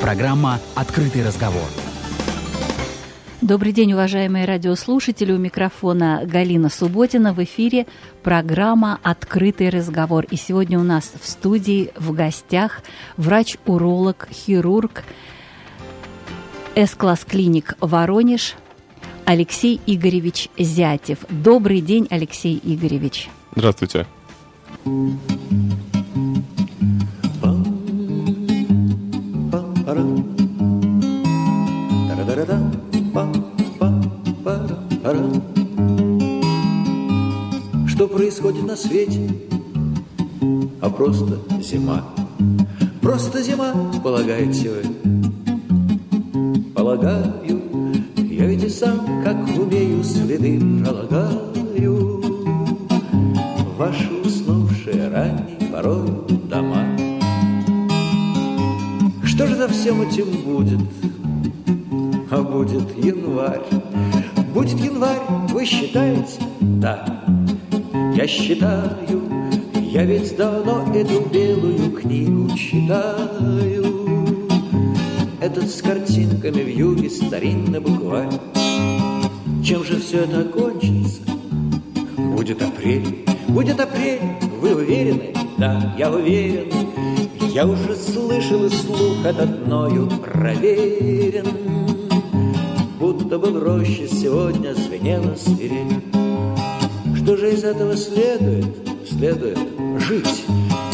Программа 0.00 0.60
«Открытый 0.74 1.24
разговор». 1.24 1.64
Добрый 3.40 3.72
день, 3.72 3.92
уважаемые 3.92 4.44
радиослушатели. 4.44 5.32
У 5.32 5.38
микрофона 5.38 6.22
Галина 6.24 6.68
Субботина. 6.68 7.32
В 7.32 7.42
эфире 7.44 7.86
программа 8.22 8.98
«Открытый 9.02 9.68
разговор». 9.70 10.26
И 10.30 10.36
сегодня 10.36 10.78
у 10.78 10.82
нас 10.82 11.12
в 11.20 11.28
студии 11.28 11.90
в 11.96 12.12
гостях 12.12 12.82
врач-уролог, 13.16 14.28
хирург 14.32 15.04
С-класс 16.74 17.24
клиник 17.24 17.74
«Воронеж» 17.80 18.54
Алексей 19.24 19.80
Игоревич 19.86 20.48
Зятев. 20.58 21.18
Добрый 21.28 21.80
день, 21.80 22.06
Алексей 22.10 22.60
Игоревич. 22.62 23.28
Здравствуйте. 23.54 24.06
Что 37.86 38.08
происходит 38.08 38.66
на 38.66 38.74
свете? 38.74 39.30
А 40.80 40.90
просто 40.90 41.38
зима. 41.62 42.02
Просто 43.00 43.40
зима, 43.40 43.72
полагаете 44.02 44.70
вы? 44.70 44.82
Полагаю, 46.74 47.32
я 48.16 48.46
ведь 48.46 48.64
и 48.64 48.68
сам, 48.68 49.22
как 49.22 49.36
умею, 49.56 50.02
следы 50.02 50.60
пролагаю. 50.82 52.24
Ваши 53.78 54.10
уснувшие 54.24 55.08
ранней 55.10 55.70
порой 55.70 56.35
всем 59.86 60.02
этим 60.02 60.26
будет? 60.42 60.80
А 62.28 62.42
будет 62.42 63.04
январь. 63.04 63.62
Будет 64.52 64.80
январь, 64.80 65.20
вы 65.50 65.64
считаете? 65.64 66.40
Да, 66.60 67.24
я 68.16 68.26
считаю. 68.26 69.22
Я 69.76 70.02
ведь 70.02 70.36
давно 70.36 70.92
эту 70.92 71.20
белую 71.28 71.92
книгу 71.92 72.50
читаю. 72.56 73.86
Этот 75.40 75.70
с 75.70 75.80
картинками 75.82 76.62
в 76.62 76.68
юге 76.68 77.08
старинный 77.08 77.78
букварь. 77.78 78.40
Чем 79.64 79.84
же 79.84 80.00
все 80.00 80.24
это 80.24 80.40
окончится? 80.40 81.20
Будет 82.16 82.60
апрель, 82.60 83.24
будет 83.46 83.78
апрель, 83.78 84.20
вы 84.60 84.74
уверены? 84.74 85.32
Да, 85.58 85.94
я 85.96 86.10
уверен. 86.10 86.72
Я 87.56 87.66
уже 87.66 87.96
слышал 87.96 88.66
и 88.66 88.68
слух 88.68 89.24
этот 89.24 89.64
мною 89.64 90.10
проверен. 90.10 91.46
Будто 93.00 93.38
бы 93.38 93.50
в 93.50 93.62
роще 93.62 94.06
сегодня 94.06 94.74
звенела 94.74 95.34
свирель. 95.36 96.02
Что 97.16 97.34
же 97.38 97.54
из 97.54 97.64
этого 97.64 97.96
следует? 97.96 98.66
Следует 99.08 99.58
жить, 99.98 100.44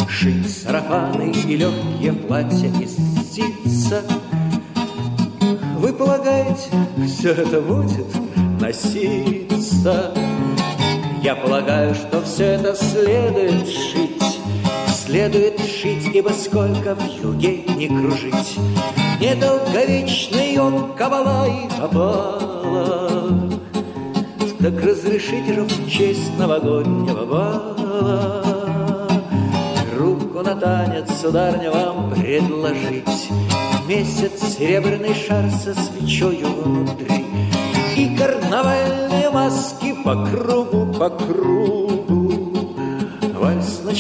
шить 0.09 0.49
сарафаны 0.49 1.33
и 1.33 1.57
легкие 1.57 2.13
платья 2.13 2.71
из 2.81 2.95
ситца. 3.29 4.03
Вы 5.79 5.93
полагаете, 5.93 6.71
все 7.09 7.31
это 7.31 7.61
будет 7.61 8.07
носиться? 8.61 10.15
Я 11.25 11.35
полагаю, 11.35 11.93
что 11.97 12.23
все 12.23 12.45
это 12.45 12.77
следует 12.77 13.67
шить, 13.67 14.12
Следует 15.05 15.59
шить, 15.59 16.15
ибо 16.15 16.29
сколько 16.29 16.95
в 16.95 17.03
юге 17.23 17.65
не 17.77 17.89
кружить, 17.89 18.57
Недолговечный 19.21 20.59
он 20.59 20.93
кабала. 20.95 21.47
И 21.49 21.67
опала. 21.81 23.51
Так 24.61 24.81
разрешите 24.81 25.55
же 25.55 25.63
в 25.63 25.91
честь 25.91 26.39
новогоднего 26.39 27.27
бала. 27.27 29.09
Руку 29.99 30.41
на 30.41 30.55
танец, 30.55 31.09
сударня, 31.21 31.73
вам 31.73 32.11
предложить. 32.13 33.29
Месяц 33.89 34.57
серебряный 34.57 35.15
шар 35.15 35.51
со 35.51 35.75
свечою 35.75 36.47
внутри. 36.63 37.25
И 37.97 38.17
карнавальные 38.17 39.31
маски 39.31 39.95
по 40.05 40.25
кругу, 40.27 40.93
по 40.93 41.11
кругу 41.11 42.22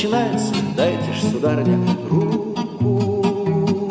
начинается, 0.02 0.52
дайте 0.76 1.12
ж, 1.12 1.30
сударня, 1.30 1.78
руку. 2.10 3.88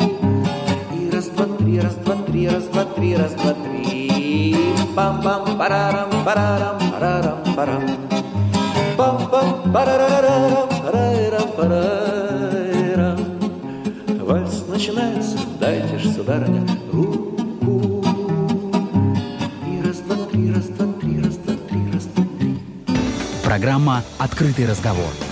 И 0.94 1.10
раз, 1.10 1.26
два, 1.28 1.46
три, 1.56 1.80
раз, 1.80 1.94
два, 1.94 2.16
три, 2.16 2.48
раз, 2.48 2.64
два, 2.64 2.84
три, 2.84 3.16
раз, 3.16 3.32
два, 3.32 3.54
три. 3.54 4.74
Пам-пам, 4.94 5.56
парарам, 5.56 6.10
парарам, 6.22 6.78
парарам, 6.90 7.38
парам. 7.56 7.82
Пам-пам, 8.98 9.72
парарарарам, 9.72 10.68
парайрам, 10.82 11.48
парайрам 11.56 13.18
Вальс 14.20 14.66
начинается, 14.68 15.38
дайте 15.58 15.98
ж, 15.98 16.08
сударыня, 16.14 16.66
руку. 16.92 17.30
Программа 23.44 24.02
«Открытый 24.18 24.66
разговор». 24.66 25.31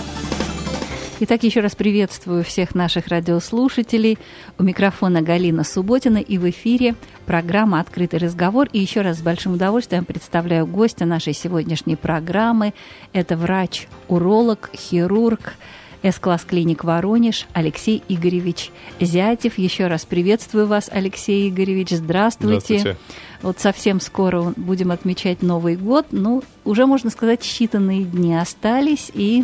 Итак, 1.23 1.43
еще 1.43 1.59
раз 1.59 1.75
приветствую 1.75 2.43
всех 2.43 2.73
наших 2.73 3.05
радиослушателей. 3.05 4.17
У 4.57 4.63
микрофона 4.63 5.21
Галина 5.21 5.63
Субботина 5.63 6.17
и 6.17 6.39
в 6.39 6.49
эфире 6.49 6.95
программа 7.27 7.79
«Открытый 7.79 8.17
разговор». 8.17 8.67
И 8.73 8.79
еще 8.79 9.01
раз 9.01 9.19
с 9.19 9.21
большим 9.21 9.53
удовольствием 9.53 10.03
представляю 10.03 10.65
гостя 10.65 11.05
нашей 11.05 11.33
сегодняшней 11.33 11.95
программы. 11.95 12.73
Это 13.13 13.37
врач-уролог, 13.37 14.71
хирург, 14.75 15.53
С-класс 16.03 16.45
клиник 16.45 16.83
Воронеж 16.83 17.47
Алексей 17.53 18.01
Игоревич 18.09 18.71
Зятев. 18.99 19.57
Еще 19.59 19.87
раз 19.87 20.05
приветствую 20.05 20.65
вас, 20.65 20.89
Алексей 20.91 21.49
Игоревич. 21.49 21.89
Здравствуйте. 21.91 22.79
Здравствуйте. 22.79 22.97
Вот 23.43 23.59
совсем 23.59 23.99
скоро 23.99 24.53
будем 24.55 24.91
отмечать 24.91 25.41
Новый 25.43 25.75
год. 25.75 26.07
Ну, 26.11 26.43
уже, 26.63 26.85
можно 26.87 27.09
сказать, 27.11 27.41
считанные 27.41 28.03
дни 28.03 28.35
остались. 28.35 29.11
И, 29.13 29.43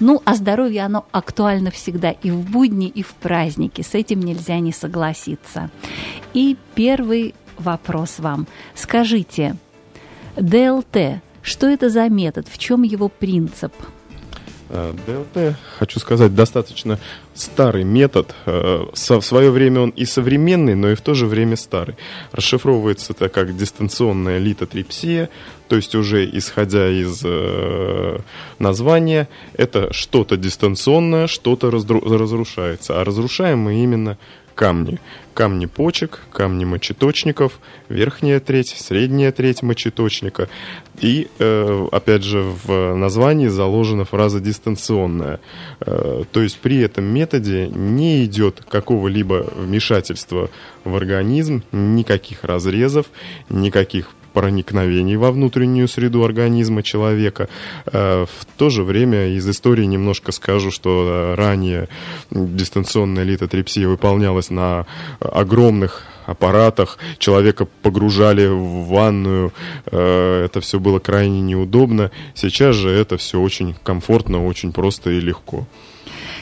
ну, 0.00 0.22
а 0.24 0.34
здоровье, 0.34 0.82
оно 0.82 1.06
актуально 1.12 1.70
всегда 1.70 2.10
и 2.10 2.30
в 2.30 2.40
будни, 2.50 2.88
и 2.88 3.02
в 3.02 3.14
праздники. 3.14 3.82
С 3.82 3.94
этим 3.94 4.20
нельзя 4.20 4.58
не 4.60 4.72
согласиться. 4.72 5.70
И 6.32 6.56
первый 6.74 7.34
вопрос 7.58 8.18
вам. 8.18 8.46
Скажите, 8.74 9.56
ДЛТ, 10.36 11.20
что 11.42 11.66
это 11.66 11.90
за 11.90 12.08
метод? 12.08 12.48
В 12.48 12.58
чем 12.58 12.82
его 12.82 13.08
принцип? 13.08 13.72
Э, 14.70 14.92
ДЛТ, 15.06 15.56
хочу 15.78 15.98
сказать, 15.98 16.34
достаточно 16.34 16.98
старый 17.34 17.84
метод. 17.84 18.34
Э, 18.46 18.84
В 18.92 19.20
свое 19.22 19.50
время 19.50 19.80
он 19.80 19.90
и 19.90 20.04
современный, 20.04 20.74
но 20.74 20.90
и 20.90 20.94
в 20.94 21.00
то 21.00 21.14
же 21.14 21.26
время 21.26 21.56
старый. 21.56 21.96
Расшифровывается 22.32 23.12
это 23.14 23.28
как 23.28 23.56
дистанционная 23.56 24.38
литотрипсия, 24.38 25.30
то 25.68 25.76
есть 25.76 25.94
уже 25.94 26.28
исходя 26.30 26.88
из 26.90 27.22
э, 27.24 28.18
названия, 28.58 29.28
это 29.54 29.92
что-то 29.92 30.36
дистанционное, 30.36 31.28
что-то 31.28 31.70
разрушается. 31.70 33.00
А 33.00 33.04
разрушаем 33.04 33.60
мы 33.60 33.82
именно 33.82 34.18
камни. 34.58 34.98
Камни 35.34 35.66
почек, 35.66 36.20
камни 36.32 36.64
мочеточников, 36.64 37.60
верхняя 37.88 38.40
треть, 38.40 38.74
средняя 38.76 39.30
треть 39.30 39.62
мочеточника. 39.62 40.48
И, 41.00 41.28
э, 41.38 41.86
опять 41.92 42.24
же, 42.24 42.42
в 42.42 42.96
названии 42.96 43.46
заложена 43.46 44.04
фраза 44.04 44.40
«дистанционная». 44.40 45.38
Э, 45.80 46.24
то 46.32 46.42
есть 46.42 46.58
при 46.58 46.80
этом 46.80 47.04
методе 47.04 47.68
не 47.68 48.24
идет 48.24 48.64
какого-либо 48.68 49.46
вмешательства 49.54 50.50
в 50.82 50.96
организм, 50.96 51.62
никаких 51.70 52.42
разрезов, 52.42 53.06
никаких 53.48 54.08
проникновений 54.32 55.16
во 55.16 55.32
внутреннюю 55.32 55.88
среду 55.88 56.24
организма 56.24 56.82
человека. 56.82 57.48
Э, 57.86 58.26
В 58.26 58.44
то 58.56 58.70
же 58.70 58.82
время 58.82 59.28
из 59.28 59.48
истории 59.48 59.84
немножко 59.84 60.32
скажу, 60.32 60.70
что 60.70 60.90
э, 60.90 61.34
ранее 61.34 61.88
дистанционная 62.30 63.24
литотрипсия 63.24 63.88
выполнялась 63.88 64.50
на 64.50 64.86
огромных 65.20 66.04
аппаратах, 66.26 66.98
человека 67.18 67.66
погружали 67.82 68.46
в 68.46 68.86
ванную, 68.88 69.52
э, 69.86 70.44
это 70.44 70.60
все 70.60 70.78
было 70.78 70.98
крайне 70.98 71.40
неудобно. 71.40 72.10
Сейчас 72.34 72.76
же 72.76 72.90
это 72.90 73.16
все 73.16 73.40
очень 73.40 73.74
комфортно, 73.82 74.44
очень 74.44 74.72
просто 74.72 75.10
и 75.10 75.20
легко. 75.20 75.66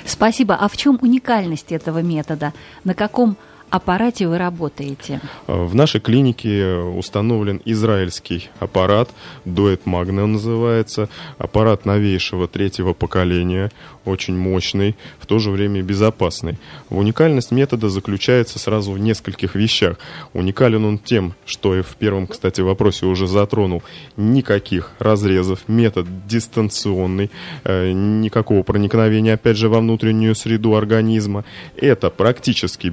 Спасибо. 0.05 0.55
А 0.55 0.69
в 0.69 0.77
чем 0.77 0.99
уникальность 1.03 1.73
этого 1.73 2.03
метода? 2.03 2.53
На 2.85 2.95
каком 2.95 3.37
аппарате 3.71 4.29
вы 4.29 4.39
работаете? 4.39 5.21
В 5.47 5.75
нашей 5.75 6.01
клинике 6.01 6.75
установлен 6.75 7.61
израильский 7.65 8.51
аппарат, 8.59 9.11
дуэт 9.45 9.83
Magna 9.85 10.27
называется, 10.27 11.09
аппарат 11.39 11.85
новейшего 11.85 12.49
третьего 12.49 12.93
поколения, 12.93 13.71
очень 14.07 14.37
мощный, 14.37 14.97
в 15.19 15.27
то 15.27 15.39
же 15.39 15.51
время 15.51 15.83
безопасный. 15.83 16.59
Уникальность 16.91 17.51
метода 17.51 17.89
заключается 17.89 18.59
сразу 18.59 18.93
в 18.93 18.99
нескольких 18.99 19.55
вещах. 19.55 19.99
Уникален 20.33 20.85
он 20.85 20.99
тем, 20.99 21.35
что 21.45 21.77
и 21.77 21.83
в 21.83 21.97
первом, 21.97 22.27
кстати, 22.27 22.61
вопросе 22.61 23.07
уже 23.07 23.27
затронул, 23.27 23.83
никаких 24.17 24.93
разрезов, 24.99 25.69
метод 25.69 26.07
дистанционный, 26.27 27.31
э, 27.65 27.91
никакого 27.93 28.63
проникновения, 28.63 29.35
опять 29.35 29.57
же, 29.57 29.69
во 29.69 29.81
внутреннюю 29.81 30.35
среду 30.35 30.77
организма. 30.77 31.45
Это 31.77 32.11
практически 32.11 32.89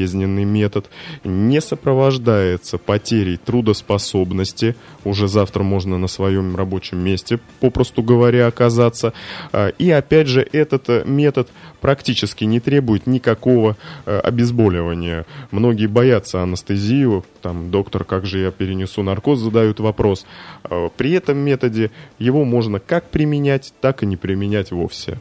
безболезненный 0.00 0.44
метод, 0.44 0.88
не 1.24 1.60
сопровождается 1.60 2.78
потерей 2.78 3.36
трудоспособности. 3.36 4.76
Уже 5.04 5.28
завтра 5.28 5.62
можно 5.62 5.98
на 5.98 6.08
своем 6.08 6.56
рабочем 6.56 6.98
месте, 6.98 7.38
попросту 7.60 8.02
говоря, 8.02 8.46
оказаться. 8.46 9.12
А, 9.52 9.68
и 9.68 9.90
опять 9.90 10.26
же, 10.26 10.46
этот 10.52 10.88
э, 10.88 11.02
метод 11.06 11.48
практически 11.80 12.44
не 12.44 12.60
требует 12.60 13.06
никакого 13.06 13.76
э, 14.06 14.18
обезболивания. 14.18 15.26
Многие 15.50 15.86
боятся 15.86 16.42
анестезию, 16.42 17.24
там, 17.42 17.70
доктор, 17.70 18.04
как 18.04 18.26
же 18.26 18.38
я 18.38 18.50
перенесу 18.50 19.02
наркоз, 19.02 19.38
задают 19.38 19.80
вопрос. 19.80 20.26
А, 20.64 20.88
при 20.88 21.12
этом 21.12 21.38
методе 21.38 21.90
его 22.18 22.44
можно 22.44 22.80
как 22.80 23.10
применять, 23.10 23.72
так 23.80 24.02
и 24.02 24.06
не 24.06 24.16
применять 24.16 24.70
вовсе. 24.70 25.18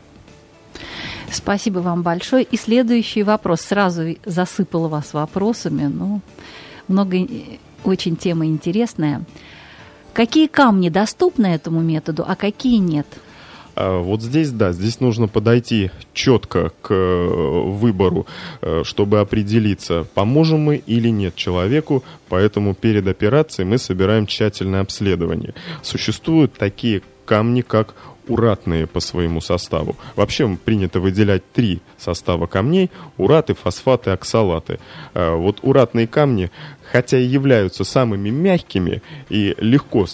Спасибо 1.31 1.79
вам 1.79 2.01
большое. 2.01 2.43
И 2.43 2.57
следующий 2.57 3.23
вопрос. 3.23 3.61
Сразу 3.61 4.15
засыпала 4.25 4.87
вас 4.87 5.13
вопросами. 5.13 5.83
Ну, 5.83 6.21
много 6.87 7.17
очень 7.83 8.15
тема 8.15 8.45
интересная. 8.45 9.23
Какие 10.13 10.47
камни 10.47 10.89
доступны 10.89 11.47
этому 11.47 11.81
методу, 11.81 12.25
а 12.27 12.35
какие 12.35 12.77
нет? 12.77 13.07
А, 13.75 14.01
вот 14.01 14.21
здесь, 14.21 14.51
да, 14.51 14.73
здесь 14.73 14.99
нужно 14.99 15.27
подойти 15.27 15.91
четко 16.13 16.71
к 16.81 16.93
э, 16.93 17.61
выбору, 17.65 18.27
э, 18.61 18.83
чтобы 18.83 19.21
определиться, 19.21 20.05
поможем 20.13 20.59
мы 20.59 20.75
или 20.75 21.07
нет 21.07 21.35
человеку, 21.35 22.03
поэтому 22.27 22.73
перед 22.73 23.07
операцией 23.07 23.65
мы 23.65 23.77
собираем 23.77 24.27
тщательное 24.27 24.81
обследование. 24.81 25.53
Существуют 25.81 26.55
такие 26.55 27.01
камни, 27.25 27.61
как 27.61 27.95
уратные 28.29 28.87
по 28.87 28.99
своему 28.99 29.41
составу. 29.41 29.95
Вообще 30.15 30.57
принято 30.63 30.99
выделять 30.99 31.43
три 31.51 31.81
состава 31.97 32.45
камней– 32.45 32.89
ураты, 33.17 33.53
фосфаты, 33.53 34.11
оксалаты. 34.11 34.79
А, 35.13 35.35
вот 35.35 35.59
уратные 35.63 36.07
камни, 36.07 36.51
хотя 36.91 37.17
и 37.17 37.23
являются 37.23 37.83
самыми 37.83 38.29
мягкими 38.29 39.01
и 39.29 39.55
легко 39.59 40.05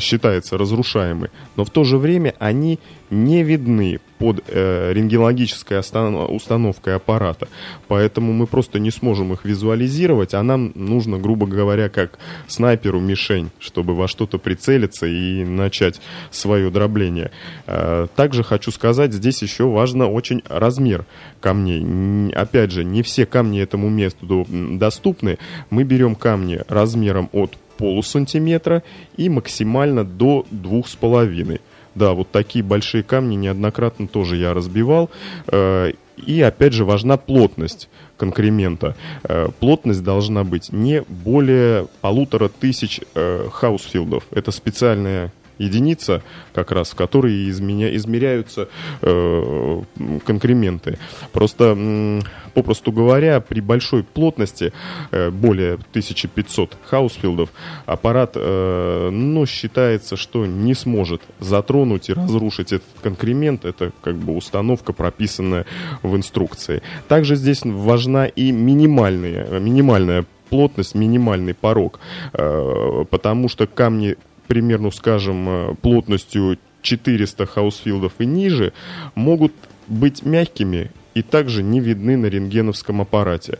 считается 0.00 0.58
разрушаемой, 0.58 1.30
но 1.56 1.64
в 1.64 1.70
то 1.70 1.82
же 1.84 1.96
время 1.96 2.34
они 2.38 2.78
не 3.10 3.42
видны 3.42 4.00
под 4.18 4.42
э, 4.48 4.92
рентгенологической 4.92 5.78
установкой 5.78 6.96
аппарата. 6.96 7.48
Поэтому 7.88 8.32
мы 8.32 8.46
просто 8.46 8.78
не 8.78 8.90
сможем 8.90 9.32
их 9.32 9.44
визуализировать, 9.44 10.34
а 10.34 10.42
нам 10.42 10.72
нужно, 10.74 11.18
грубо 11.18 11.46
говоря, 11.46 11.88
как 11.88 12.18
снайперу 12.46 13.00
мишень, 13.00 13.50
чтобы 13.58 13.94
во 13.94 14.08
что-то 14.08 14.38
прицелиться 14.38 15.06
и 15.06 15.44
начать 15.44 16.00
свое 16.30 16.70
дробление. 16.70 17.30
Э, 17.66 18.06
также 18.16 18.42
хочу 18.42 18.70
сказать, 18.70 19.12
здесь 19.12 19.42
еще 19.42 19.64
важно 19.64 20.10
очень 20.10 20.42
размер 20.48 21.04
камней. 21.40 22.32
Опять 22.32 22.72
же, 22.72 22.84
не 22.84 23.02
все 23.02 23.26
камни 23.26 23.60
этому 23.60 23.88
месту 23.88 24.46
доступны. 24.48 25.38
Мы 25.70 25.84
берем 25.84 26.14
камни 26.14 26.60
размером 26.68 27.28
от 27.32 27.56
полусантиметра 27.76 28.82
и 29.16 29.28
максимально 29.28 30.04
до 30.04 30.46
двух 30.50 30.88
с 30.88 30.96
половиной. 30.96 31.60
Да, 31.96 32.12
вот 32.12 32.30
такие 32.30 32.62
большие 32.62 33.02
камни 33.02 33.36
неоднократно 33.36 34.06
тоже 34.06 34.36
я 34.36 34.52
разбивал. 34.52 35.10
Э, 35.48 35.92
и 36.18 36.42
опять 36.42 36.74
же 36.74 36.84
важна 36.84 37.16
плотность 37.16 37.88
конкремента. 38.18 38.94
Э, 39.24 39.48
плотность 39.60 40.04
должна 40.04 40.44
быть 40.44 40.72
не 40.72 41.02
более 41.08 41.88
полутора 42.02 42.48
тысяч 42.48 43.00
э, 43.14 43.48
хаусфилдов. 43.50 44.24
Это 44.30 44.50
специальная 44.50 45.32
единица, 45.58 46.22
как 46.52 46.72
раз, 46.72 46.90
в 46.90 46.94
которой 46.94 47.48
изменя, 47.50 47.94
измеряются 47.96 48.68
э, 49.02 49.82
конкременты. 50.24 50.98
Просто, 51.32 52.22
попросту 52.54 52.92
говоря, 52.92 53.40
при 53.40 53.60
большой 53.60 54.02
плотности, 54.02 54.72
э, 55.10 55.30
более 55.30 55.74
1500 55.74 56.76
хаусфилдов, 56.84 57.50
аппарат, 57.86 58.32
э, 58.34 59.10
ну, 59.10 59.46
считается, 59.46 60.16
что 60.16 60.46
не 60.46 60.74
сможет 60.74 61.22
затронуть 61.40 62.08
и 62.08 62.12
разрушить 62.12 62.72
этот 62.72 62.88
конкремент. 63.02 63.64
Это 63.64 63.92
как 64.02 64.16
бы 64.16 64.34
установка, 64.36 64.92
прописанная 64.92 65.66
в 66.02 66.16
инструкции. 66.16 66.82
Также 67.08 67.36
здесь 67.36 67.62
важна 67.64 68.26
и 68.26 68.52
минимальная, 68.52 69.58
минимальная 69.58 70.24
плотность, 70.50 70.94
минимальный 70.94 71.54
порог, 71.54 71.98
э, 72.32 73.04
потому 73.10 73.48
что 73.48 73.66
камни 73.66 74.16
примерно, 74.46 74.90
скажем, 74.90 75.48
э, 75.48 75.74
плотностью 75.80 76.58
400 76.82 77.46
хаусфилдов 77.46 78.12
и 78.18 78.26
ниже, 78.26 78.72
могут 79.14 79.52
быть 79.88 80.24
мягкими 80.24 80.90
и 81.14 81.22
также 81.22 81.62
не 81.62 81.80
видны 81.80 82.16
на 82.16 82.26
рентгеновском 82.26 83.00
аппарате. 83.00 83.58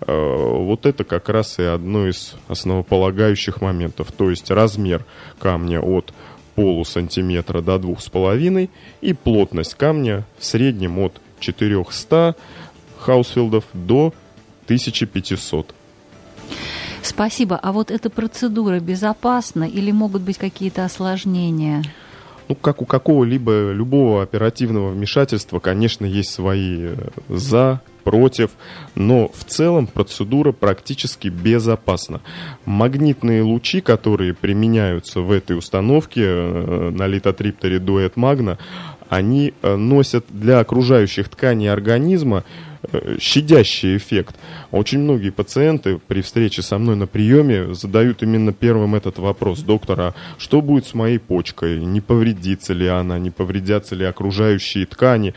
Э, 0.00 0.12
вот 0.12 0.86
это 0.86 1.04
как 1.04 1.28
раз 1.28 1.58
и 1.58 1.62
одно 1.62 2.06
из 2.06 2.34
основополагающих 2.48 3.60
моментов, 3.60 4.12
то 4.12 4.30
есть 4.30 4.50
размер 4.50 5.04
камня 5.38 5.80
от 5.80 6.12
полусантиметра 6.54 7.60
до 7.60 7.78
двух 7.78 8.00
с 8.00 8.08
половиной 8.08 8.70
и 9.00 9.12
плотность 9.12 9.74
камня 9.74 10.24
в 10.38 10.44
среднем 10.44 10.98
от 10.98 11.20
400 11.40 12.34
хаусфилдов 12.98 13.64
до 13.72 14.12
1500. 14.64 15.74
Спасибо. 17.02 17.56
А 17.56 17.72
вот 17.72 17.90
эта 17.90 18.10
процедура 18.10 18.80
безопасна 18.80 19.64
или 19.64 19.90
могут 19.90 20.22
быть 20.22 20.38
какие-то 20.38 20.84
осложнения? 20.84 21.82
Ну, 22.48 22.54
как 22.54 22.80
у 22.80 22.86
какого-либо, 22.86 23.72
любого 23.72 24.22
оперативного 24.22 24.90
вмешательства, 24.90 25.58
конечно, 25.58 26.06
есть 26.06 26.30
свои 26.30 26.86
э, 26.86 26.96
«за», 27.28 27.82
против, 28.08 28.52
но 28.94 29.28
в 29.28 29.44
целом 29.44 29.86
процедура 29.86 30.52
практически 30.52 31.28
безопасна. 31.28 32.22
Магнитные 32.64 33.42
лучи, 33.42 33.82
которые 33.82 34.32
применяются 34.32 35.20
в 35.20 35.30
этой 35.30 35.58
установке 35.58 36.22
э, 36.24 36.90
на 36.90 37.06
литотрипторе 37.06 37.78
дуэт 37.78 38.16
магна, 38.16 38.56
они 39.10 39.52
э, 39.60 39.76
носят 39.76 40.24
для 40.30 40.60
окружающих 40.60 41.28
тканей 41.28 41.70
организма 41.70 42.44
щадящий 43.18 43.96
эффект. 43.96 44.36
Очень 44.70 45.00
многие 45.00 45.30
пациенты 45.30 45.98
при 46.06 46.20
встрече 46.20 46.62
со 46.62 46.78
мной 46.78 46.96
на 46.96 47.06
приеме 47.06 47.74
задают 47.74 48.22
именно 48.22 48.52
первым 48.52 48.94
этот 48.94 49.18
вопрос. 49.18 49.60
Доктора, 49.60 50.14
что 50.38 50.60
будет 50.60 50.86
с 50.86 50.94
моей 50.94 51.18
почкой? 51.18 51.84
Не 51.84 52.00
повредится 52.00 52.72
ли 52.72 52.86
она? 52.86 53.18
Не 53.18 53.30
повредятся 53.30 53.94
ли 53.94 54.04
окружающие 54.04 54.86
ткани? 54.86 55.34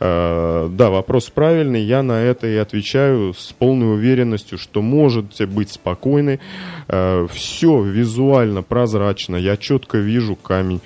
Э, 0.00 0.68
да, 0.70 0.90
вопрос 0.90 1.30
правильный. 1.30 1.82
Я 1.82 2.02
на 2.02 2.20
это 2.20 2.46
и 2.46 2.56
отвечаю 2.56 3.34
с 3.34 3.52
полной 3.52 3.94
уверенностью, 3.94 4.58
что 4.58 4.82
можете 4.82 5.46
быть 5.46 5.70
спокойны. 5.70 6.40
Э, 6.88 7.26
Все 7.32 7.82
визуально 7.82 8.62
прозрачно. 8.62 9.36
Я 9.36 9.56
четко 9.56 9.98
вижу 9.98 10.36
камень. 10.36 10.80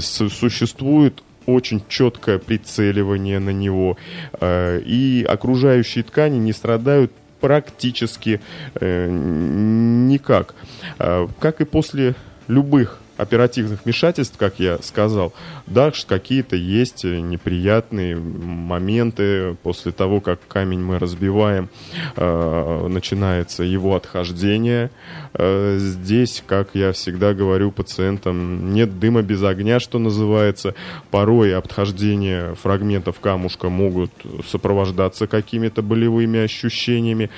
Существует 0.00 1.22
очень 1.46 1.82
четкое 1.88 2.38
прицеливание 2.38 3.38
на 3.38 3.50
него, 3.50 3.96
э, 4.40 4.80
и 4.84 5.24
окружающие 5.28 6.04
ткани 6.04 6.38
не 6.38 6.52
страдают 6.52 7.12
практически 7.40 8.40
э, 8.74 9.08
никак. 9.10 10.54
Э, 10.98 11.26
как 11.40 11.60
и 11.60 11.64
после 11.64 12.14
любых 12.48 13.02
оперативных 13.16 13.84
вмешательств, 13.84 14.36
как 14.36 14.58
я 14.58 14.78
сказал, 14.82 15.32
да, 15.66 15.92
какие-то 16.06 16.56
есть 16.56 17.04
неприятные 17.04 18.16
моменты 18.16 19.56
после 19.62 19.92
того, 19.92 20.20
как 20.20 20.40
камень 20.48 20.80
мы 20.80 20.98
разбиваем, 20.98 21.68
э, 22.16 22.86
начинается 22.88 23.62
его 23.62 23.96
отхождение. 23.96 24.90
Э, 25.34 25.76
здесь, 25.78 26.42
как 26.46 26.70
я 26.74 26.92
всегда 26.92 27.34
говорю 27.34 27.70
пациентам, 27.70 28.72
нет 28.74 28.98
дыма 28.98 29.22
без 29.22 29.42
огня, 29.42 29.80
что 29.80 29.98
называется. 29.98 30.74
Порой 31.10 31.56
отхождение 31.56 32.54
фрагментов 32.54 33.20
камушка 33.20 33.68
могут 33.68 34.10
сопровождаться 34.46 35.26
какими-то 35.26 35.82
болевыми 35.82 36.40
ощущениями, 36.40 37.30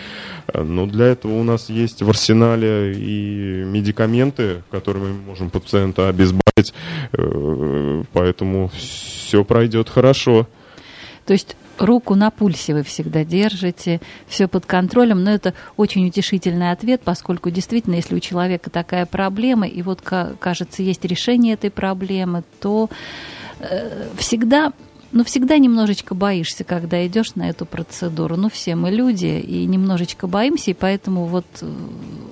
но 0.53 0.87
для 0.87 1.07
этого 1.07 1.33
у 1.35 1.43
нас 1.45 1.69
есть 1.69 2.03
в 2.03 2.09
арсенале 2.09 2.95
и 2.95 3.65
медикаменты, 3.65 4.63
которыми 4.71 5.13
мы 5.13 5.23
можем 5.23 5.51
пациента 5.51 6.09
обезболить, 6.09 6.75
э, 7.13 8.03
поэтому 8.13 8.71
все 8.77 9.45
пройдет 9.45 9.89
хорошо. 9.89 10.49
То 11.27 11.33
есть 11.33 11.57
руку 11.79 12.15
на 12.15 12.31
пульсе 12.31 12.75
вы 12.75 12.83
всегда 12.83 13.25
держите, 13.25 14.01
все 14.27 14.49
под 14.49 14.67
контролем, 14.67 15.25
но 15.25 15.31
это 15.31 15.55
очень 15.77 16.07
утешительный 16.07 16.71
ответ, 16.71 17.03
поскольку 17.05 17.51
действительно, 17.51 17.95
если 17.95 18.15
у 18.15 18.21
человека 18.21 18.71
такая 18.71 19.07
проблема, 19.07 19.67
и 19.67 19.83
вот 19.83 20.01
кажется, 20.03 20.83
есть 20.83 21.05
решение 21.05 21.55
этой 21.55 21.71
проблемы, 21.71 22.45
то 22.61 22.89
э, 23.61 24.09
всегда 24.17 24.73
ну, 25.13 25.23
всегда 25.23 25.59
немножечко 25.59 26.13
боишься, 26.17 26.65
когда 26.65 27.07
идешь 27.07 27.37
на 27.37 27.49
эту 27.49 27.67
процедуру. 27.67 28.37
Ну, 28.37 28.51
все 28.51 28.75
мы 28.75 28.91
люди, 28.91 29.27
и 29.27 29.65
немножечко 29.65 30.27
боимся, 30.27 30.73
и 30.73 30.75
поэтому 30.75 31.27
вот 31.27 31.47
э, 31.61 31.73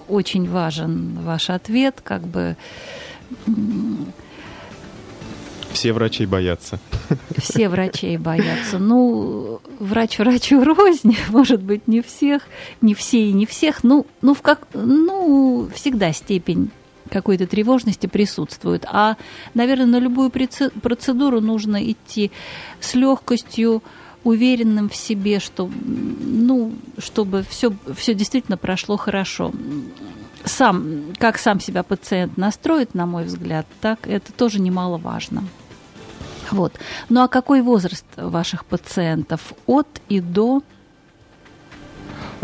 очень 0.09 0.51
важен 0.51 1.21
ваш 1.23 1.49
ответ, 1.49 2.01
как 2.03 2.23
бы 2.23 2.57
все 5.73 5.93
врачи 5.93 6.27
боятся. 6.27 6.79
Все 7.37 7.69
врачей 7.69 8.17
боятся. 8.17 8.79
Ну, 8.79 9.61
врач 9.79 10.19
врачу 10.19 10.63
рознь, 10.63 11.17
может 11.29 11.63
быть, 11.63 11.89
не 11.89 12.03
всех, 12.03 12.43
не 12.81 12.95
все 12.95 13.29
и 13.29 13.33
не 13.33 13.47
всех. 13.47 13.85
Ну, 13.85 14.07
ну, 14.21 14.35
в 14.35 14.43
как, 14.43 14.67
ну 14.75 15.69
всегда 15.75 16.13
степень 16.13 16.71
какой-то 17.11 17.47
тревожности 17.47 18.07
присутствует. 18.07 18.87
А, 18.91 19.17
наверное, 19.55 19.87
на 19.87 19.99
любую 19.99 20.31
процедуру 20.31 21.41
нужно 21.41 21.91
идти 21.91 22.31
с 22.81 22.95
легкостью, 22.95 23.83
уверенным 24.25 24.89
в 24.89 24.95
себе, 24.95 25.41
что, 25.41 25.69
ну, 25.85 26.73
чтобы 26.97 27.45
все, 27.49 27.73
все 27.97 28.15
действительно 28.15 28.57
прошло 28.57 28.97
хорошо 28.97 29.53
сам, 30.45 31.05
как 31.19 31.39
сам 31.39 31.61
себя 31.61 31.83
пациент 31.83 32.37
настроит, 32.37 32.95
на 32.95 33.07
мой 33.07 33.25
взгляд, 33.25 33.67
так 33.81 34.07
это 34.07 34.33
тоже 34.33 34.61
немаловажно. 34.61 35.45
Вот. 36.53 36.75
Ну 37.09 37.23
а 37.23 37.29
какой 37.29 37.63
возраст 37.63 38.05
ваших 38.17 38.65
пациентов? 38.65 39.55
От 39.67 39.89
и 40.09 40.21
до? 40.21 40.63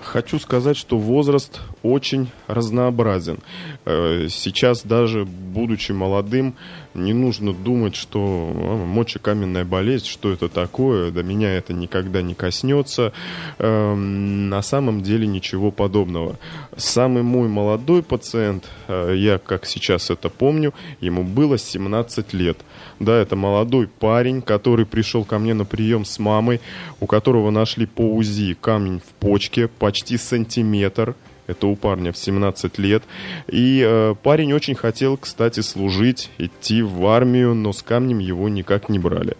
Хочу 0.02 0.38
сказать, 0.38 0.76
что 0.76 0.98
возраст 0.98 1.60
очень 1.88 2.30
разнообразен. 2.46 3.38
Э, 3.84 4.28
сейчас 4.30 4.82
даже 4.82 5.24
будучи 5.24 5.92
молодым, 5.92 6.54
не 6.94 7.12
нужно 7.12 7.52
думать, 7.52 7.94
что 7.94 8.18
а, 8.54 8.84
мочекаменная 8.84 9.64
болезнь, 9.64 10.06
что 10.06 10.32
это 10.32 10.48
такое, 10.48 11.10
до 11.10 11.22
меня 11.22 11.54
это 11.54 11.72
никогда 11.72 12.22
не 12.22 12.34
коснется. 12.34 13.12
Эм, 13.58 14.48
на 14.48 14.62
самом 14.62 15.02
деле 15.02 15.26
ничего 15.26 15.70
подобного. 15.70 16.38
Самый 16.76 17.22
мой 17.22 17.48
молодой 17.48 18.02
пациент, 18.02 18.68
э, 18.88 19.14
я 19.16 19.38
как 19.38 19.66
сейчас 19.66 20.10
это 20.10 20.28
помню, 20.28 20.74
ему 21.00 21.24
было 21.24 21.58
17 21.58 22.32
лет. 22.32 22.58
Да, 23.00 23.16
это 23.16 23.36
молодой 23.36 23.86
парень, 23.86 24.42
который 24.42 24.86
пришел 24.86 25.24
ко 25.24 25.38
мне 25.38 25.54
на 25.54 25.64
прием 25.64 26.04
с 26.04 26.18
мамой, 26.18 26.60
у 27.00 27.06
которого 27.06 27.50
нашли 27.50 27.86
по 27.86 28.02
УЗИ 28.14 28.56
камень 28.60 29.00
в 29.00 29.12
почке, 29.20 29.68
почти 29.68 30.16
сантиметр. 30.16 31.14
Это 31.48 31.66
у 31.66 31.74
парня 31.74 32.12
в 32.12 32.16
17 32.16 32.78
лет. 32.78 33.02
И 33.48 33.82
э, 33.84 34.14
парень 34.22 34.52
очень 34.52 34.76
хотел, 34.76 35.16
кстати, 35.16 35.60
служить, 35.60 36.30
идти 36.38 36.82
в 36.82 37.04
армию, 37.06 37.54
но 37.54 37.72
с 37.72 37.82
камнем 37.82 38.20
его 38.20 38.48
никак 38.48 38.88
не 38.88 39.00
брали. 39.00 39.36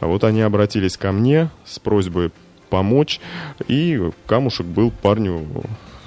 А 0.00 0.06
вот 0.06 0.24
они 0.24 0.40
обратились 0.40 0.96
ко 0.96 1.12
мне 1.12 1.50
с 1.66 1.78
просьбой 1.78 2.30
помочь, 2.70 3.20
и 3.66 4.00
камушек 4.26 4.66
был 4.66 4.90
парню 4.90 5.46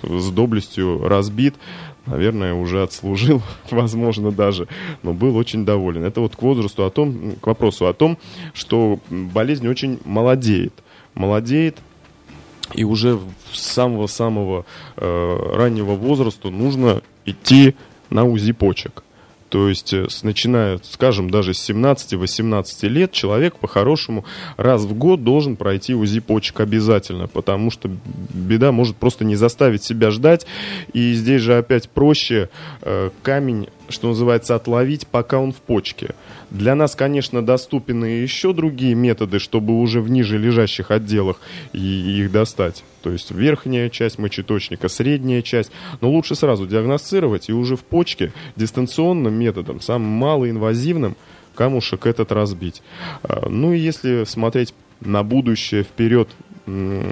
с 0.04 0.32
доблестью 0.32 1.08
разбит 1.08 1.56
наверное, 2.06 2.54
уже 2.54 2.84
отслужил, 2.84 3.42
возможно, 3.72 4.32
даже, 4.32 4.68
но 5.04 5.14
был 5.14 5.36
очень 5.38 5.66
доволен. 5.66 6.04
Это 6.04 6.22
вот 6.22 6.36
к 6.36 6.42
возрасту 6.42 6.86
о 6.86 6.90
том, 6.90 7.36
к 7.42 7.48
вопросу 7.48 7.88
о 7.88 7.94
том, 7.94 8.18
что 8.54 9.00
болезнь 9.10 9.68
очень 9.68 10.00
молодеет. 10.06 10.74
Молодеет, 11.14 11.78
и 12.74 12.84
уже 12.84 13.20
с 13.52 13.62
самого-самого 13.62 14.66
э, 14.98 15.54
раннего 15.54 15.94
возраста 15.94 16.50
нужно 16.50 17.02
идти 17.26 17.76
на 18.10 18.26
УЗИ 18.26 18.54
почек. 18.54 19.04
То 19.52 19.68
есть, 19.68 19.94
э, 19.94 20.08
начиная, 20.24 20.80
скажем, 20.82 21.30
даже 21.30 21.54
с 21.54 21.60
17-18 21.60 22.88
лет, 22.88 23.12
человек 23.12 23.58
по-хорошему 23.58 24.24
раз 24.56 24.84
в 24.84 24.94
год 24.94 25.26
должен 25.26 25.58
пройти 25.58 25.94
УЗИ 25.94 26.22
почек 26.22 26.62
обязательно, 26.62 27.28
потому 27.28 27.70
что 27.70 27.92
беда 28.34 28.72
может 28.72 28.96
просто 28.96 29.26
не 29.26 29.36
заставить 29.36 29.84
себя 29.84 30.10
ждать. 30.10 30.48
И 30.94 31.12
здесь 31.14 31.42
же 31.42 31.58
опять 31.58 31.90
проще 31.90 32.48
э, 32.82 33.10
камень, 33.24 33.68
что 33.90 34.08
называется, 34.08 34.56
отловить, 34.56 35.06
пока 35.06 35.40
он 35.40 35.52
в 35.52 35.58
почке. 35.58 36.16
Для 36.50 36.74
нас, 36.74 36.96
конечно, 36.96 37.46
доступны 37.46 38.06
еще 38.06 38.54
другие 38.54 38.96
методы, 38.96 39.40
чтобы 39.40 39.82
уже 39.82 40.00
в 40.00 40.10
ниже 40.10 40.38
лежащих 40.38 40.92
отделах 40.92 41.42
их 41.74 42.32
достать. 42.32 42.86
То 43.02 43.12
есть 43.12 43.32
верхняя 43.32 43.90
часть 43.90 44.20
мочеточника, 44.20 44.88
средняя 44.88 45.42
часть. 45.42 45.72
Но 46.02 46.10
лучше 46.10 46.36
сразу 46.36 46.68
диагностировать 46.68 47.50
и 47.50 47.54
уже 47.54 47.76
в 47.76 47.84
почке 47.84 48.32
дистанционным 48.56 49.34
методом, 49.34 49.82
самым 49.82 50.10
малоинвазивным, 50.10 51.16
камушек 51.56 52.06
этот 52.06 52.32
разбить. 52.32 52.82
А, 53.24 53.50
ну 53.50 53.74
и 53.74 53.80
если 53.80 54.24
смотреть 54.26 54.74
на 55.02 55.24
будущее 55.24 55.84
вперед, 55.84 56.30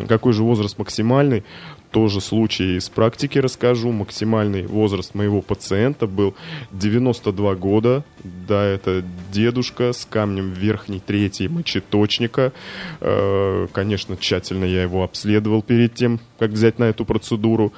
какой 0.07 0.33
же 0.33 0.43
возраст 0.43 0.77
максимальный, 0.77 1.43
тоже 1.91 2.21
случай 2.21 2.77
из 2.77 2.89
практики 2.89 3.39
расскажу. 3.39 3.91
Максимальный 3.91 4.65
возраст 4.67 5.15
моего 5.15 5.41
пациента 5.41 6.07
был 6.07 6.35
92 6.71 7.55
года. 7.55 8.03
Да, 8.23 8.63
это 8.63 9.03
дедушка 9.31 9.93
с 9.93 10.05
камнем 10.05 10.53
верхней 10.53 10.99
трети 10.99 11.47
мочеточника. 11.47 12.53
Э, 13.01 13.67
конечно, 13.71 14.17
тщательно 14.17 14.65
я 14.65 14.83
его 14.83 15.03
обследовал 15.03 15.61
перед 15.61 15.95
тем, 15.95 16.19
как 16.37 16.51
взять 16.51 16.79
на 16.79 16.85
эту 16.85 17.05
процедуру. 17.05 17.73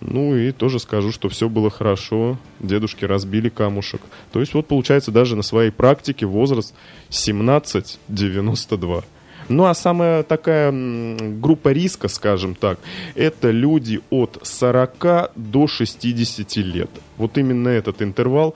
Ну 0.00 0.36
и 0.36 0.52
тоже 0.52 0.78
скажу, 0.78 1.10
что 1.10 1.28
все 1.28 1.48
было 1.48 1.70
хорошо. 1.70 2.38
Дедушки 2.60 3.04
разбили 3.04 3.48
камушек. 3.48 4.02
То 4.32 4.40
есть 4.40 4.54
вот 4.54 4.66
получается 4.66 5.10
даже 5.10 5.36
на 5.36 5.42
своей 5.42 5.70
практике 5.70 6.26
возраст 6.26 6.74
17-92. 7.10 9.04
Ну 9.48 9.64
а 9.66 9.74
самая 9.74 10.22
такая 10.22 10.72
группа 10.72 11.72
риска, 11.72 12.08
скажем 12.08 12.54
так, 12.54 12.78
это 13.14 13.50
люди 13.50 14.00
от 14.10 14.40
40 14.42 15.32
до 15.36 15.66
60 15.66 16.56
лет. 16.56 16.90
Вот 17.16 17.38
именно 17.38 17.68
этот 17.68 18.02
интервал 18.02 18.54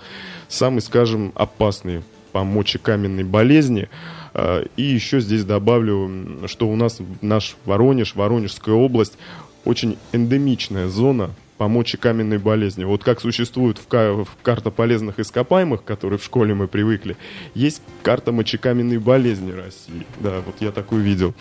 самый, 0.49 0.81
скажем, 0.81 1.33
опасный 1.35 2.03
по 2.33 2.45
мочекаменной 2.45 3.25
болезни. 3.25 3.89
А, 4.35 4.65
и 4.77 4.83
еще 4.83 5.21
здесь 5.21 5.45
добавлю, 5.45 6.47
что 6.47 6.69
у 6.69 6.77
нас 6.77 6.99
наш 7.21 7.57
Воронеж, 7.65 8.15
Воронежская 8.15 8.75
область, 8.75 9.17
очень 9.65 9.97
эндемичная 10.13 10.89
зона 10.89 11.31
по 11.61 11.69
мочекаменной 11.69 12.39
болезни. 12.39 12.85
Вот 12.85 13.05
как 13.05 13.21
существует 13.21 13.77
в, 13.77 13.85
в 13.93 14.29
карта 14.43 14.71
полезных 14.71 15.21
ископаемых, 15.21 15.85
которые 15.85 16.19
в 16.19 16.25
школе 16.25 16.55
мы 16.55 16.69
привыкли, 16.69 17.19
есть 17.53 17.83
карта 18.03 18.33
мочекаменной 18.33 18.97
болезни 18.97 19.53
России. 19.53 20.07
Да, 20.21 20.41
вот 20.47 20.55
я 20.61 20.73
такую 20.73 21.03
видел. 21.03 21.35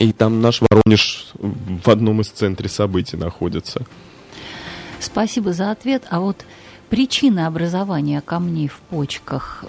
И 0.00 0.12
там 0.12 0.40
наш 0.40 0.60
Воронеж 0.60 1.28
в 1.34 1.88
одном 1.88 2.22
из 2.22 2.30
центров 2.30 2.72
событий 2.72 3.16
находится. 3.16 3.86
Спасибо 4.98 5.52
за 5.52 5.70
ответ. 5.70 6.02
А 6.10 6.18
вот 6.18 6.44
причины 6.90 7.46
образования 7.46 8.20
камней 8.20 8.66
в 8.66 8.80
почках? 8.90 9.64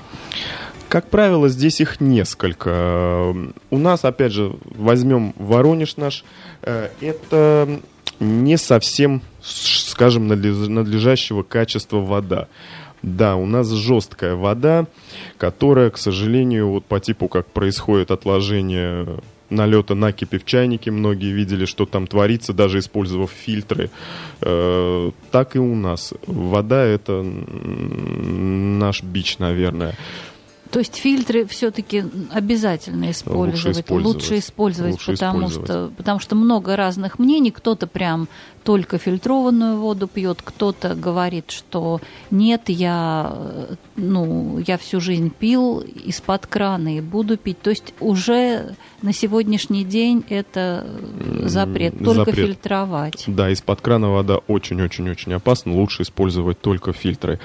Как 0.90 1.12
правило, 1.12 1.50
здесь 1.50 1.82
их 1.82 2.02
несколько. 2.02 3.36
У 3.70 3.78
нас, 3.78 4.06
опять 4.06 4.32
же, 4.32 4.56
возьмем 4.64 5.36
Воронеж 5.38 5.98
наш. 5.98 6.26
Э, 6.64 6.90
это 7.00 7.80
не 8.20 8.58
совсем, 8.58 9.22
скажем, 9.42 10.28
надлежащего 10.28 11.44
качества 11.44 11.98
вода. 11.98 12.48
Да, 13.02 13.36
у 13.36 13.46
нас 13.46 13.70
жесткая 13.70 14.36
вода, 14.36 14.88
которая, 15.38 15.92
к 15.92 15.98
сожалению, 15.98 16.70
вот 16.70 16.86
по 16.86 17.00
типу, 17.00 17.28
как 17.28 17.46
происходит 17.48 18.10
отложение 18.10 19.20
налета 19.50 19.96
накипи 19.96 20.38
в 20.38 20.46
чайнике, 20.46 20.92
многие 20.92 21.32
видели, 21.32 21.66
что 21.66 21.86
там 21.86 22.08
творится, 22.08 22.54
даже 22.54 22.80
использовав 22.80 23.32
фильтры. 23.32 23.90
Э, 24.42 25.12
так 25.32 25.56
и 25.56 25.60
у 25.60 25.76
нас. 25.76 26.14
Вода 26.26 26.84
это 26.84 27.22
наш 27.22 29.04
бич, 29.04 29.38
наверное. 29.38 29.96
То 30.72 30.80
есть 30.80 30.96
фильтры 30.96 31.46
все-таки 31.46 32.04
обязательно 32.32 33.12
использовать, 33.12 33.54
лучше 33.54 33.72
использовать, 33.72 34.14
лучше 34.14 34.40
использовать, 34.40 34.92
лучше 34.94 35.12
потому, 35.14 35.48
использовать. 35.48 35.70
Что, 35.70 35.92
потому 35.96 36.20
что 36.20 36.36
много 36.36 36.76
разных 36.76 37.20
мнений. 37.20 37.52
Кто-то 37.52 37.88
прям 37.88 38.28
только 38.66 38.98
фильтрованную 38.98 39.78
воду 39.78 40.08
пьет, 40.08 40.42
кто-то 40.44 40.96
говорит, 40.96 41.52
что 41.52 42.02
нет, 42.32 42.64
я, 42.68 43.78
ну, 43.96 44.58
я 44.66 44.80
всю 44.80 45.00
жизнь 45.00 45.30
пил 45.30 45.82
из-под 45.82 46.48
крана 46.48 46.98
и 46.98 47.00
буду 47.00 47.38
пить. 47.38 47.62
То 47.62 47.70
есть 47.70 47.94
уже 48.00 48.76
на 49.04 49.14
сегодняшний 49.14 49.86
день 49.86 50.26
это 50.30 50.88
запрет, 51.44 51.94
только 52.04 52.32
запрет. 52.32 52.48
фильтровать. 52.48 53.24
Да, 53.28 53.52
из-под 53.52 53.82
крана 53.82 54.10
вода 54.10 54.38
очень-очень-очень 54.48 55.34
опасна, 55.34 55.74
лучше 55.74 56.02
использовать 56.02 56.60
только 56.60 56.92
фильтры. 56.92 57.40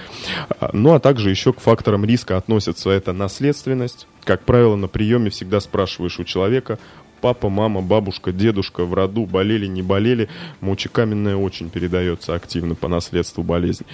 А, 0.59 0.71
ну, 0.73 0.95
а 0.95 1.01
также 1.01 1.29
еще 1.29 1.53
к 1.53 1.61
факторам 1.61 2.07
риска 2.07 2.39
относятся 2.39 2.89
это 2.89 3.13
наследственность. 3.13 4.07
Как 4.25 4.43
правило, 4.45 4.77
на 4.77 4.89
приеме 4.89 5.29
всегда 5.29 5.61
спрашиваешь 5.61 6.19
у 6.19 6.25
человека, 6.25 6.79
папа, 7.21 7.49
мама, 7.49 7.83
бабушка, 7.83 8.33
дедушка 8.33 8.85
в 8.85 8.95
роду 8.95 9.27
болели, 9.27 9.67
не 9.67 9.83
болели, 9.83 10.29
мочекаменная 10.61 11.37
очень 11.37 11.71
передается 11.71 12.35
активно 12.35 12.75
по 12.75 12.89
наследству 12.89 13.43
болезни. 13.43 13.87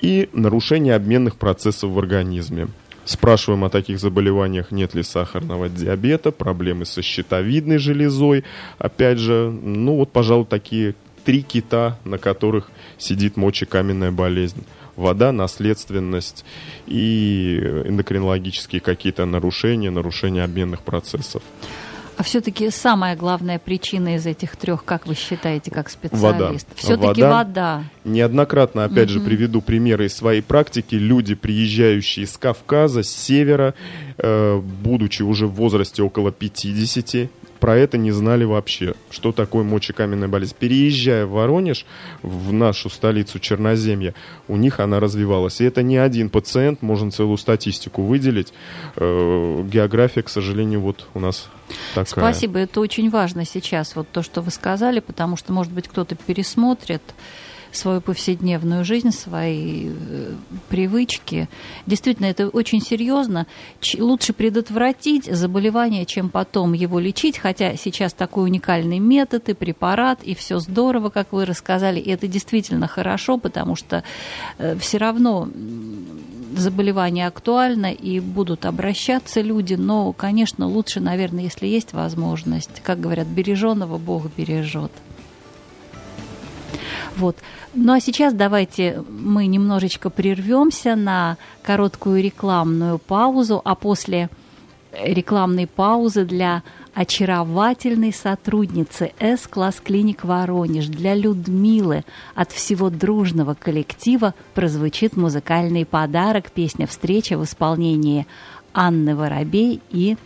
И 0.00 0.28
нарушение 0.32 0.94
обменных 0.94 1.36
процессов 1.36 1.90
в 1.90 1.98
организме. 1.98 2.68
Спрашиваем 3.04 3.64
о 3.64 3.70
таких 3.70 3.98
заболеваниях, 3.98 4.70
нет 4.70 4.94
ли 4.94 5.02
сахарного 5.02 5.68
диабета, 5.68 6.30
проблемы 6.30 6.84
со 6.84 7.02
щитовидной 7.02 7.78
железой. 7.78 8.44
Опять 8.78 9.18
же, 9.18 9.50
ну 9.50 9.96
вот, 9.96 10.12
пожалуй, 10.12 10.46
такие 10.46 10.94
три 11.24 11.42
кита, 11.42 11.98
на 12.04 12.18
которых 12.18 12.70
сидит 12.98 13.36
мочекаменная 13.36 14.12
болезнь. 14.12 14.64
Вода, 14.96 15.32
наследственность 15.32 16.44
и 16.86 17.58
эндокринологические 17.86 18.80
какие-то 18.80 19.24
нарушения, 19.24 19.90
нарушения 19.90 20.44
обменных 20.44 20.82
процессов. 20.82 21.42
А 22.20 22.22
все-таки 22.22 22.68
самая 22.68 23.16
главная 23.16 23.58
причина 23.58 24.16
из 24.16 24.26
этих 24.26 24.54
трех, 24.56 24.84
как 24.84 25.06
вы 25.06 25.14
считаете, 25.14 25.70
как 25.70 25.88
специалист? 25.88 26.20
Вода. 26.22 26.52
Все-таки 26.74 27.22
вода. 27.22 27.34
вода. 27.34 27.84
Неоднократно, 28.04 28.84
опять 28.84 29.08
угу. 29.08 29.20
же, 29.20 29.20
приведу 29.20 29.62
примеры 29.62 30.04
из 30.04 30.16
своей 30.16 30.42
практики. 30.42 30.96
Люди, 30.96 31.34
приезжающие 31.34 32.26
с 32.26 32.36
Кавказа, 32.36 33.04
с 33.04 33.08
севера, 33.08 33.72
э, 34.18 34.60
будучи 34.60 35.22
уже 35.22 35.46
в 35.46 35.54
возрасте 35.54 36.02
около 36.02 36.30
50, 36.30 37.30
про 37.60 37.76
это 37.76 37.98
не 37.98 38.10
знали 38.10 38.44
вообще, 38.44 38.94
что 39.10 39.32
такое 39.32 39.62
мочекаменная 39.62 40.28
болезнь. 40.28 40.54
Переезжая 40.58 41.26
в 41.26 41.32
Воронеж, 41.32 41.86
в 42.22 42.52
нашу 42.52 42.88
столицу 42.90 43.38
Черноземья, 43.38 44.14
у 44.48 44.56
них 44.56 44.80
она 44.80 44.98
развивалась. 44.98 45.60
И 45.60 45.64
это 45.64 45.82
не 45.82 45.98
один 45.98 46.30
пациент, 46.30 46.82
можно 46.82 47.10
целую 47.10 47.36
статистику 47.36 48.02
выделить. 48.02 48.52
Э, 48.96 49.62
география, 49.70 50.22
к 50.22 50.28
сожалению, 50.28 50.80
вот 50.80 51.06
у 51.14 51.20
нас 51.20 51.48
такая. 51.94 52.32
Спасибо, 52.32 52.58
это 52.58 52.80
очень 52.80 53.10
важно 53.10 53.44
сейчас, 53.44 53.94
вот 53.94 54.08
то, 54.10 54.22
что 54.22 54.40
вы 54.40 54.50
сказали, 54.50 55.00
потому 55.00 55.36
что, 55.36 55.52
может 55.52 55.72
быть, 55.72 55.86
кто-то 55.86 56.16
пересмотрит 56.16 57.02
свою 57.72 58.00
повседневную 58.00 58.84
жизнь, 58.84 59.10
свои 59.10 59.90
э, 59.90 60.34
привычки. 60.68 61.48
Действительно, 61.86 62.26
это 62.26 62.48
очень 62.48 62.80
серьезно. 62.80 63.46
Лучше 63.98 64.32
предотвратить 64.32 65.24
заболевание, 65.24 66.06
чем 66.06 66.28
потом 66.28 66.72
его 66.72 66.98
лечить, 66.98 67.38
хотя 67.38 67.76
сейчас 67.76 68.12
такой 68.12 68.44
уникальный 68.44 68.98
метод 68.98 69.48
и 69.48 69.54
препарат, 69.54 70.22
и 70.22 70.34
все 70.34 70.58
здорово, 70.58 71.10
как 71.10 71.32
вы 71.32 71.44
рассказали, 71.44 72.00
и 72.00 72.10
это 72.10 72.26
действительно 72.26 72.86
хорошо, 72.86 73.38
потому 73.38 73.76
что 73.76 74.02
э, 74.58 74.76
все 74.78 74.98
равно 74.98 75.48
заболевание 76.56 77.26
актуально 77.26 77.92
и 77.92 78.20
будут 78.20 78.66
обращаться 78.66 79.40
люди, 79.40 79.74
но, 79.74 80.12
конечно, 80.12 80.66
лучше, 80.66 81.00
наверное, 81.00 81.44
если 81.44 81.66
есть 81.66 81.92
возможность, 81.92 82.80
как 82.82 83.00
говорят, 83.00 83.26
береженного 83.26 83.98
Бог 83.98 84.26
бережет. 84.36 84.92
Вот. 87.16 87.36
Ну 87.74 87.92
а 87.92 88.00
сейчас 88.00 88.34
давайте 88.34 89.02
мы 89.08 89.46
немножечко 89.46 90.10
прервемся 90.10 90.96
на 90.96 91.36
короткую 91.62 92.22
рекламную 92.22 92.98
паузу, 92.98 93.60
а 93.64 93.74
после 93.74 94.28
рекламной 94.92 95.66
паузы 95.66 96.24
для 96.24 96.62
очаровательной 96.94 98.12
сотрудницы 98.12 99.12
С-класс 99.20 99.80
клиник 99.82 100.24
Воронеж 100.24 100.86
для 100.86 101.14
Людмилы 101.14 102.04
от 102.34 102.50
всего 102.52 102.90
дружного 102.90 103.54
коллектива 103.54 104.34
прозвучит 104.54 105.16
музыкальный 105.16 105.86
подарок 105.86 106.50
песня 106.50 106.86
«Встреча» 106.86 107.38
в 107.38 107.44
исполнении 107.44 108.26
Анны 108.74 109.14
Воробей 109.14 109.80
и 109.90 110.16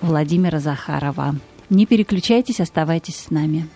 Владимира 0.00 0.60
Захарова. 0.60 1.34
Не 1.70 1.86
переключайтесь, 1.86 2.60
оставайтесь 2.60 3.16
с 3.16 3.30
нами. 3.30 3.68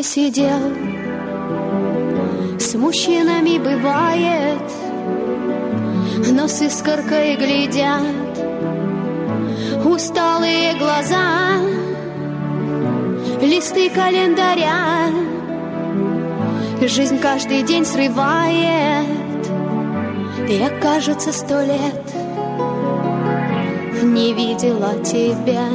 Посидел. 0.00 0.60
С 2.58 2.74
мужчинами 2.74 3.58
бывает 3.58 4.62
Но 6.32 6.48
с 6.48 6.62
искоркой 6.62 7.36
глядят. 7.36 8.32
Усталые 9.84 10.78
глаза 10.78 11.58
Листы 13.42 13.90
календаря. 13.90 15.10
Жизнь 16.80 17.18
каждый 17.18 17.62
день 17.62 17.84
срывает 17.84 19.42
Я, 20.48 20.70
кажется, 20.80 21.30
сто 21.30 21.60
лет 21.60 22.06
Не 24.02 24.32
видела 24.32 24.94
тебя. 25.04 25.66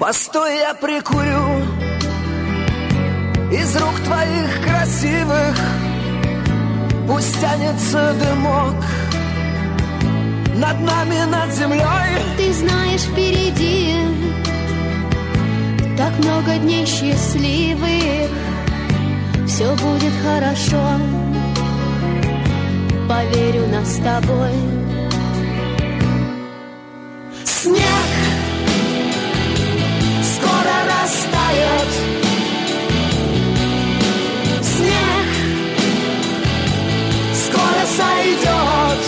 Постой, 0.00 0.60
я 0.60 0.72
прикурю 0.72 1.71
твоих 4.22 4.66
красивых 4.66 5.56
Пусть 7.06 7.40
тянется 7.40 8.14
дымок 8.14 8.74
Над 10.54 10.80
нами, 10.80 11.24
над 11.30 11.52
землей. 11.52 12.36
Ты 12.36 12.52
знаешь, 12.52 13.02
впереди 13.02 13.96
Так 15.96 16.16
много 16.18 16.56
дней 16.58 16.86
счастливых. 16.86 18.30
Все 19.46 19.70
будет 19.74 20.12
хорошо. 20.24 20.82
Поверю 23.08 23.66
нас 23.68 23.96
с 23.96 23.96
тобой. 23.96 24.52
Снег 27.44 28.10
Скоро 30.22 30.74
растает 30.88 32.31
сойдет 37.96 39.02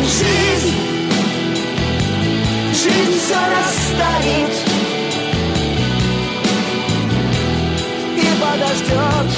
Жизнь, 0.00 0.74
жизнь 2.72 3.18
все 3.20 3.40
расставит 3.56 4.54
И 8.16 8.26
подождет, 8.42 9.28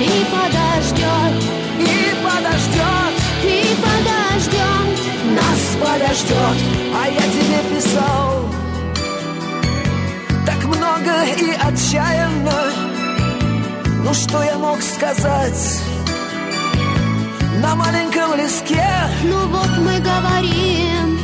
и 0.00 0.12
подождет, 0.34 1.34
и 1.78 2.14
подождет, 2.24 3.14
и 3.42 3.76
подождет 3.82 4.88
Нас 5.38 5.62
подождет, 5.80 6.58
а 6.94 7.08
я 7.08 7.24
тебе 7.36 7.74
писал 7.74 8.48
Так 10.46 10.64
много 10.64 11.24
и 11.36 11.52
отчаянно. 11.52 12.92
Ну 14.04 14.14
что 14.14 14.42
я 14.42 14.58
мог 14.58 14.82
сказать 14.82 15.91
на 17.62 17.74
маленьком 17.76 18.34
леске? 18.34 18.84
Ну 19.24 19.46
вот 19.48 19.70
мы 19.78 19.98
говорим, 20.00 21.18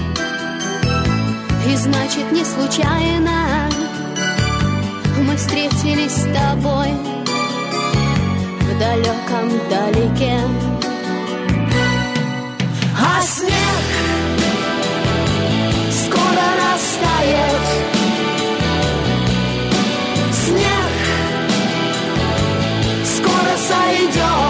и 1.67 1.77
значит 1.77 2.31
не 2.33 2.45
случайно 2.45 3.69
мы 5.27 5.37
встретились 5.37 6.13
с 6.13 6.27
тобой 6.33 6.91
в 8.61 8.79
далеком 8.79 9.51
далеке. 9.69 10.39
А 12.97 13.21
снег 13.23 13.85
скоро 15.91 16.47
растает. 16.63 17.89
сойдет 23.69 24.48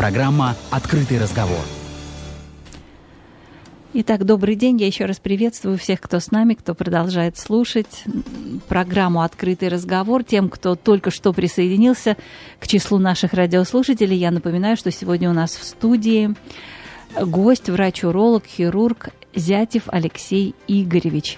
Программа 0.00 0.56
«Открытый 0.70 1.20
разговор». 1.20 1.60
Итак, 3.92 4.24
добрый 4.24 4.54
день. 4.54 4.80
Я 4.80 4.86
еще 4.86 5.04
раз 5.04 5.18
приветствую 5.18 5.76
всех, 5.76 6.00
кто 6.00 6.20
с 6.20 6.30
нами, 6.30 6.54
кто 6.54 6.74
продолжает 6.74 7.36
слушать 7.36 8.04
программу 8.66 9.20
«Открытый 9.20 9.68
разговор». 9.68 10.24
Тем, 10.24 10.48
кто 10.48 10.74
только 10.74 11.10
что 11.10 11.34
присоединился 11.34 12.16
к 12.60 12.66
числу 12.66 12.96
наших 12.96 13.34
радиослушателей, 13.34 14.16
я 14.16 14.30
напоминаю, 14.30 14.78
что 14.78 14.90
сегодня 14.90 15.28
у 15.28 15.34
нас 15.34 15.54
в 15.54 15.64
студии 15.64 16.34
гость, 17.20 17.68
врач-уролог, 17.68 18.46
хирург 18.46 19.10
Зятев 19.34 19.82
Алексей 19.88 20.54
Игоревич, 20.66 21.36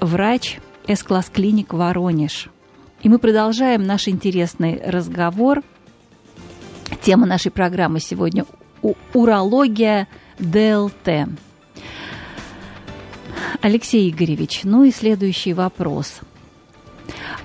врач 0.00 0.58
С-класс 0.88 1.30
клиник 1.32 1.72
Воронеж. 1.72 2.48
И 3.04 3.08
мы 3.08 3.20
продолжаем 3.20 3.84
наш 3.84 4.08
интересный 4.08 4.82
разговор. 4.84 5.62
Тема 7.00 7.26
нашей 7.26 7.50
программы 7.50 8.00
сегодня– 8.00 8.44
урология 9.14 10.08
ДЛТ. 10.38 11.28
Алексей 13.60 14.10
Игоревич, 14.10 14.60
ну 14.64 14.84
и 14.84 14.90
следующий 14.90 15.52
вопрос. 15.52 16.20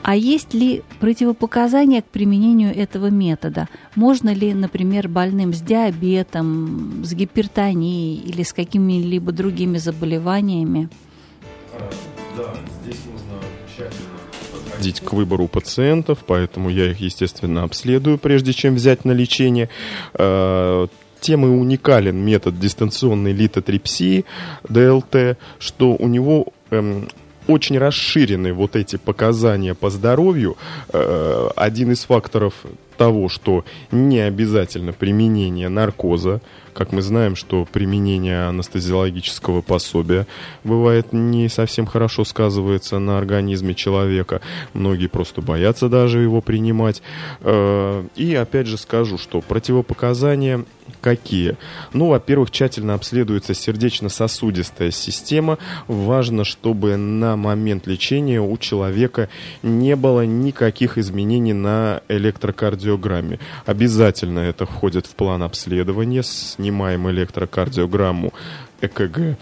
А 0.01 0.15
есть 0.15 0.53
ли 0.53 0.83
противопоказания 0.99 2.01
к 2.01 2.05
применению 2.05 2.75
этого 2.75 3.09
метода? 3.09 3.67
Можно 3.95 4.33
ли, 4.33 4.53
например, 4.53 5.09
больным 5.09 5.53
с 5.53 5.61
диабетом, 5.61 7.03
с 7.03 7.13
гипертонией 7.13 8.15
или 8.21 8.43
с 8.43 8.53
какими-либо 8.53 9.31
другими 9.31 9.77
заболеваниями? 9.77 10.89
Да, 12.37 12.53
здесь 12.81 13.01
нужно 13.05 13.41
тщательно 13.67 14.16
подходить 14.77 15.01
к 15.01 15.13
выбору 15.13 15.47
пациентов, 15.47 16.19
поэтому 16.27 16.69
я 16.69 16.91
их, 16.91 16.99
естественно, 16.99 17.63
обследую, 17.63 18.19
прежде 18.19 18.53
чем 18.53 18.75
взять 18.75 19.05
на 19.05 19.11
лечение. 19.11 19.69
Э, 20.13 20.87
тем 21.19 21.45
и 21.45 21.49
уникален 21.49 22.15
метод 22.15 22.59
дистанционной 22.59 23.33
литотрипсии 23.33 24.25
ДЛТ, 24.69 25.37
что 25.57 25.95
у 25.95 26.07
него 26.07 26.53
эм, 26.69 27.07
очень 27.47 27.79
расширены 27.79 28.53
вот 28.53 28.75
эти 28.75 28.97
показания 28.97 29.73
по 29.73 29.89
здоровью. 29.89 30.57
Э, 30.93 31.49
один 31.55 31.91
из 31.91 32.03
факторов 32.03 32.53
того, 32.97 33.29
что 33.29 33.65
не 33.91 34.19
обязательно 34.19 34.93
применение 34.93 35.69
наркоза, 35.69 36.39
как 36.77 36.91
мы 36.91 37.01
знаем, 37.01 37.35
что 37.35 37.65
применение 37.65 38.47
анестезиологического 38.49 39.61
пособия 39.61 40.27
бывает 40.63 41.11
не 41.11 41.49
совсем 41.49 41.87
хорошо 41.87 42.23
сказывается 42.23 42.99
на 42.99 43.17
организме 43.17 43.73
человека. 43.73 44.41
Многие 44.73 45.07
просто 45.07 45.41
боятся 45.41 45.89
даже 45.89 46.19
его 46.19 46.39
принимать. 46.39 47.01
Э, 47.41 48.05
и 48.15 48.35
опять 48.35 48.67
же 48.67 48.77
скажу, 48.77 49.17
что 49.17 49.41
противопоказания 49.41 50.65
какие? 51.01 51.55
Ну, 51.93 52.09
во-первых, 52.09 52.51
тщательно 52.51 52.93
обследуется 52.93 53.53
сердечно-сосудистая 53.53 54.91
система. 54.91 55.57
Важно, 55.87 56.43
чтобы 56.43 56.95
на 56.95 57.35
момент 57.35 57.87
лечения 57.87 58.41
у 58.41 58.57
человека 58.57 59.29
не 59.63 59.95
было 59.95 60.25
никаких 60.25 60.97
изменений 60.97 61.53
на 61.53 62.01
электрокардиограмме. 62.07 63.39
Обязательно 63.65 64.39
это 64.39 64.65
входит 64.65 65.05
в 65.05 65.15
план 65.15 65.43
обследования 65.43 66.23
с 66.23 66.55
снимаем 66.67 67.09
электрокардиограмму 67.09 68.33
ЭКГ, 68.81 69.37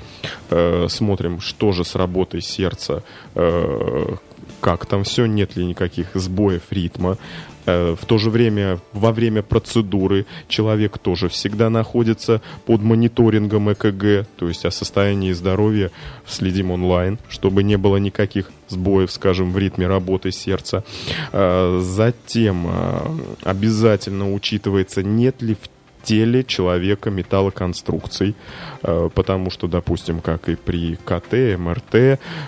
э, 0.52 0.88
смотрим, 0.90 1.40
что 1.40 1.72
же 1.72 1.84
с 1.84 1.96
работой 1.96 2.42
сердца, 2.42 3.04
э, 3.34 4.16
как 4.62 4.86
там 4.86 5.04
все, 5.04 5.26
нет 5.26 5.58
ли 5.58 5.66
никаких 5.66 6.08
сбоев 6.14 6.62
ритма. 6.70 7.18
Э, 7.66 7.96
в 8.00 8.06
то 8.06 8.20
же 8.20 8.30
время, 8.30 8.80
во 8.94 9.12
время 9.12 9.42
процедуры 9.42 10.26
человек 10.48 11.00
тоже 11.00 11.28
всегда 11.30 11.70
находится 11.70 12.42
под 12.66 12.82
мониторингом 12.82 13.72
ЭКГ, 13.72 14.28
то 14.38 14.48
есть 14.48 14.66
о 14.66 14.72
состоянии 14.72 15.34
здоровья 15.34 15.90
следим 16.28 16.72
онлайн, 16.72 17.18
чтобы 17.28 17.64
не 17.64 17.78
было 17.78 17.98
никаких 17.98 18.52
сбоев, 18.70 19.12
скажем, 19.12 19.52
в 19.52 19.58
ритме 19.58 19.88
работы 19.88 20.32
сердца. 20.32 20.84
Э, 21.32 21.80
затем 21.82 22.68
э, 22.68 23.00
обязательно 23.44 24.32
учитывается, 24.32 25.02
нет 25.02 25.42
ли 25.42 25.56
в 25.56 25.75
теле 26.06 26.44
человека 26.44 27.10
металлоконструкций, 27.10 28.36
э, 28.84 29.10
потому 29.14 29.50
что, 29.50 29.68
допустим, 29.68 30.22
как 30.22 30.48
и 30.48 30.56
при 30.56 30.96
КТ, 30.96 31.58
МРТ, 31.60 31.96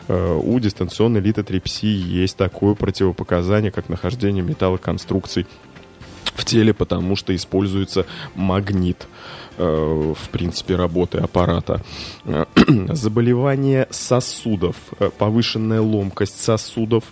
э, 0.08 0.40
у 0.42 0.60
дистанционной 0.60 1.20
литотрепсии 1.20 1.88
есть 1.88 2.38
такое 2.38 2.76
противопоказание, 2.76 3.72
как 3.72 3.90
нахождение 3.90 4.44
металлоконструкций 4.44 5.48
в 6.36 6.46
теле, 6.46 6.74
потому 6.74 7.16
что 7.16 7.36
используется 7.36 8.06
магнит 8.36 9.08
э, 9.58 9.64
в 10.16 10.30
принципе, 10.30 10.76
работы 10.76 11.18
аппарата. 11.18 11.82
Заболевание 12.90 13.88
сосудов, 13.90 14.76
повышенная 15.18 15.82
ломкость 15.82 16.40
сосудов, 16.40 17.06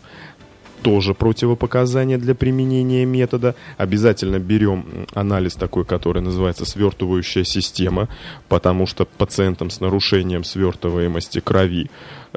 тоже 0.85 1.15
противопоказания 1.15 2.19
для 2.19 2.35
применения 2.35 3.05
метода. 3.05 3.55
Обязательно 3.77 4.37
берем 4.37 5.07
анализ 5.15 5.55
такой, 5.55 5.83
который 5.83 6.21
называется 6.21 6.63
свертывающая 6.63 7.43
система, 7.43 8.07
потому 8.49 8.85
что 8.85 9.05
пациентам 9.05 9.71
с 9.71 9.79
нарушением 9.79 10.43
свертываемости 10.43 11.39
крови 11.39 11.89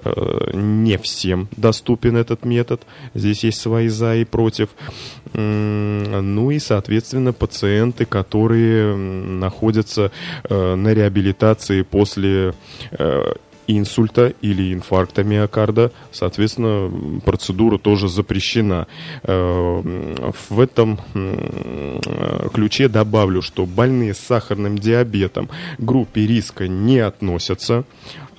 э, 0.03 0.51
не 0.55 0.97
всем 0.97 1.49
доступен 1.59 2.17
этот 2.17 2.47
метод. 2.47 2.81
Здесь 3.13 3.45
есть 3.45 3.61
свои 3.61 3.89
за 3.89 4.17
и 4.17 4.25
против. 4.25 4.71
Ну 5.35 6.51
и, 6.51 6.59
соответственно, 6.59 7.35
пациенты, 7.35 8.07
которые 8.07 8.97
находятся 8.97 10.11
э, 10.49 10.75
на 10.75 10.95
реабилитации 10.95 11.83
после 11.83 12.55
э, 12.93 13.33
инсульта 13.69 14.33
или 14.41 14.73
инфаркта 14.73 15.23
миокарда, 15.23 15.93
соответственно, 16.11 17.21
процедура 17.25 17.79
тоже 17.79 18.09
запрещена. 18.09 18.87
Э, 19.23 20.31
в 20.49 20.61
этом 20.61 20.99
ключе 22.53 22.89
добавлю, 22.89 23.43
что 23.43 23.67
больные 23.67 24.15
с 24.15 24.19
сахарным 24.19 24.79
диабетом 24.79 25.49
к 25.77 25.83
группе 25.83 26.27
риска 26.27 26.67
не 26.67 26.99
относятся 26.99 27.85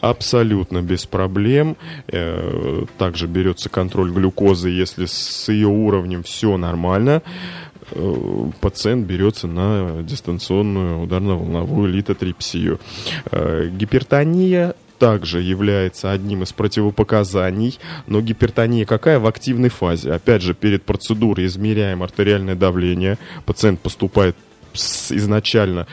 абсолютно 0.02 0.82
без 0.82 1.06
проблем. 1.06 1.78
Э, 2.08 2.86
также 2.98 3.28
берется 3.28 3.70
контроль 3.70 4.12
глюкозы, 4.12 4.70
если 4.70 5.06
с 5.06 5.50
ее 5.50 5.68
уровнем 5.68 6.24
все 6.24 6.58
нормально 6.58 7.22
э, 7.92 8.52
пациент 8.62 9.06
берется 9.06 9.48
на 9.48 10.02
дистанционную 10.02 11.02
ударно-волновую 11.02 11.92
литотрипсию. 11.92 12.80
Гипертония 13.32 14.74
также 15.00 15.42
является 15.42 16.12
одним 16.12 16.44
из 16.44 16.52
противопоказаний, 16.52 17.80
но 18.06 18.22
гипертония 18.22 18.86
какая 18.86 19.20
в 19.20 19.26
активной 19.26 19.70
фазе? 19.70 20.14
Опять 20.14 20.42
же, 20.42 20.54
перед 20.54 20.84
процедурой 20.84 21.46
измеряем 21.46 22.04
артериальное 22.04 22.56
давление, 22.56 23.18
пациент 23.46 23.80
поступает 23.80 24.36
изначально 24.74 25.88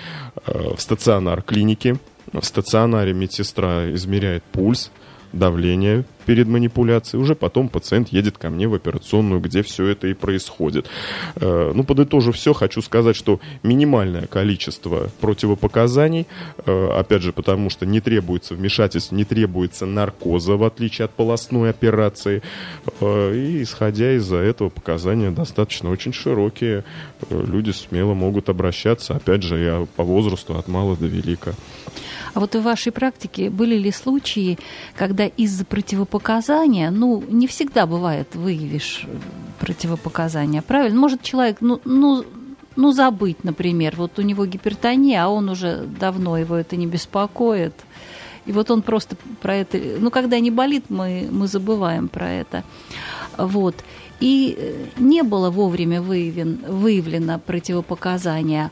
э, 0.46 0.74
в 0.76 0.80
стационар 0.80 1.40
клиники, 1.42 1.96
в 2.32 2.44
стационаре 2.44 3.14
медсестра 3.14 3.90
измеряет 3.92 4.42
пульс, 4.44 4.90
давление 5.32 6.04
перед 6.26 6.48
манипуляцией, 6.48 7.22
уже 7.22 7.34
потом 7.34 7.68
пациент 7.68 8.08
едет 8.08 8.36
ко 8.36 8.50
мне 8.50 8.66
в 8.66 8.74
операционную, 8.74 9.40
где 9.40 9.62
все 9.62 9.86
это 9.86 10.08
и 10.08 10.14
происходит. 10.14 10.88
Э, 11.36 11.72
ну, 11.74 11.84
подытожив 11.84 12.36
все, 12.36 12.52
хочу 12.52 12.82
сказать, 12.82 13.16
что 13.16 13.40
минимальное 13.62 14.26
количество 14.26 15.08
противопоказаний, 15.20 16.26
э, 16.66 16.88
опять 16.88 17.22
же, 17.22 17.32
потому 17.32 17.70
что 17.70 17.86
не 17.86 18.00
требуется 18.00 18.54
вмешательство, 18.54 19.14
не 19.14 19.24
требуется 19.24 19.86
наркоза, 19.86 20.56
в 20.56 20.64
отличие 20.64 21.04
от 21.04 21.12
полостной 21.12 21.70
операции, 21.70 22.42
э, 23.00 23.34
и 23.34 23.62
исходя 23.62 24.12
из-за 24.16 24.38
этого 24.38 24.68
показания 24.68 25.30
достаточно 25.30 25.90
очень 25.90 26.12
широкие, 26.12 26.84
люди 27.30 27.70
смело 27.70 28.14
могут 28.14 28.48
обращаться, 28.48 29.14
опять 29.14 29.42
же, 29.42 29.58
я 29.58 29.86
по 29.94 30.02
возрасту 30.02 30.58
от 30.58 30.66
мала 30.66 30.96
до 30.96 31.06
велика. 31.06 31.54
А 32.34 32.40
вот 32.40 32.54
в 32.54 32.62
вашей 32.62 32.92
практике 32.92 33.48
были 33.48 33.76
ли 33.76 33.90
случаи, 33.90 34.58
когда 34.94 35.26
из-за 35.26 35.64
противопоказания, 36.18 36.90
ну, 36.90 37.22
не 37.28 37.46
всегда 37.46 37.86
бывает, 37.86 38.34
выявишь 38.34 39.06
противопоказания, 39.60 40.62
правильно? 40.62 41.00
Может 41.00 41.22
человек, 41.22 41.58
ну, 41.60 41.80
ну, 41.84 42.24
ну, 42.76 42.92
забыть, 42.92 43.44
например, 43.44 43.94
вот 43.96 44.18
у 44.18 44.22
него 44.22 44.46
гипертония, 44.46 45.24
а 45.24 45.28
он 45.28 45.48
уже 45.48 45.86
давно 46.00 46.38
его 46.38 46.56
это 46.56 46.76
не 46.76 46.86
беспокоит. 46.86 47.72
И 48.46 48.52
вот 48.52 48.70
он 48.70 48.82
просто 48.82 49.16
про 49.42 49.56
это... 49.56 49.78
Ну, 50.00 50.10
когда 50.10 50.40
не 50.40 50.50
болит, 50.50 50.84
мы, 50.88 51.28
мы 51.30 51.48
забываем 51.48 52.08
про 52.08 52.30
это. 52.30 52.62
Вот. 53.38 53.74
И 54.20 54.56
не 54.98 55.22
было 55.22 55.50
вовремя 55.50 56.00
выявлен, 56.00 56.58
выявлено 56.68 57.38
противопоказания. 57.38 58.70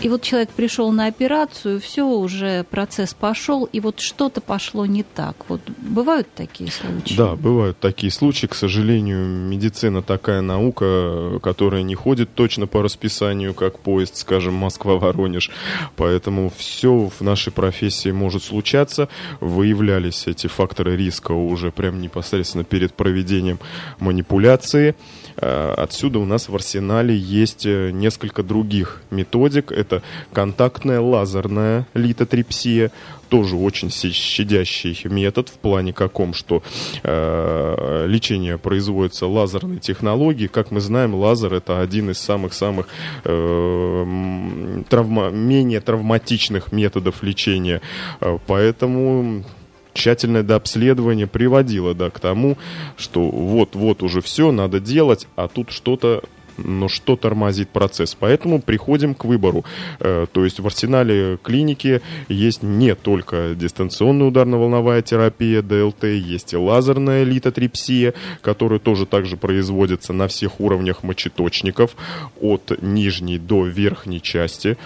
И 0.00 0.08
вот 0.08 0.22
человек 0.22 0.50
пришел 0.50 0.90
на 0.92 1.06
операцию, 1.06 1.80
все, 1.80 2.06
уже 2.06 2.64
процесс 2.64 3.14
пошел, 3.14 3.64
и 3.64 3.80
вот 3.80 4.00
что-то 4.00 4.40
пошло 4.40 4.86
не 4.86 5.02
так. 5.02 5.36
Вот 5.48 5.60
бывают 5.78 6.28
такие 6.34 6.70
случаи? 6.70 7.16
Да, 7.16 7.36
бывают 7.36 7.78
такие 7.78 8.10
случаи. 8.10 8.46
К 8.46 8.54
сожалению, 8.54 9.24
медицина 9.24 10.02
такая 10.02 10.40
наука, 10.40 11.38
которая 11.42 11.82
не 11.82 11.94
ходит 11.94 12.34
точно 12.34 12.66
по 12.66 12.82
расписанию, 12.82 13.54
как 13.54 13.78
поезд, 13.78 14.16
скажем, 14.16 14.54
Москва-Воронеж. 14.54 15.50
Поэтому 15.96 16.52
все 16.56 17.10
в 17.18 17.20
нашей 17.22 17.52
профессии 17.52 18.10
может 18.10 18.42
случаться. 18.42 19.08
Выявлялись 19.40 20.26
эти 20.26 20.48
факторы 20.48 20.96
риска 20.96 21.32
уже 21.32 21.70
прямо 21.70 21.98
непосредственно 21.98 22.64
перед 22.64 22.94
проведением 22.94 23.58
манипуляции. 23.98 24.94
Э, 25.36 25.74
отсюда 25.76 26.18
у 26.18 26.24
нас 26.24 26.48
в 26.48 26.54
арсенале 26.54 27.16
есть 27.16 27.66
э, 27.66 27.90
несколько 27.90 28.42
других 28.42 29.02
методик. 29.10 29.72
Это 29.84 30.02
контактная 30.32 31.00
лазерная 31.00 31.86
литотрипсия, 31.92 32.90
тоже 33.28 33.56
очень 33.56 33.90
щадящий 33.90 34.98
метод 35.04 35.48
в 35.50 35.58
плане 35.58 35.92
каком, 35.92 36.32
что 36.32 36.62
э, 37.02 38.06
лечение 38.06 38.56
производится 38.56 39.26
лазерной 39.26 39.78
технологией. 39.78 40.48
Как 40.48 40.70
мы 40.70 40.80
знаем, 40.80 41.14
лазер 41.14 41.52
это 41.52 41.80
один 41.80 42.10
из 42.10 42.18
самых-самых 42.18 42.88
э, 43.24 44.82
травма, 44.88 45.30
менее 45.30 45.80
травматичных 45.80 46.72
методов 46.72 47.22
лечения. 47.22 47.82
Э, 48.20 48.38
поэтому 48.46 49.44
тщательное 49.92 50.42
дообследование 50.42 51.26
приводило 51.26 51.94
да, 51.94 52.10
к 52.10 52.20
тому, 52.20 52.56
что 52.96 53.22
вот-вот 53.30 54.02
уже 54.02 54.20
все 54.20 54.52
надо 54.52 54.80
делать, 54.80 55.26
а 55.36 55.48
тут 55.48 55.70
что-то 55.70 56.22
но 56.56 56.88
что 56.88 57.16
тормозит 57.16 57.68
процесс. 57.68 58.16
Поэтому 58.18 58.60
приходим 58.60 59.14
к 59.14 59.24
выбору. 59.24 59.64
Э, 60.00 60.26
то 60.30 60.44
есть 60.44 60.60
в 60.60 60.66
арсенале 60.66 61.38
клиники 61.42 62.00
есть 62.28 62.62
не 62.62 62.94
только 62.94 63.54
дистанционная 63.54 64.28
ударно-волновая 64.28 65.02
терапия, 65.02 65.62
ДЛТ, 65.62 66.04
есть 66.04 66.52
и 66.52 66.56
лазерная 66.56 67.24
литотрипсия, 67.24 68.14
которая 68.40 68.78
тоже 68.78 69.06
также 69.06 69.36
производится 69.36 70.12
на 70.12 70.28
всех 70.28 70.60
уровнях 70.60 71.02
мочеточников, 71.02 71.96
от 72.40 72.82
нижней 72.82 73.38
до 73.38 73.66
верхней 73.66 74.20
части. 74.20 74.76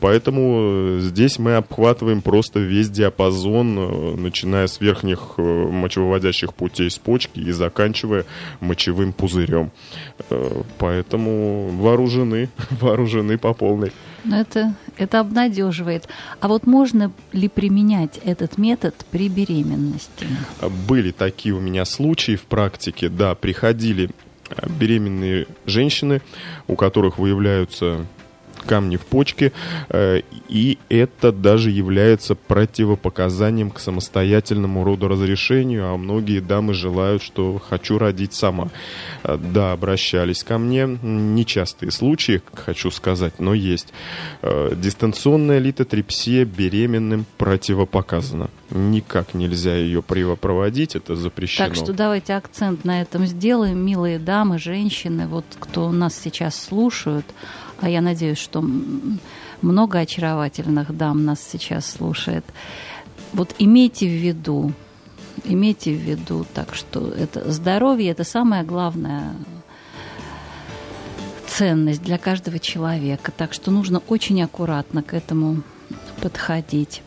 Поэтому 0.00 0.98
э, 0.98 0.98
здесь 1.00 1.38
мы 1.38 1.56
обхватываем 1.56 2.22
просто 2.22 2.60
весь 2.60 2.90
диапазон, 2.90 3.78
э, 3.78 4.16
начиная 4.16 4.66
с 4.66 4.80
верхних 4.80 5.38
мочевыводящих 5.38 6.54
путей 6.54 6.90
с 6.90 6.98
почки 6.98 7.40
и 7.40 7.50
заканчивая 7.52 8.24
мочевым 8.60 9.12
пузырем. 9.12 9.70
Поэтому 10.78 11.13
поэтому 11.14 11.68
вооружены, 11.68 12.48
вооружены 12.70 13.38
по 13.38 13.54
полной. 13.54 13.92
Но 14.24 14.40
это, 14.40 14.74
это 14.96 15.20
обнадеживает. 15.20 16.08
А 16.40 16.48
вот 16.48 16.66
можно 16.66 17.12
ли 17.32 17.48
применять 17.48 18.18
этот 18.24 18.58
метод 18.58 18.94
при 19.10 19.28
беременности? 19.28 20.26
Были 20.88 21.10
такие 21.10 21.54
у 21.54 21.60
меня 21.60 21.84
случаи 21.84 22.36
в 22.36 22.42
практике, 22.42 23.08
да, 23.08 23.34
приходили 23.34 24.10
э, 24.48 24.66
беременные 24.68 25.46
женщины, 25.66 26.22
у 26.66 26.74
которых 26.74 27.18
выявляются 27.18 28.06
камни 28.64 28.96
в 28.96 29.02
почке, 29.02 29.52
э, 29.88 30.22
и 30.48 30.78
это 30.88 31.32
даже 31.32 31.70
является 31.70 32.34
противопоказанием 32.34 33.70
к 33.70 33.78
самостоятельному 33.78 34.84
родоразрешению, 34.84 35.88
а 35.88 35.96
многие 35.96 36.40
дамы 36.40 36.74
желают, 36.74 37.22
что 37.22 37.58
хочу 37.58 37.98
родить 37.98 38.34
сама. 38.34 38.68
Э, 39.22 39.36
да, 39.36 39.72
обращались 39.72 40.42
ко 40.42 40.58
мне, 40.58 40.98
нечастые 41.02 41.90
случаи, 41.90 42.42
хочу 42.52 42.90
сказать, 42.90 43.38
но 43.38 43.54
есть. 43.54 43.92
Э, 44.42 44.72
дистанционная 44.74 45.58
литотрипсия 45.58 46.44
беременным 46.44 47.26
противопоказана. 47.38 48.50
Никак 48.70 49.34
нельзя 49.34 49.76
ее 49.76 50.02
проводить, 50.02 50.96
это 50.96 51.14
запрещено. 51.14 51.68
Так 51.68 51.76
что 51.76 51.92
давайте 51.92 52.34
акцент 52.34 52.84
на 52.84 53.02
этом 53.02 53.26
сделаем, 53.26 53.78
милые 53.78 54.18
дамы, 54.18 54.58
женщины, 54.58 55.26
вот 55.26 55.44
кто 55.58 55.90
нас 55.92 56.18
сейчас 56.18 56.60
слушают, 56.60 57.26
а 57.80 57.88
я 57.88 58.00
надеюсь, 58.00 58.38
что 58.38 58.64
много 59.62 59.98
очаровательных 59.98 60.96
дам 60.96 61.24
нас 61.24 61.40
сейчас 61.42 61.90
слушает. 61.90 62.44
Вот 63.32 63.54
имейте 63.58 64.06
в 64.06 64.12
виду, 64.12 64.72
имейте 65.44 65.92
в 65.94 65.98
виду, 65.98 66.46
так 66.54 66.74
что 66.74 67.08
это 67.08 67.50
здоровье 67.50 68.10
это 68.10 68.24
самая 68.24 68.62
главная 68.62 69.34
ценность 71.46 72.02
для 72.02 72.18
каждого 72.18 72.58
человека. 72.58 73.32
Так 73.36 73.52
что 73.52 73.70
нужно 73.70 74.02
очень 74.08 74.42
аккуратно 74.42 75.02
к 75.02 75.14
этому 75.14 75.62
подходить. 76.20 77.02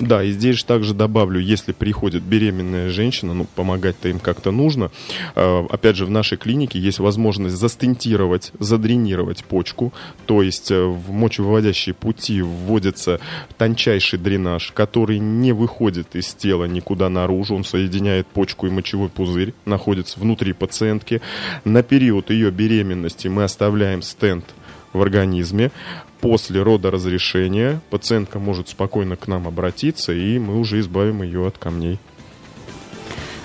Да, 0.00 0.22
и 0.22 0.32
здесь 0.32 0.56
же 0.56 0.64
также 0.64 0.94
добавлю, 0.94 1.40
если 1.40 1.72
приходит 1.72 2.22
беременная 2.22 2.88
женщина, 2.90 3.34
ну, 3.34 3.46
помогать-то 3.54 4.08
им 4.08 4.18
как-то 4.18 4.50
нужно. 4.50 4.90
Э, 5.34 5.64
опять 5.70 5.96
же, 5.96 6.06
в 6.06 6.10
нашей 6.10 6.36
клинике 6.36 6.78
есть 6.78 6.98
возможность 6.98 7.56
застентировать, 7.56 8.52
задренировать 8.58 9.44
почку, 9.44 9.92
то 10.26 10.42
есть 10.42 10.70
э, 10.70 10.82
в 10.82 11.10
мочевыводящие 11.12 11.94
пути 11.94 12.42
вводится 12.42 13.20
тончайший 13.56 14.18
дренаж, 14.18 14.72
который 14.72 15.18
не 15.18 15.52
выходит 15.52 16.16
из 16.16 16.34
тела 16.34 16.64
никуда 16.64 17.08
наружу, 17.08 17.54
он 17.54 17.64
соединяет 17.64 18.26
почку 18.26 18.66
и 18.66 18.70
мочевой 18.70 19.08
пузырь, 19.08 19.54
находится 19.64 20.18
внутри 20.18 20.52
пациентки. 20.52 21.20
На 21.64 21.82
период 21.82 22.30
ее 22.30 22.50
беременности 22.50 23.28
мы 23.28 23.44
оставляем 23.44 24.02
стенд 24.02 24.44
в 24.94 25.02
организме 25.02 25.70
после 26.24 26.62
рода 26.62 26.90
разрешения 26.90 27.82
пациентка 27.90 28.38
может 28.38 28.70
спокойно 28.70 29.14
к 29.14 29.28
нам 29.28 29.46
обратиться, 29.46 30.14
и 30.14 30.38
мы 30.38 30.58
уже 30.58 30.80
избавим 30.80 31.22
ее 31.22 31.46
от 31.46 31.58
камней. 31.58 31.98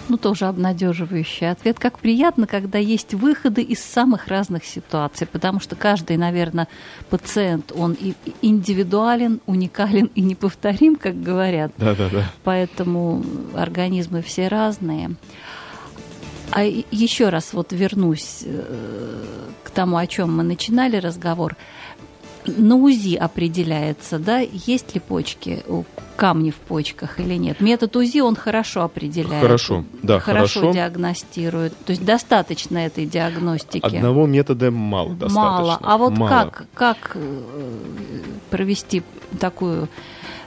Ну, 0.07 0.15
тоже 0.15 0.45
обнадеживающий 0.45 1.51
ответ. 1.51 1.77
Как 1.77 1.99
приятно, 1.99 2.47
когда 2.47 2.77
есть 2.77 3.13
выходы 3.13 3.63
из 3.63 3.81
самых 3.81 4.29
разных 4.29 4.63
ситуаций, 4.63 5.27
потому 5.27 5.59
что 5.59 5.75
каждый, 5.75 6.15
наверное, 6.15 6.69
пациент, 7.09 7.73
он 7.75 7.97
и 7.99 8.13
индивидуален, 8.41 9.41
уникален 9.45 10.09
и 10.15 10.21
неповторим, 10.21 10.95
как 10.95 11.21
говорят. 11.21 11.73
Да, 11.77 11.93
да, 11.95 12.07
да. 12.09 12.31
Поэтому 12.45 13.25
организмы 13.55 14.21
все 14.21 14.47
разные. 14.47 15.17
А 16.51 16.63
еще 16.63 17.27
раз 17.27 17.51
вот 17.51 17.73
вернусь 17.73 18.43
э, 18.45 19.23
к 19.65 19.69
тому, 19.69 19.97
о 19.97 20.07
чем 20.07 20.37
мы 20.37 20.43
начинали 20.43 20.95
разговор 20.95 21.57
на 22.45 22.75
УЗИ 22.75 23.15
определяется, 23.15 24.19
да, 24.19 24.39
есть 24.39 24.95
ли 24.95 25.01
почки, 25.01 25.63
камни 26.15 26.51
в 26.51 26.55
почках 26.55 27.19
или 27.19 27.35
нет. 27.35 27.61
Метод 27.61 27.95
УЗИ 27.95 28.19
он 28.19 28.35
хорошо 28.35 28.83
определяет. 28.83 29.41
Хорошо, 29.41 29.85
да, 30.03 30.19
хорошо. 30.19 30.59
Хорошо 30.59 30.73
диагностирует. 30.73 31.73
То 31.85 31.91
есть 31.91 32.03
достаточно 32.03 32.77
этой 32.77 33.05
диагностики. 33.05 33.85
Одного 33.85 34.27
метода 34.27 34.71
мало 34.71 35.11
достаточно. 35.11 35.41
Мало. 35.41 35.79
А 35.81 35.97
вот 35.97 36.17
мало. 36.17 36.29
как, 36.29 36.65
как 36.73 37.11
э, 37.15 37.41
провести 38.49 39.03
такую 39.39 39.87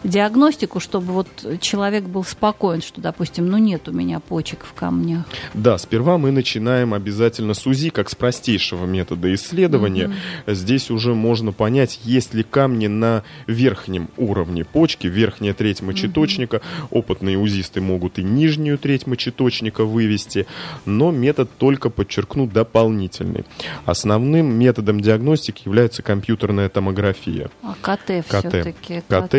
диагностику, 0.04 0.80
чтобы 0.80 1.12
вот 1.12 1.28
человек 1.60 2.04
был 2.04 2.24
спокоен, 2.24 2.82
что, 2.82 3.00
допустим, 3.00 3.46
ну 3.46 3.58
нет 3.58 3.88
у 3.88 3.92
меня 3.92 4.20
почек 4.20 4.64
в 4.64 4.72
камнях? 4.72 5.24
Да, 5.54 5.78
сперва 5.78 6.18
мы 6.18 6.30
начинаем 6.30 6.94
обязательно 6.94 7.54
с 7.54 7.66
УЗИ, 7.66 7.90
как 7.90 8.10
с 8.10 8.14
простейшего 8.14 8.86
метода 8.86 9.32
исследования. 9.34 10.06
Угу. 10.46 10.54
Здесь 10.54 10.90
уже 10.90 11.14
можно 11.14 11.52
понять, 11.52 12.00
есть 12.04 12.34
ли 12.34 12.42
камни 12.42 12.86
на 12.86 13.22
верхнем 13.46 14.08
уровне 14.16 14.64
почки, 14.64 15.06
верхняя 15.06 15.54
треть 15.54 15.82
мочеточника. 15.82 16.56
Угу. 16.56 16.98
Опытные 16.98 17.38
узисты 17.38 17.80
могут 17.80 18.18
и 18.18 18.22
нижнюю 18.22 18.78
треть 18.78 19.06
мочеточника 19.06 19.84
вывести, 19.84 20.46
но 20.84 21.10
метод 21.10 21.50
только, 21.58 21.90
подчеркну, 21.90 22.46
дополнительный. 22.46 23.44
Основным 23.84 24.52
методом 24.52 25.00
диагностики 25.00 25.62
является 25.64 26.02
компьютерная 26.02 26.68
томография. 26.68 27.50
А 27.62 27.74
КТ, 27.80 28.24
КТ. 28.26 28.38
все-таки? 28.38 29.02
КТ. 29.08 29.30
КТ. 29.30 29.34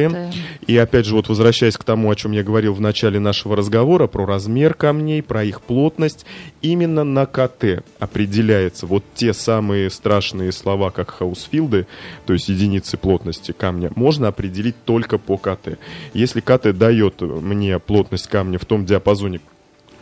И 0.67 0.77
опять 0.77 1.05
же, 1.05 1.15
вот 1.15 1.29
возвращаясь 1.29 1.77
к 1.77 1.83
тому, 1.83 2.09
о 2.09 2.15
чем 2.15 2.31
я 2.31 2.43
говорил 2.43 2.73
в 2.73 2.81
начале 2.81 3.19
нашего 3.19 3.55
разговора, 3.55 4.07
про 4.07 4.25
размер 4.25 4.73
камней, 4.73 5.21
про 5.21 5.43
их 5.43 5.61
плотность, 5.61 6.25
именно 6.61 7.03
на 7.03 7.25
КТ 7.25 7.83
определяется 7.99 8.87
вот 8.87 9.03
те 9.13 9.33
самые 9.33 9.89
страшные 9.89 10.51
слова, 10.51 10.91
как 10.91 11.11
хаусфилды, 11.11 11.87
то 12.25 12.33
есть 12.33 12.49
единицы 12.49 12.97
плотности 12.97 13.51
камня, 13.51 13.91
можно 13.95 14.27
определить 14.27 14.75
только 14.85 15.17
по 15.17 15.37
КТ. 15.37 15.77
Если 16.13 16.41
КТ 16.41 16.77
дает 16.77 17.21
мне 17.21 17.79
плотность 17.79 18.27
камня 18.27 18.57
в 18.59 18.65
том 18.65 18.85
диапазоне, 18.85 19.39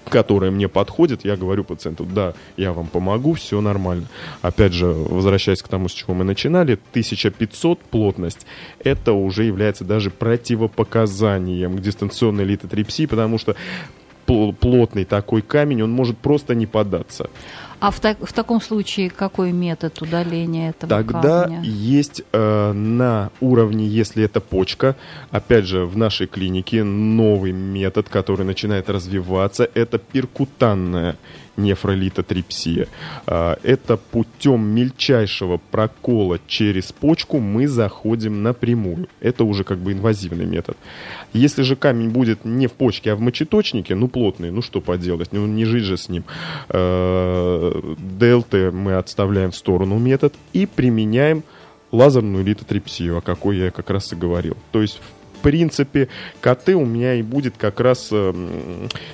которая 0.09 0.51
мне 0.51 0.67
подходит, 0.67 1.25
я 1.25 1.35
говорю 1.35 1.63
пациенту, 1.63 2.05
да, 2.05 2.33
я 2.57 2.73
вам 2.73 2.87
помогу, 2.87 3.33
все 3.33 3.61
нормально. 3.61 4.07
Опять 4.41 4.73
же, 4.73 4.87
возвращаясь 4.87 5.61
к 5.61 5.67
тому, 5.67 5.87
с 5.89 5.93
чего 5.93 6.13
мы 6.13 6.23
начинали, 6.23 6.73
1500 6.73 7.79
плотность, 7.79 8.45
это 8.83 9.13
уже 9.13 9.43
является 9.45 9.83
даже 9.83 10.09
противопоказанием 10.09 11.77
к 11.77 11.81
дистанционной 11.81 12.43
литотрипсии, 12.43 13.05
потому 13.05 13.37
что 13.37 13.55
пл- 14.25 14.53
плотный 14.53 15.05
такой 15.05 15.41
камень, 15.41 15.83
он 15.83 15.91
может 15.91 16.17
просто 16.17 16.55
не 16.55 16.65
поддаться. 16.65 17.29
А 17.81 17.89
в, 17.89 17.99
так- 17.99 18.19
в 18.21 18.31
таком 18.31 18.61
случае 18.61 19.09
какой 19.09 19.51
метод 19.51 19.99
удаления 20.03 20.69
этого 20.69 20.87
Тогда 20.87 21.43
камня? 21.43 21.61
есть 21.63 22.21
э, 22.31 22.71
на 22.73 23.31
уровне, 23.41 23.87
если 23.87 24.23
это 24.23 24.39
почка, 24.39 24.95
опять 25.31 25.65
же, 25.65 25.87
в 25.87 25.97
нашей 25.97 26.27
клинике 26.27 26.83
новый 26.83 27.51
метод, 27.53 28.07
который 28.07 28.45
начинает 28.45 28.87
развиваться, 28.87 29.67
это 29.73 29.97
перкутанная 29.97 31.17
нефролитотрипсия. 31.57 32.87
А, 33.27 33.57
Это 33.63 33.97
путем 33.97 34.65
мельчайшего 34.67 35.59
прокола 35.71 36.39
через 36.47 36.91
почку 36.91 37.39
мы 37.39 37.67
заходим 37.67 38.43
напрямую. 38.43 39.07
Это 39.19 39.43
уже 39.43 39.63
как 39.63 39.79
бы 39.79 39.93
инвазивный 39.93 40.45
метод. 40.45 40.77
Если 41.33 41.63
же 41.63 41.75
камень 41.75 42.09
будет 42.09 42.45
не 42.45 42.67
в 42.67 42.73
почке, 42.73 43.11
а 43.11 43.15
в 43.15 43.21
мочеточнике, 43.21 43.95
ну 43.95 44.07
плотный, 44.07 44.51
ну 44.51 44.61
что 44.61 44.81
поделать, 44.81 45.29
ну 45.31 45.45
не 45.47 45.65
жить 45.65 45.83
же 45.83 45.97
с 45.97 46.09
ним. 46.09 46.23
Э, 46.69 47.95
ДЛТ 47.97 48.73
мы 48.73 48.95
отставляем 48.95 49.51
в 49.51 49.55
сторону 49.55 49.97
метод 49.97 50.33
и 50.53 50.65
применяем 50.65 51.43
лазерную 51.91 52.43
литотрипсию, 52.45 53.17
о 53.17 53.21
какой 53.21 53.57
я 53.57 53.71
как 53.71 53.89
раз 53.89 54.13
и 54.13 54.15
говорил. 54.15 54.57
То 54.71 54.81
есть 54.81 54.99
в 55.41 55.43
принципе, 55.43 56.07
КТ 56.39 56.69
у 56.69 56.85
меня 56.85 57.15
и 57.15 57.23
будет 57.23 57.55
как 57.57 57.79
раз 57.79 58.09
э, 58.11 58.31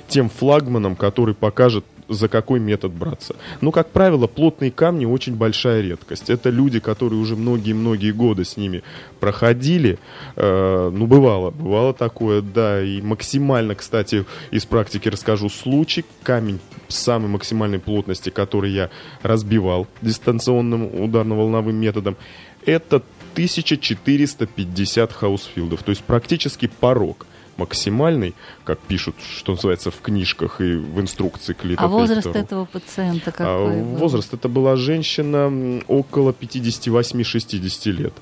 тем 0.08 0.28
флагманом, 0.28 0.94
который 0.94 1.34
покажет, 1.34 1.86
за 2.08 2.28
какой 2.28 2.60
метод 2.60 2.92
браться. 2.92 3.36
Но, 3.60 3.70
как 3.70 3.90
правило, 3.90 4.26
плотные 4.26 4.70
камни 4.70 5.04
очень 5.04 5.34
большая 5.34 5.82
редкость. 5.82 6.30
Это 6.30 6.50
люди, 6.50 6.80
которые 6.80 7.20
уже 7.20 7.36
многие-многие 7.36 8.12
годы 8.12 8.44
с 8.44 8.56
ними 8.56 8.82
проходили. 9.20 9.98
Э, 10.36 10.90
ну, 10.92 11.06
бывало, 11.06 11.50
бывало 11.50 11.92
такое, 11.94 12.42
да. 12.42 12.82
И 12.82 13.00
максимально, 13.02 13.74
кстати, 13.74 14.24
из 14.50 14.64
практики 14.64 15.08
расскажу 15.08 15.48
случай. 15.48 16.04
Камень 16.22 16.60
самой 16.88 17.28
максимальной 17.28 17.78
плотности, 17.78 18.30
который 18.30 18.72
я 18.72 18.90
разбивал 19.22 19.86
дистанционным 20.02 21.02
ударно-волновым 21.02 21.76
методом, 21.76 22.16
это 22.64 23.02
1450 23.34 25.12
хаусфилдов. 25.12 25.82
То 25.82 25.90
есть 25.90 26.02
практически 26.04 26.66
порог 26.66 27.26
максимальный, 27.58 28.34
как 28.64 28.78
пишут, 28.78 29.16
что 29.20 29.52
называется, 29.52 29.90
в 29.90 30.00
книжках 30.00 30.60
и 30.60 30.76
в 30.76 31.00
инструкции 31.00 31.52
к 31.52 31.58
А 31.76 31.88
возраст 31.88 32.26
этого 32.28 32.64
пациента 32.64 33.30
А, 33.30 33.32
какой 33.32 33.82
был? 33.82 33.96
возраст 33.96 34.32
это 34.32 34.48
была 34.48 34.76
женщина 34.76 35.82
около 35.88 36.30
58-60 36.32 37.90
лет. 37.90 38.14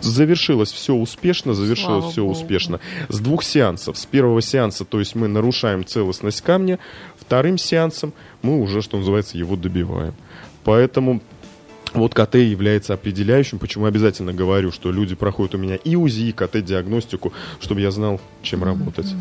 Завершилось 0.00 0.72
все 0.72 0.94
успешно, 0.94 1.52
завершилось 1.52 2.00
Слава 2.02 2.10
все 2.12 2.22
богу. 2.22 2.32
успешно. 2.32 2.80
С 3.08 3.18
двух 3.18 3.42
сеансов. 3.42 3.98
С 3.98 4.06
первого 4.06 4.40
сеанса, 4.40 4.84
то 4.84 5.00
есть 5.00 5.14
мы 5.16 5.26
нарушаем 5.28 5.84
целостность 5.84 6.42
камня, 6.42 6.78
вторым 7.18 7.58
сеансом 7.58 8.12
мы 8.42 8.60
уже, 8.60 8.82
что 8.82 8.98
называется, 8.98 9.36
его 9.36 9.56
добиваем. 9.56 10.14
Поэтому 10.64 11.20
вот 11.94 12.14
КТ 12.14 12.36
является 12.36 12.94
определяющим, 12.94 13.58
почему 13.58 13.86
обязательно 13.86 14.32
говорю, 14.32 14.70
что 14.72 14.92
люди 14.92 15.14
проходят 15.14 15.54
у 15.54 15.58
меня 15.58 15.76
и 15.76 15.96
УЗИ, 15.96 16.28
и 16.28 16.32
КТ-диагностику, 16.32 17.32
чтобы 17.60 17.80
я 17.80 17.90
знал, 17.90 18.20
чем 18.42 18.64
работать. 18.64 19.14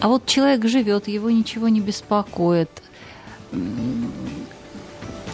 А 0.00 0.08
вот 0.08 0.26
человек 0.26 0.66
живет, 0.66 1.08
его 1.08 1.30
ничего 1.30 1.68
не 1.68 1.80
беспокоит. 1.80 2.68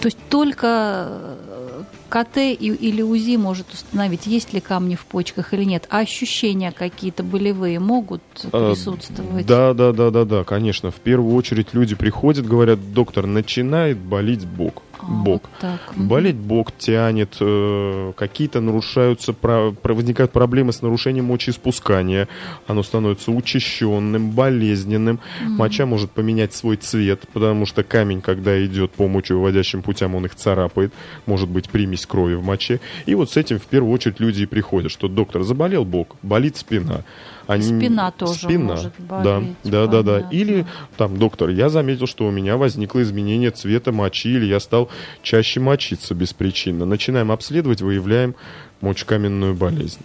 То 0.01 0.07
есть 0.07 0.19
только 0.29 1.09
э, 1.11 1.83
КТ 2.09 2.39
или 2.39 3.03
УЗИ 3.03 3.37
может 3.37 3.73
установить, 3.73 4.27
есть 4.27 4.53
ли 4.53 4.61
камни 4.61 4.95
в 4.95 5.05
почках 5.05 5.53
или 5.53 5.65
нет. 5.65 5.87
А 5.91 5.99
ощущения 5.99 6.73
какие-то 6.73 7.23
болевые 7.23 7.81
могут 7.81 8.23
А, 8.53 8.71
присутствовать? 8.71 9.45
Да, 9.45 9.75
да, 9.75 9.93
да, 9.93 10.11
да, 10.11 10.25
да, 10.25 10.45
конечно. 10.45 10.91
В 10.91 10.97
первую 10.97 11.35
очередь 11.35 11.75
люди 11.75 11.95
приходят, 11.95 12.47
говорят, 12.47 12.93
доктор, 12.93 13.27
начинает 13.27 13.99
болеть 13.99 14.47
бок. 14.47 14.83
А, 15.03 15.07
бок. 15.07 15.43
вот 15.43 15.61
так. 15.61 15.81
Болеть 15.97 16.37
бок 16.37 16.73
тянет, 16.77 17.37
э, 17.41 18.13
какие-то 18.17 18.61
нарушаются, 18.61 19.35
возникают 19.41 20.33
проблемы 20.33 20.73
с 20.73 20.83
нарушением 20.83 21.27
мочеиспускания, 21.27 22.29
оно 22.67 22.83
становится 22.83 23.31
учащенным, 23.31 24.31
болезненным, 24.31 25.21
моча 25.41 25.87
может 25.87 26.11
поменять 26.11 26.55
свой 26.55 26.77
цвет, 26.77 27.23
потому 27.33 27.67
что 27.67 27.83
камень, 27.83 28.21
когда 28.21 28.65
идет 28.65 28.93
по 28.93 29.09
мочевыводящим 29.09 29.83
путям, 29.83 30.15
он 30.15 30.27
их 30.27 30.35
царапает, 30.35 30.93
может 31.27 31.49
быть 31.49 31.71
примесь 31.71 32.07
крови 32.07 32.35
в 32.35 32.43
моче, 32.43 32.81
и 33.07 33.15
вот 33.15 33.31
с 33.31 33.37
этим 33.37 33.59
в 33.59 33.67
первую 33.67 33.93
очередь 33.93 34.21
люди 34.21 34.43
и 34.43 34.47
приходят, 34.47 34.91
что 34.91 35.09
доктор, 35.09 35.43
заболел 35.43 35.85
бок, 35.85 36.17
болит 36.23 36.57
спина. 36.57 37.05
Они- 37.51 37.63
Спина 37.65 38.11
тоже 38.13 38.35
Спина, 38.35 38.65
может 38.75 38.93
да, 38.99 39.23
болеть, 39.23 39.57
да, 39.65 39.87
да, 39.87 40.03
да. 40.03 40.13
понятно. 40.15 40.37
Или 40.37 40.67
там, 40.97 41.17
доктор, 41.17 41.49
я 41.51 41.69
заметил, 41.69 42.07
что 42.07 42.27
у 42.27 42.31
меня 42.31 42.57
возникло 42.57 43.03
изменение 43.03 43.51
цвета 43.51 43.91
мочи, 43.91 44.29
или 44.29 44.45
я 44.47 44.61
стал 44.61 44.89
чаще 45.23 45.59
мочиться 45.59 46.15
беспричинно. 46.15 46.85
Начинаем 46.85 47.33
обследовать, 47.33 47.83
выявляем 47.83 48.37
мочекаменную 48.81 49.55
болезнь. 49.55 50.01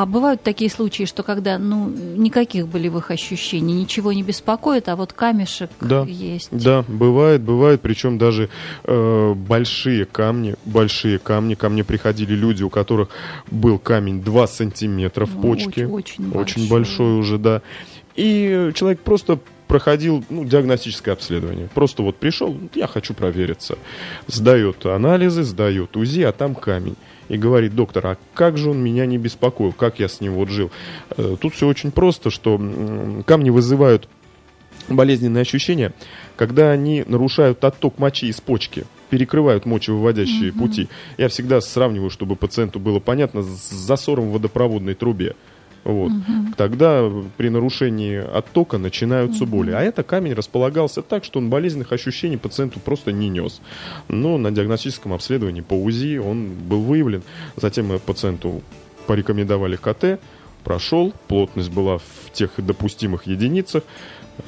А 0.00 0.06
бывают 0.06 0.44
такие 0.44 0.70
случаи, 0.70 1.06
что 1.06 1.24
когда 1.24 1.58
ну, 1.58 1.88
никаких 1.88 2.68
болевых 2.68 3.10
ощущений, 3.10 3.72
ничего 3.74 4.12
не 4.12 4.22
беспокоит, 4.22 4.88
а 4.88 4.94
вот 4.94 5.12
камешек 5.12 5.70
Да. 5.80 6.04
есть. 6.04 6.50
Да, 6.52 6.84
бывает, 6.86 7.40
бывает, 7.42 7.80
причем 7.80 8.16
даже 8.16 8.48
э, 8.84 9.34
большие 9.34 10.04
камни, 10.04 10.54
большие 10.64 11.18
камни, 11.18 11.54
ко 11.56 11.68
мне 11.68 11.82
приходили 11.82 12.32
люди, 12.36 12.62
у 12.62 12.70
которых 12.70 13.08
был 13.50 13.80
камень 13.80 14.22
2 14.22 14.46
сантиметра 14.46 15.26
в 15.26 15.34
Ну, 15.34 15.42
почке. 15.42 15.86
очень- 15.88 15.88
очень 15.88 16.28
Очень 16.32 16.68
большой. 16.68 16.68
большой 16.68 17.18
уже, 17.18 17.38
да. 17.38 17.62
И 18.14 18.70
человек 18.76 19.00
просто 19.00 19.40
проходил 19.68 20.24
ну, 20.30 20.44
диагностическое 20.44 21.14
обследование. 21.14 21.68
Просто 21.72 22.02
вот 22.02 22.16
пришел, 22.16 22.58
я 22.74 22.86
хочу 22.86 23.14
провериться. 23.14 23.78
Сдает 24.26 24.84
анализы, 24.86 25.44
сдает 25.44 25.96
УЗИ, 25.96 26.22
а 26.22 26.32
там 26.32 26.54
камень. 26.54 26.96
И 27.28 27.36
говорит, 27.36 27.74
доктор, 27.74 28.06
а 28.06 28.16
как 28.34 28.56
же 28.56 28.70
он 28.70 28.82
меня 28.82 29.04
не 29.04 29.18
беспокоил, 29.18 29.72
как 29.72 30.00
я 30.00 30.08
с 30.08 30.20
ним 30.20 30.32
вот 30.32 30.48
жил? 30.48 30.70
Э, 31.16 31.36
Тут 31.38 31.54
все 31.54 31.68
очень 31.68 31.90
просто, 31.90 32.30
что 32.30 32.58
камни 33.26 33.50
вызывают 33.50 34.08
болезненные 34.88 35.42
ощущения, 35.42 35.92
когда 36.36 36.70
они 36.70 37.04
нарушают 37.06 37.62
отток 37.64 37.98
мочи 37.98 38.26
из 38.26 38.40
почки, 38.40 38.86
перекрывают 39.10 39.66
мочевыводящие 39.66 40.52
пути. 40.52 40.88
Я 41.16 41.28
всегда 41.28 41.60
сравниваю, 41.60 42.10
чтобы 42.10 42.36
пациенту 42.36 42.78
было 42.78 43.00
понятно, 43.00 43.42
с 43.42 43.70
засором 43.70 44.30
в 44.30 44.32
водопроводной 44.32 44.94
трубе. 44.94 45.34
Вот. 45.84 46.12
Тогда 46.56 47.10
при 47.36 47.48
нарушении 47.48 48.16
оттока 48.16 48.78
начинаются 48.78 49.46
боли. 49.46 49.70
А 49.70 49.80
это 49.80 50.02
камень 50.02 50.34
располагался 50.34 51.02
так, 51.02 51.24
что 51.24 51.38
он 51.38 51.50
болезненных 51.50 51.92
ощущений 51.92 52.36
пациенту 52.36 52.80
просто 52.80 53.12
не 53.12 53.28
нес. 53.28 53.60
Но 54.08 54.38
на 54.38 54.50
диагностическом 54.50 55.12
обследовании 55.12 55.60
по 55.60 55.74
УЗИ 55.74 56.18
он 56.18 56.50
был 56.54 56.82
выявлен. 56.82 57.22
Затем 57.56 57.86
мы 57.86 57.98
пациенту 57.98 58.62
порекомендовали 59.06 59.76
КТ, 59.76 60.20
прошел, 60.64 61.14
плотность 61.28 61.70
была 61.70 61.98
в 61.98 62.32
тех 62.32 62.50
допустимых 62.58 63.26
единицах, 63.26 63.82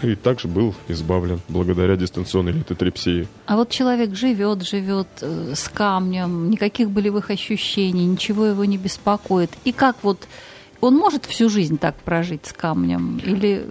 и 0.03 0.14
также 0.14 0.49
был 0.49 0.75
избавлен 0.88 1.40
благодаря 1.49 1.97
дистанционной 1.97 2.53
литотрепсии. 2.53 3.27
А 3.47 3.57
вот 3.57 3.71
человек 3.71 4.14
живет, 4.14 4.62
живет 4.62 5.09
э, 5.21 5.55
с 5.55 5.69
камнем, 5.69 6.51
никаких 6.51 6.90
болевых 6.90 7.31
ощущений, 7.31 8.07
ничего 8.07 8.47
его 8.47 8.64
не 8.64 8.79
беспокоит. 8.79 9.51
И 9.64 9.73
как 9.73 9.97
вот 10.03 10.29
он 10.81 10.97
может 10.97 11.25
всю 11.27 11.49
жизнь 11.49 11.79
так 11.79 11.97
прожить 11.97 12.47
с 12.47 12.53
камнем? 12.53 13.21
Или 13.25 13.64
э, 13.64 13.69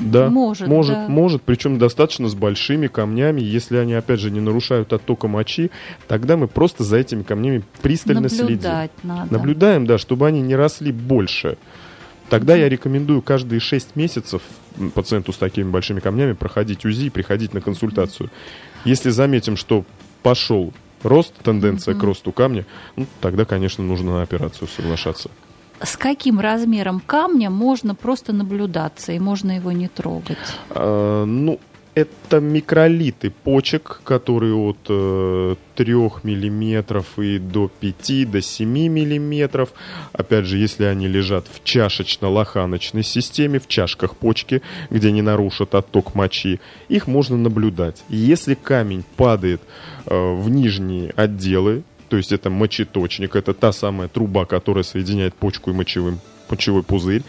Да, 0.00 0.30
может? 0.30 0.68
может, 0.68 0.94
да? 0.94 1.08
может, 1.08 1.42
причем 1.42 1.78
достаточно 1.78 2.28
с 2.28 2.34
большими 2.34 2.86
камнями. 2.86 3.40
Если 3.40 3.76
они, 3.76 3.94
опять 3.94 4.20
же, 4.20 4.30
не 4.30 4.40
нарушают 4.40 4.92
оттока 4.92 5.28
мочи, 5.28 5.70
тогда 6.08 6.36
мы 6.36 6.48
просто 6.48 6.84
за 6.84 6.96
этими 6.98 7.22
камнями 7.22 7.62
пристально 7.82 8.28
следим. 8.28 8.46
Наблюдать 8.46 8.90
надо. 9.02 9.32
Наблюдаем, 9.32 9.86
да, 9.86 9.98
чтобы 9.98 10.26
они 10.26 10.40
не 10.40 10.56
росли 10.56 10.92
больше. 10.92 11.58
Тогда 12.28 12.56
я 12.56 12.68
рекомендую 12.68 13.22
каждые 13.22 13.60
6 13.60 13.94
месяцев 13.94 14.42
пациенту 14.94 15.32
с 15.32 15.38
такими 15.38 15.70
большими 15.70 16.00
камнями 16.00 16.32
проходить 16.32 16.84
УЗИ 16.84 17.06
и 17.06 17.10
приходить 17.10 17.54
на 17.54 17.60
консультацию. 17.60 18.30
Если 18.84 19.10
заметим, 19.10 19.56
что 19.56 19.84
пошел 20.22 20.72
рост, 21.02 21.34
тенденция 21.42 21.94
к 21.94 22.02
росту 22.02 22.32
камня, 22.32 22.66
ну, 22.96 23.06
тогда, 23.20 23.44
конечно, 23.44 23.84
нужно 23.84 24.16
на 24.16 24.22
операцию 24.22 24.68
соглашаться. 24.68 25.30
С 25.82 25.96
каким 25.96 26.40
размером 26.40 27.00
камня 27.00 27.50
можно 27.50 27.94
просто 27.94 28.32
наблюдаться, 28.32 29.12
и 29.12 29.18
можно 29.18 29.56
его 29.56 29.72
не 29.72 29.88
трогать? 29.88 30.38
А, 30.70 31.24
ну, 31.24 31.60
это 31.96 32.40
микролиты 32.40 33.30
почек, 33.30 34.02
которые 34.04 34.54
от 34.54 34.78
э, 34.90 35.54
3 35.76 35.94
миллиметров 36.24 37.18
и 37.18 37.38
до 37.38 37.68
5, 37.68 38.30
до 38.30 38.42
7 38.42 38.68
миллиметров. 38.68 39.70
Опять 40.12 40.44
же, 40.44 40.58
если 40.58 40.84
они 40.84 41.08
лежат 41.08 41.46
в 41.50 41.64
чашечно-лоханочной 41.64 43.02
системе, 43.02 43.58
в 43.58 43.66
чашках 43.66 44.14
почки, 44.14 44.60
где 44.90 45.10
не 45.10 45.22
нарушат 45.22 45.74
отток 45.74 46.14
мочи, 46.14 46.60
их 46.88 47.06
можно 47.06 47.38
наблюдать. 47.38 48.02
Если 48.10 48.52
камень 48.52 49.04
падает 49.16 49.62
э, 50.04 50.34
в 50.34 50.50
нижние 50.50 51.14
отделы, 51.16 51.82
то 52.08 52.16
есть 52.16 52.32
это 52.32 52.50
мочеточник, 52.50 53.36
это 53.36 53.54
та 53.54 53.72
самая 53.72 54.08
труба, 54.08 54.44
которая 54.44 54.84
соединяет 54.84 55.34
почку 55.34 55.70
и 55.70 55.74
мочевым 55.74 56.20
мочевой 56.48 56.82
пузырь. 56.82 57.22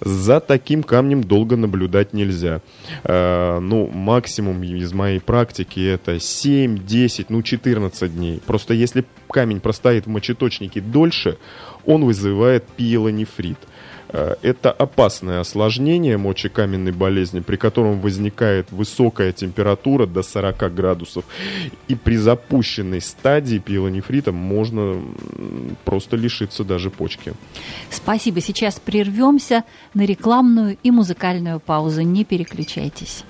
За 0.00 0.40
таким 0.40 0.82
камнем 0.82 1.22
долго 1.22 1.56
наблюдать 1.56 2.12
нельзя. 2.12 2.60
Э, 3.04 3.58
ну, 3.60 3.86
максимум 3.86 4.62
из 4.62 4.92
моей 4.92 5.20
практики 5.20 5.80
это 5.80 6.20
7, 6.20 6.84
10, 6.84 7.30
ну 7.30 7.42
14 7.42 8.14
дней. 8.14 8.42
Просто 8.44 8.74
если 8.74 9.04
камень 9.30 9.60
простоит 9.60 10.06
в 10.06 10.10
мочеточнике 10.10 10.80
дольше, 10.80 11.38
он 11.86 12.04
вызывает 12.04 12.64
пиелонефрит. 12.76 13.58
Э, 14.14 14.36
это 14.42 14.70
опасное 14.70 15.40
осложнение 15.40 16.16
мочекаменной 16.16 16.92
болезни, 16.92 17.40
при 17.40 17.56
котором 17.56 18.00
возникает 18.00 18.70
высокая 18.70 19.32
температура 19.32 20.06
до 20.06 20.22
40 20.22 20.72
градусов. 20.72 21.24
И 21.88 21.96
при 21.96 22.16
запущенной 22.16 23.00
стадии 23.00 23.58
пиелонефрита 23.58 24.30
можно 24.30 25.02
просто 25.84 26.16
лишиться 26.16 26.62
даже 26.62 26.90
почки. 26.90 27.32
Спасибо. 27.90 28.40
Сейчас 28.40 28.78
прервемся 28.78 29.64
на 29.94 30.02
рекламную 30.02 30.78
и 30.84 30.92
музыкальную 30.92 31.58
паузу. 31.58 32.02
Не 32.02 32.24
переключайтесь. 32.24 33.24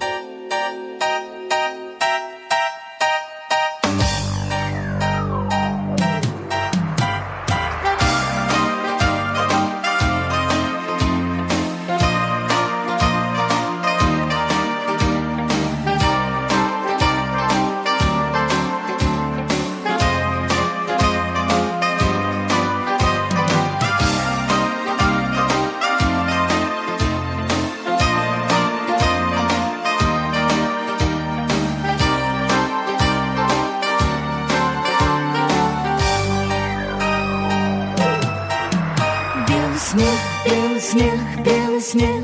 Заметен 41.95 42.24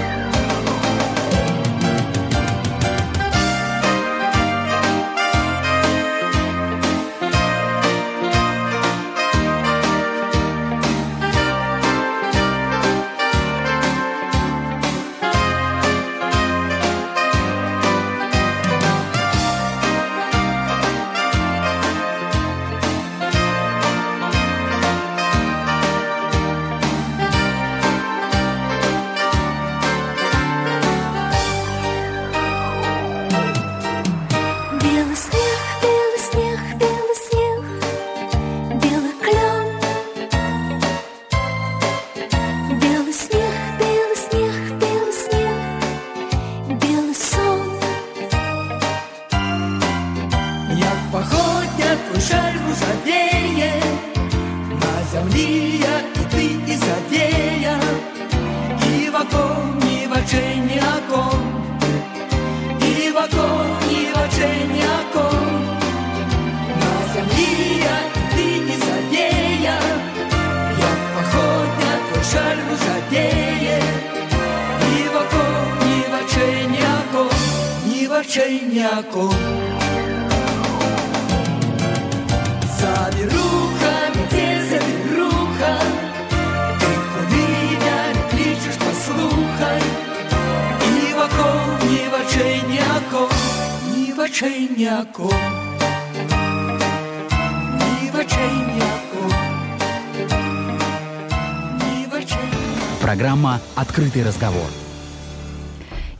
Программа 103.01 103.61
«Открытый 103.75 104.23
разговор». 104.23 104.65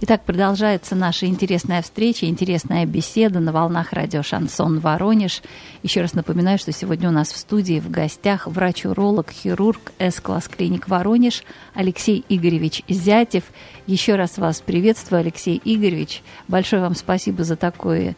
Итак, 0.03 0.23
продолжается 0.25 0.95
наша 0.95 1.27
интересная 1.27 1.83
встреча, 1.83 2.25
интересная 2.25 2.87
беседа 2.87 3.39
на 3.39 3.51
волнах 3.51 3.93
радио 3.93 4.23
«Шансон 4.23 4.79
Воронеж». 4.79 5.43
Еще 5.83 6.01
раз 6.01 6.15
напоминаю, 6.15 6.57
что 6.57 6.71
сегодня 6.71 7.09
у 7.09 7.11
нас 7.11 7.31
в 7.31 7.37
студии 7.37 7.79
в 7.79 7.91
гостях 7.91 8.47
врач-уролог, 8.47 9.29
хирург 9.29 9.91
С-класс 9.99 10.47
клиник 10.47 10.87
Воронеж 10.87 11.43
Алексей 11.75 12.25
Игоревич 12.29 12.81
Зятев. 12.89 13.43
Еще 13.85 14.15
раз 14.15 14.39
вас 14.39 14.59
приветствую, 14.61 15.19
Алексей 15.19 15.61
Игоревич. 15.63 16.23
Большое 16.47 16.81
вам 16.81 16.95
спасибо 16.95 17.43
за 17.43 17.55
такой 17.55 18.17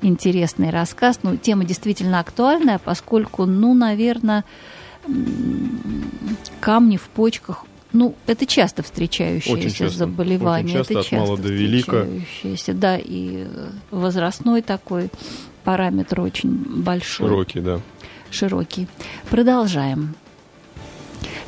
интересный 0.00 0.70
рассказ. 0.70 1.18
Ну, 1.22 1.36
тема 1.36 1.66
действительно 1.66 2.20
актуальная, 2.20 2.78
поскольку, 2.78 3.44
ну, 3.44 3.74
наверное, 3.74 4.46
камни 6.60 6.96
в 6.96 7.10
почках. 7.10 7.66
Ну, 7.92 8.14
это 8.26 8.44
часто 8.46 8.82
встречающееся 8.82 9.52
Очень 9.52 9.70
часто. 9.70 9.98
заболевание. 9.98 10.64
Очень 10.66 10.78
часто, 10.78 10.92
это 10.92 11.00
от 11.00 11.06
часто 11.06 11.26
мала 11.26 11.38
до 11.38 11.48
велика. 11.48 12.06
Да, 12.68 12.98
и 12.98 13.46
возрастной 13.90 14.62
такой 14.62 15.10
параметр 15.64 16.20
очень 16.20 16.50
большой. 16.50 17.28
Широкий, 17.28 17.60
да. 17.60 17.80
Широкий. 18.30 18.88
Продолжаем. 19.30 20.14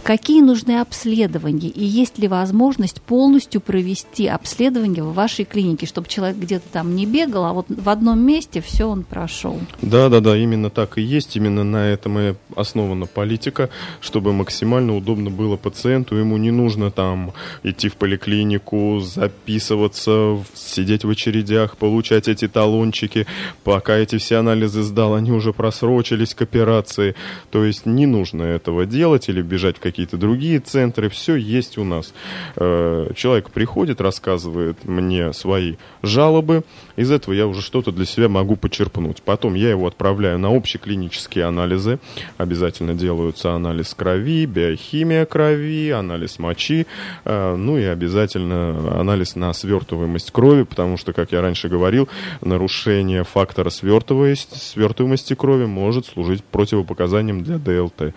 Какие 0.03 0.41
нужны 0.41 0.81
обследования 0.81 1.69
и 1.69 1.85
есть 1.85 2.19
ли 2.19 2.27
возможность 2.27 3.01
полностью 3.03 3.61
провести 3.61 4.27
обследование 4.27 5.05
в 5.05 5.13
вашей 5.13 5.45
клинике, 5.45 5.87
чтобы 5.87 6.09
человек 6.09 6.39
где-то 6.39 6.69
там 6.73 6.97
не 6.97 7.07
бегал, 7.07 7.45
а 7.45 7.53
вот 7.53 7.67
в 7.69 7.89
одном 7.89 8.21
месте 8.21 8.61
все 8.61 8.87
он 8.87 9.05
прошел? 9.05 9.61
Да, 9.83 10.09
да, 10.09 10.21
да, 10.21 10.37
именно 10.37 10.71
так 10.71 10.99
и 10.99 11.03
есть. 11.03 11.37
Именно 11.37 11.65
на 11.65 11.87
этом 11.89 12.19
и 12.19 12.35
основана 12.57 13.07
политика, 13.07 13.71
чтобы 14.01 14.33
максимально 14.33 14.97
удобно 14.97 15.31
было 15.31 15.57
пациенту. 15.57 16.17
Ему 16.17 16.37
не 16.39 16.51
нужно 16.51 16.91
там 16.91 17.33
идти 17.63 17.89
в 17.89 17.97
поликлинику, 17.97 19.01
записываться, 19.01 20.39
сидеть 20.55 21.05
в 21.05 21.11
очередях, 21.11 21.77
получать 21.77 22.27
эти 22.27 22.49
талончики. 22.49 23.27
Пока 23.65 23.97
эти 23.97 24.19
все 24.19 24.37
анализы 24.37 24.83
сдал, 24.83 25.15
они 25.15 25.31
уже 25.31 25.53
просрочились 25.53 26.35
к 26.35 26.43
операции. 26.43 27.15
То 27.51 27.65
есть 27.65 27.87
не 27.87 28.07
нужно 28.07 28.43
этого 28.43 28.87
делать 28.87 29.29
или 29.29 29.43
бежать 29.43 29.60
в 29.61 29.81
какие-то 29.81 30.17
другие 30.17 30.61
центры, 30.61 31.09
все 31.09 31.37
есть 31.37 31.79
у 31.79 31.85
нас. 31.85 32.13
Э, 32.57 33.11
человек 33.15 33.51
приходит, 33.51 34.01
рассказывает 34.01 34.85
мне 34.85 35.33
свои 35.33 35.77
жалобы, 36.03 36.65
из 36.97 37.11
этого 37.11 37.35
я 37.35 37.47
уже 37.47 37.63
что-то 37.63 37.93
для 37.93 38.05
себя 38.05 38.29
могу 38.29 38.57
почерпнуть. 38.57 39.23
Потом 39.23 39.55
я 39.55 39.71
его 39.71 39.87
отправляю 39.87 40.39
на 40.39 40.55
общеклинические 40.55 41.45
анализы, 41.45 41.99
обязательно 42.37 42.95
делаются 42.95 43.53
анализ 43.53 43.95
крови, 43.95 44.47
биохимия 44.47 45.25
крови, 45.27 45.91
анализ 45.91 46.39
мочи, 46.39 46.87
э, 47.25 47.57
ну 47.57 47.79
и 47.79 47.85
обязательно 47.85 49.01
анализ 49.01 49.37
на 49.37 49.53
свертываемость 49.53 50.31
крови, 50.31 50.65
потому 50.65 50.97
что, 50.97 51.13
как 51.13 51.33
я 51.33 51.41
раньше 51.41 51.69
говорил, 51.69 52.09
нарушение 52.41 53.25
фактора 53.25 53.71
свертываемости, 53.71 54.59
свертываемости 54.59 55.35
крови 55.35 55.67
может 55.67 56.07
служить 56.07 56.45
противопоказанием 56.45 57.43
для 57.43 57.59
ДЛТ. 57.59 58.15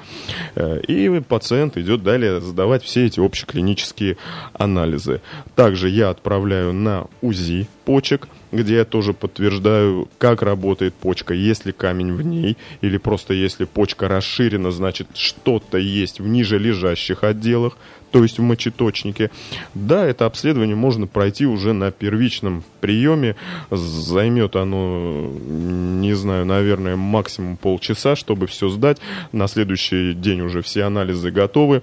Э, 0.56 0.82
и 0.88 1.22
пациент 1.34 1.78
идет 1.78 2.04
далее 2.04 2.40
сдавать 2.42 2.84
все 2.84 3.08
эти 3.08 3.20
общеклинические 3.20 4.18
анализы. 4.54 5.20
Также 5.56 5.90
я 5.90 6.12
отправляю 6.12 6.74
на 6.74 7.08
УЗИ 7.22 7.68
почек, 7.86 8.28
где 8.52 8.76
я 8.76 8.86
тоже 8.86 9.14
подтверждаю, 9.14 10.08
как 10.18 10.42
работает 10.42 10.94
почка, 10.94 11.34
есть 11.34 11.66
ли 11.66 11.72
камень 11.72 12.14
в 12.14 12.22
ней, 12.22 12.58
или 12.82 12.98
просто 12.98 13.34
если 13.34 13.66
почка 13.66 14.08
расширена, 14.08 14.72
значит 14.72 15.08
что-то 15.14 15.78
есть 15.78 16.20
в 16.20 16.28
ниже 16.28 16.58
лежащих 16.58 17.24
отделах, 17.24 17.78
то 18.14 18.22
есть 18.22 18.38
в 18.38 18.44
мочеточнике. 18.44 19.32
Да, 19.74 20.06
это 20.06 20.28
обследование 20.28 20.76
можно 20.76 21.08
пройти 21.08 21.48
уже 21.48 21.74
на 21.74 21.92
первичном 21.92 22.64
приеме. 22.80 23.36
Займет 23.72 24.56
оно, 24.56 25.32
не 25.34 26.14
знаю, 26.14 26.46
наверное, 26.46 26.96
максимум 26.96 27.58
полчаса, 27.58 28.16
чтобы 28.16 28.46
все 28.46 28.70
сдать. 28.70 29.00
На 29.32 29.48
следующий 29.48 30.14
день 30.14 30.42
уже 30.42 30.62
все 30.62 30.84
анализы 30.84 31.32
готовы. 31.32 31.82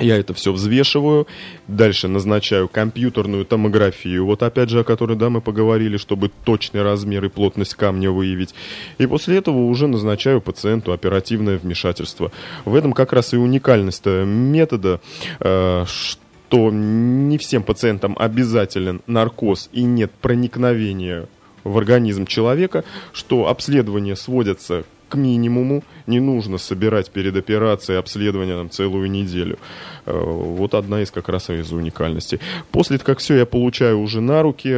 Я 0.00 0.16
это 0.16 0.34
все 0.34 0.52
взвешиваю, 0.52 1.28
дальше 1.68 2.08
назначаю 2.08 2.68
компьютерную 2.68 3.44
томографию, 3.44 4.26
вот 4.26 4.42
опять 4.42 4.68
же, 4.68 4.80
о 4.80 4.84
которой 4.84 5.16
да, 5.16 5.30
мы 5.30 5.40
поговорили, 5.40 5.98
чтобы 5.98 6.30
точный 6.44 6.82
размер 6.82 7.24
и 7.24 7.28
плотность 7.28 7.74
камня 7.74 8.10
выявить. 8.10 8.54
И 8.98 9.06
после 9.06 9.36
этого 9.36 9.58
уже 9.66 9.86
назначаю 9.86 10.40
пациенту 10.40 10.92
оперативное 10.92 11.58
вмешательство. 11.58 12.32
В 12.64 12.74
этом 12.74 12.92
как 12.92 13.12
раз 13.12 13.34
и 13.34 13.36
уникальность 13.36 14.04
метода, 14.04 15.00
э, 15.38 15.84
что 15.86 16.70
не 16.72 17.38
всем 17.38 17.62
пациентам 17.62 18.16
обязателен 18.18 19.00
наркоз 19.06 19.70
и 19.72 19.82
нет 19.82 20.10
проникновения 20.20 21.28
в 21.62 21.78
организм 21.78 22.26
человека, 22.26 22.84
что 23.12 23.48
обследование 23.48 24.16
сводится 24.16 24.84
к 25.08 25.16
минимуму, 25.16 25.82
не 26.06 26.20
нужно 26.20 26.58
собирать 26.58 27.10
перед 27.10 27.36
операцией 27.36 27.98
обследование 27.98 28.56
там, 28.56 28.70
целую 28.70 29.10
неделю. 29.10 29.58
Э, 30.06 30.12
вот 30.12 30.74
одна 30.74 31.02
из 31.02 31.10
как 31.10 31.28
раз 31.28 31.50
из 31.50 31.72
уникальностей. 31.72 32.40
После 32.70 32.98
как 32.98 33.18
все 33.18 33.36
я 33.36 33.46
получаю 33.46 34.00
уже 34.00 34.20
на 34.20 34.42
руки, 34.42 34.68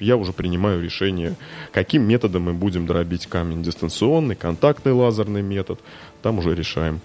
я 0.00 0.16
уже 0.16 0.32
принимаю 0.32 0.82
решение, 0.82 1.34
каким 1.72 2.02
методом 2.02 2.42
мы 2.42 2.52
будем 2.52 2.86
дробить 2.86 3.26
камень. 3.26 3.62
Дистанционный, 3.62 4.36
контактный 4.36 4.92
лазерный 4.92 5.42
метод. 5.42 5.80
Там 6.22 6.38
уже 6.38 6.54
решаем. 6.54 7.00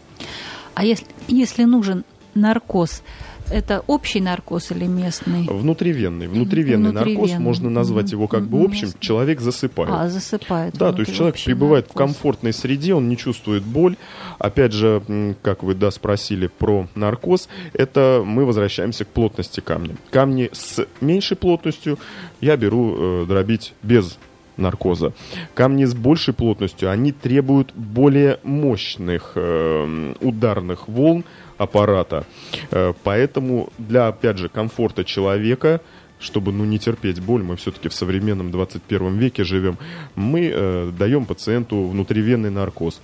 А 0.76 0.84
если, 0.84 1.08
если 1.28 1.64
нужен 1.66 2.04
наркоз, 2.34 3.04
это 3.50 3.84
общий 3.88 4.22
наркоз 4.22 4.72
или 4.72 4.86
местный? 4.86 5.48
Внутривенный. 5.48 6.28
Внутривенный, 6.28 6.92
Внутривенный. 6.92 7.16
наркоз, 7.16 7.40
можно 7.40 7.70
назвать 7.70 8.12
его 8.12 8.28
как 8.28 8.44
бы 8.48 8.64
общим. 8.64 8.90
Человек 9.00 9.42
засыпает. 9.42 9.92
А, 9.94 10.10
засыпает. 10.10 10.76
Да, 10.76 10.92
то 10.94 11.02
есть 11.02 11.16
человек 11.16 11.36
пребывает 11.44 11.86
наркоз. 11.86 11.96
в 11.96 11.98
комфортной 11.98 12.54
среде, 12.54 12.94
он 12.94 13.10
не 13.10 13.18
чувствует 13.18 13.64
боль. 13.64 13.96
Опять 14.40 14.74
же, 14.74 15.36
как 15.42 15.64
вы, 15.64 15.76
да, 15.76 15.92
спросили 15.92 16.48
про 16.48 16.88
наркоз, 16.96 17.50
это 17.74 18.24
мы 18.26 18.46
возвращаемся 18.46 19.06
к 19.06 19.10
плотности 19.10 19.60
камня. 19.60 19.96
Камни 20.10 20.50
с 20.52 20.86
меньшей 21.02 21.38
плотностью 21.38 22.00
я 22.42 22.58
беру 22.58 23.24
э, 23.24 23.26
дробить 23.28 23.74
без 23.84 24.18
наркоза. 24.58 25.14
Камни 25.54 25.86
с 25.86 25.94
большей 25.94 26.34
плотностью, 26.34 26.90
они 26.90 27.12
требуют 27.12 27.74
более 27.74 28.40
мощных 28.44 29.34
э, 29.36 30.14
ударных 30.22 30.88
волн, 30.88 31.24
аппарата. 31.58 32.26
Э, 32.72 32.94
поэтому 33.04 33.70
для, 33.78 34.08
опять 34.08 34.38
же, 34.38 34.50
комфорта 34.50 35.04
человека, 35.04 35.82
чтобы 36.20 36.52
ну, 36.52 36.66
не 36.66 36.80
терпеть 36.80 37.20
боль, 37.20 37.44
мы 37.44 37.56
все-таки 37.56 37.90
в 37.90 37.94
современном 37.94 38.52
21 38.52 39.18
веке 39.18 39.44
живем, 39.44 39.78
мы 40.16 40.52
э, 40.54 40.92
даем 40.98 41.26
пациенту 41.26 41.84
внутривенный 41.84 42.50
наркоз. 42.50 43.02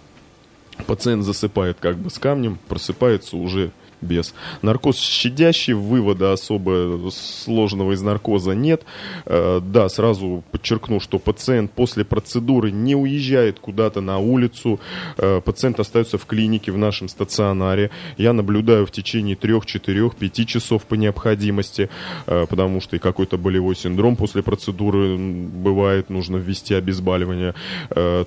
Пациент 0.86 1.24
засыпает 1.26 1.78
как 1.80 1.98
бы 1.98 2.10
с 2.10 2.20
камнем, 2.20 2.58
просыпается 2.68 3.36
уже 3.36 3.72
без. 4.02 4.34
Наркоз 4.62 4.98
щадящий, 4.98 5.74
вывода 5.74 6.34
особо 6.34 7.10
сложного 7.12 7.94
из 7.94 8.02
наркоза 8.02 8.54
нет. 8.54 8.84
Э, 9.26 9.60
да, 9.62 9.90
сразу 9.90 10.44
подчеркну, 10.52 11.00
что 11.00 11.20
пациент 11.20 11.72
после 11.72 12.06
процедуры 12.06 12.72
не 12.72 12.96
уезжает 12.96 13.60
куда-то 13.60 14.02
на 14.02 14.20
улицу. 14.20 14.80
Э, 15.18 15.42
пациент 15.44 15.80
остается 15.80 16.18
в 16.18 16.26
клинике, 16.26 16.72
в 16.72 16.78
нашем 16.78 17.10
стационаре. 17.10 17.92
Я 18.18 18.34
наблюдаю 18.34 18.86
в 18.86 18.92
течение 18.92 19.36
3, 19.36 19.62
4, 19.66 20.10
5 20.12 20.48
часов 20.48 20.84
по 20.86 20.96
необходимости, 20.96 21.90
э, 22.26 22.46
потому 22.50 22.82
что 22.82 22.96
и 22.96 23.00
какой-то 23.00 23.38
болевой 23.38 23.76
синдром 23.76 24.16
после 24.16 24.44
процедуры 24.44 25.18
бывает, 25.18 26.10
нужно 26.10 26.38
ввести 26.38 26.74
обезболивание. 26.74 27.54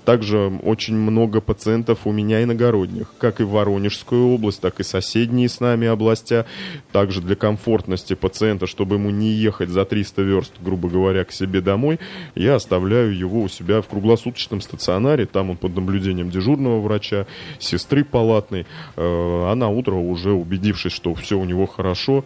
Также 0.05 0.53
очень 0.63 0.97
много 0.97 1.41
пациентов 1.41 2.01
у 2.05 2.13
меня 2.13 2.43
иногородних, 2.43 3.07
как 3.19 3.41
и 3.41 3.45
в 3.45 3.51
Воронежскую 3.51 4.29
область, 4.29 4.61
так 4.61 4.81
и 4.81 4.83
соседние 4.83 5.49
с 5.49 5.61
нами 5.63 5.87
областя. 5.87 6.45
Также 6.93 7.23
для 7.23 7.37
комфортности 7.37 8.15
пациента, 8.15 8.67
чтобы 8.67 8.97
ему 8.97 9.09
не 9.09 9.31
ехать 9.31 9.71
за 9.71 9.87
300 9.87 10.23
верст, 10.23 10.53
грубо 10.61 10.91
говоря, 10.91 11.25
к 11.25 11.33
себе 11.33 11.63
домой, 11.63 11.99
я 12.35 12.57
оставляю 12.57 13.17
его 13.17 13.41
у 13.41 13.49
себя 13.49 13.81
в 13.81 13.89
круглосуточном 13.89 14.61
стационаре. 14.61 15.25
Там 15.25 15.51
он 15.51 15.57
под 15.57 15.75
наблюдением 15.75 16.31
дежурного 16.31 16.81
врача, 16.81 17.27
сестры 17.59 18.05
палатной. 18.05 18.67
Э, 18.97 19.45
а 19.51 19.55
на 19.55 19.69
утро 19.69 19.95
уже 19.95 20.33
убедившись, 20.33 20.93
что 20.93 21.15
все 21.15 21.39
у 21.39 21.45
него 21.45 21.67
хорошо, 21.67 22.25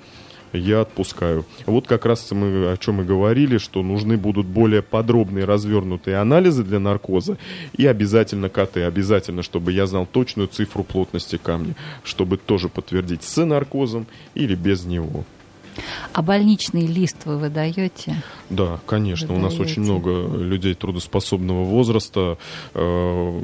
я 0.58 0.80
отпускаю. 0.80 1.44
Вот 1.66 1.86
как 1.86 2.06
раз 2.06 2.30
мы 2.32 2.70
о 2.70 2.76
чем 2.76 2.96
мы 2.96 3.04
говорили, 3.04 3.58
что 3.58 3.82
нужны 3.82 4.16
будут 4.16 4.46
более 4.46 4.82
подробные 4.82 5.44
развернутые 5.44 6.16
анализы 6.18 6.64
для 6.64 6.78
наркоза 6.78 7.38
и 7.76 7.86
обязательно 7.86 8.48
КТ, 8.48 8.78
обязательно, 8.78 9.42
чтобы 9.42 9.72
я 9.72 9.86
знал 9.86 10.06
точную 10.06 10.48
цифру 10.48 10.84
плотности 10.84 11.36
камня, 11.36 11.74
чтобы 12.04 12.36
тоже 12.36 12.68
подтвердить 12.68 13.22
с 13.22 13.44
наркозом 13.44 14.06
или 14.34 14.54
без 14.54 14.84
него. 14.84 15.24
А 16.12 16.22
больничный 16.22 16.86
лист 16.86 17.16
вы 17.24 17.38
выдаете? 17.38 18.22
Да, 18.50 18.80
конечно. 18.86 19.28
Выдаете. 19.28 19.46
У 19.46 19.50
нас 19.50 19.60
очень 19.60 19.82
много 19.82 20.10
людей 20.36 20.74
трудоспособного 20.74 21.64
возраста. 21.64 22.38
Э, 22.74 23.40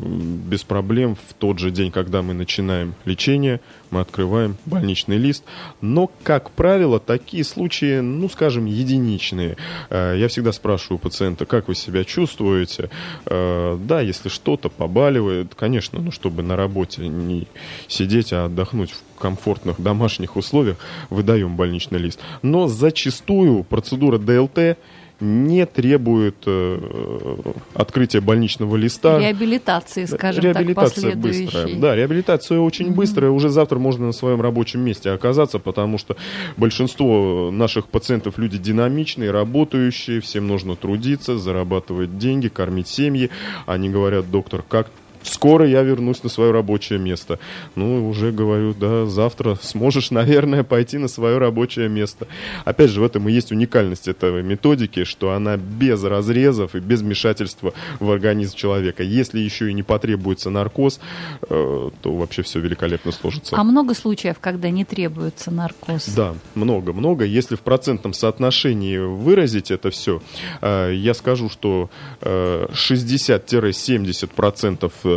без 0.46 0.62
проблем 0.62 1.16
в 1.16 1.34
тот 1.34 1.58
же 1.58 1.70
день, 1.70 1.90
когда 1.90 2.22
мы 2.22 2.34
начинаем 2.34 2.94
лечение, 3.04 3.60
мы 3.90 4.00
открываем 4.00 4.56
больничный 4.64 5.18
лист. 5.18 5.44
Но, 5.80 6.10
как 6.22 6.50
правило, 6.50 6.98
такие 6.98 7.44
случаи, 7.44 8.00
ну, 8.00 8.28
скажем, 8.28 8.64
единичные. 8.64 9.56
Э, 9.90 10.14
я 10.16 10.28
всегда 10.28 10.52
спрашиваю 10.52 10.98
пациента, 10.98 11.46
как 11.46 11.68
вы 11.68 11.74
себя 11.74 12.04
чувствуете. 12.04 12.90
Э, 13.26 13.78
да, 13.78 14.00
если 14.00 14.28
что-то 14.28 14.68
побаливает, 14.68 15.54
конечно, 15.54 16.00
ну, 16.00 16.10
чтобы 16.10 16.42
на 16.42 16.56
работе 16.56 17.08
не 17.08 17.46
сидеть, 17.88 18.32
а 18.32 18.46
отдохнуть 18.46 18.92
в 18.92 19.02
комфортных 19.22 19.80
домашних 19.80 20.36
условиях, 20.36 20.78
выдаем 21.08 21.56
больничный 21.56 22.00
лист. 22.00 22.18
Но 22.42 22.66
зачастую 22.66 23.62
процедура 23.62 24.18
ДЛТ 24.18 24.76
не 25.20 25.66
требует 25.66 26.34
э, 26.46 27.36
открытия 27.74 28.20
больничного 28.20 28.74
листа. 28.74 29.20
Реабилитации, 29.20 30.04
скажем 30.06 30.42
реабилитация 30.42 31.12
так, 31.12 31.20
быстрая. 31.20 31.76
Да, 31.76 31.94
реабилитация 31.94 32.58
очень 32.58 32.88
mm-hmm. 32.88 32.94
быстрая. 32.94 33.30
Уже 33.30 33.48
завтра 33.48 33.78
можно 33.78 34.06
на 34.06 34.12
своем 34.12 34.40
рабочем 34.40 34.80
месте 34.80 35.10
оказаться, 35.10 35.60
потому 35.60 35.96
что 35.98 36.16
большинство 36.56 37.50
наших 37.52 37.86
пациентов 37.86 38.36
люди 38.36 38.58
динамичные, 38.58 39.30
работающие, 39.30 40.20
всем 40.20 40.48
нужно 40.48 40.74
трудиться, 40.74 41.38
зарабатывать 41.38 42.18
деньги, 42.18 42.48
кормить 42.48 42.88
семьи. 42.88 43.30
Они 43.66 43.90
говорят, 43.90 44.28
доктор, 44.28 44.64
как 44.68 44.88
скоро 45.22 45.66
я 45.66 45.82
вернусь 45.82 46.22
на 46.22 46.28
свое 46.28 46.50
рабочее 46.50 46.98
место. 46.98 47.38
Ну, 47.74 48.08
уже 48.08 48.32
говорю, 48.32 48.74
да, 48.74 49.06
завтра 49.06 49.56
сможешь, 49.60 50.10
наверное, 50.10 50.64
пойти 50.64 50.98
на 50.98 51.08
свое 51.08 51.38
рабочее 51.38 51.88
место. 51.88 52.26
Опять 52.64 52.90
же, 52.90 53.00
в 53.00 53.04
этом 53.04 53.28
и 53.28 53.32
есть 53.32 53.52
уникальность 53.52 54.08
этой 54.08 54.42
методики, 54.42 55.04
что 55.04 55.32
она 55.32 55.56
без 55.56 56.02
разрезов 56.04 56.74
и 56.74 56.80
без 56.80 57.02
вмешательства 57.02 57.72
в 58.00 58.10
организм 58.10 58.56
человека. 58.56 59.02
Если 59.02 59.40
еще 59.40 59.70
и 59.70 59.74
не 59.74 59.82
потребуется 59.82 60.50
наркоз, 60.50 61.00
э, 61.42 61.90
то 62.00 62.12
вообще 62.12 62.42
все 62.42 62.60
великолепно 62.60 63.12
сложится. 63.12 63.56
А 63.56 63.64
много 63.64 63.94
случаев, 63.94 64.36
когда 64.40 64.70
не 64.70 64.84
требуется 64.84 65.50
наркоз? 65.50 66.08
Да, 66.08 66.34
много-много. 66.54 67.24
Если 67.24 67.56
в 67.56 67.60
процентном 67.60 68.12
соотношении 68.12 68.98
выразить 68.98 69.70
это 69.70 69.88
все, 69.90 70.20
э, 70.60 70.92
я 70.94 71.14
скажу, 71.14 71.48
что 71.48 71.88
60-70% 72.20 74.92
э, 75.04 75.11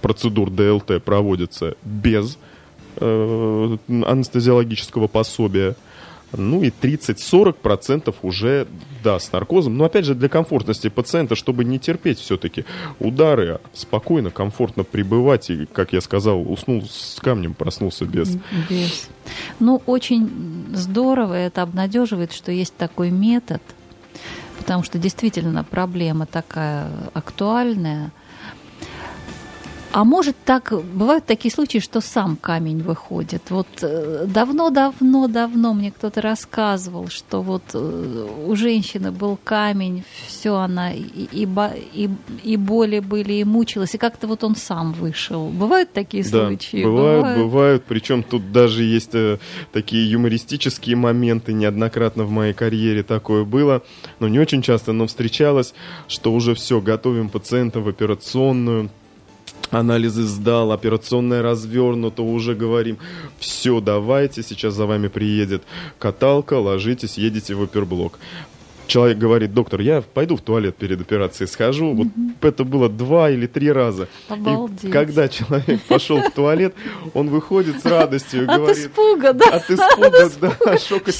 процедур 0.00 0.50
ДЛТ 0.50 1.02
проводится 1.02 1.76
без 1.84 2.38
э, 2.96 3.76
анестезиологического 3.88 5.06
пособия. 5.06 5.76
Ну 6.32 6.62
и 6.62 6.70
30-40% 6.70 8.14
уже, 8.22 8.68
да, 9.02 9.18
с 9.18 9.32
наркозом. 9.32 9.76
Но 9.76 9.84
опять 9.84 10.04
же, 10.04 10.14
для 10.14 10.28
комфортности 10.28 10.88
пациента, 10.88 11.34
чтобы 11.34 11.64
не 11.64 11.78
терпеть 11.78 12.20
все-таки 12.20 12.64
удары, 13.00 13.58
спокойно, 13.72 14.30
комфортно 14.30 14.84
пребывать. 14.84 15.50
И, 15.50 15.66
как 15.66 15.92
я 15.92 16.00
сказал, 16.00 16.40
уснул 16.40 16.84
с 16.88 17.18
камнем, 17.20 17.54
проснулся 17.54 18.04
без. 18.04 18.36
Без. 18.68 19.08
Ну, 19.58 19.82
очень 19.86 20.66
здорово, 20.72 21.34
это 21.34 21.62
обнадеживает, 21.62 22.32
что 22.32 22.52
есть 22.52 22.76
такой 22.76 23.10
метод, 23.10 23.62
потому 24.58 24.84
что 24.84 24.98
действительно 24.98 25.64
проблема 25.64 26.26
такая 26.26 26.90
актуальная. 27.12 28.12
А 29.92 30.04
может 30.04 30.36
так, 30.44 30.72
бывают 30.94 31.26
такие 31.26 31.52
случаи, 31.52 31.78
что 31.78 32.00
сам 32.00 32.36
камень 32.36 32.82
выходит. 32.82 33.50
Вот 33.50 33.66
давно-давно-давно 33.80 35.74
мне 35.74 35.90
кто-то 35.90 36.20
рассказывал, 36.20 37.08
что 37.08 37.42
вот 37.42 37.62
э, 37.74 38.28
у 38.46 38.54
женщины 38.54 39.10
был 39.10 39.36
камень, 39.42 40.04
все 40.28 40.54
она 40.54 40.92
и, 40.92 41.02
и, 41.02 41.48
и, 41.92 42.10
и 42.44 42.56
боли 42.56 43.00
были, 43.00 43.34
и 43.34 43.44
мучилась, 43.44 43.94
и 43.94 43.98
как-то 43.98 44.28
вот 44.28 44.44
он 44.44 44.54
сам 44.54 44.92
вышел. 44.92 45.48
Бывают 45.48 45.92
такие 45.92 46.22
да, 46.22 46.46
случаи? 46.46 46.84
Бывают, 46.84 47.22
бывают, 47.22 47.38
бывают. 47.38 47.84
Причем 47.88 48.22
тут 48.22 48.52
даже 48.52 48.84
есть 48.84 49.14
э, 49.14 49.38
такие 49.72 50.08
юмористические 50.08 50.94
моменты. 50.94 51.52
Неоднократно 51.52 52.22
в 52.24 52.30
моей 52.30 52.52
карьере 52.52 53.02
такое 53.02 53.44
было. 53.44 53.82
Но 54.20 54.28
не 54.28 54.38
очень 54.38 54.62
часто, 54.62 54.92
но 54.92 55.08
встречалось, 55.08 55.74
что 56.06 56.32
уже 56.32 56.54
все, 56.54 56.80
готовим 56.80 57.28
пациента 57.28 57.80
в 57.80 57.88
операционную 57.88 58.90
анализы 59.70 60.22
сдал, 60.24 60.72
операционная 60.72 61.42
развернута, 61.42 62.22
уже 62.22 62.54
говорим, 62.54 62.98
все, 63.38 63.80
давайте, 63.80 64.42
сейчас 64.42 64.74
за 64.74 64.86
вами 64.86 65.08
приедет 65.08 65.62
каталка, 65.98 66.54
ложитесь, 66.54 67.18
едете 67.18 67.54
в 67.54 67.62
оперблок. 67.62 68.18
Человек 68.86 69.18
говорит, 69.18 69.54
доктор, 69.54 69.80
я 69.82 70.02
пойду 70.02 70.34
в 70.36 70.40
туалет 70.40 70.74
перед 70.74 71.00
операцией 71.00 71.46
схожу. 71.46 71.94
Вот 71.94 72.08
это 72.40 72.64
было 72.64 72.88
два 72.88 73.30
или 73.30 73.46
три 73.46 73.70
раза. 73.70 74.08
Обалдеть. 74.28 74.82
И 74.82 74.90
когда 74.90 75.28
человек 75.28 75.80
пошел 75.82 76.20
в 76.20 76.32
туалет, 76.32 76.74
он 77.14 77.28
выходит 77.28 77.80
с 77.80 77.84
радостью 77.84 78.42
и 78.42 78.46
От 78.46 78.56
говорит... 78.56 78.78
испуга, 78.78 79.32
да? 79.32 79.46
От 79.46 79.70
испуга, 79.70 80.30
да, 80.40 80.78
шока 80.78 81.12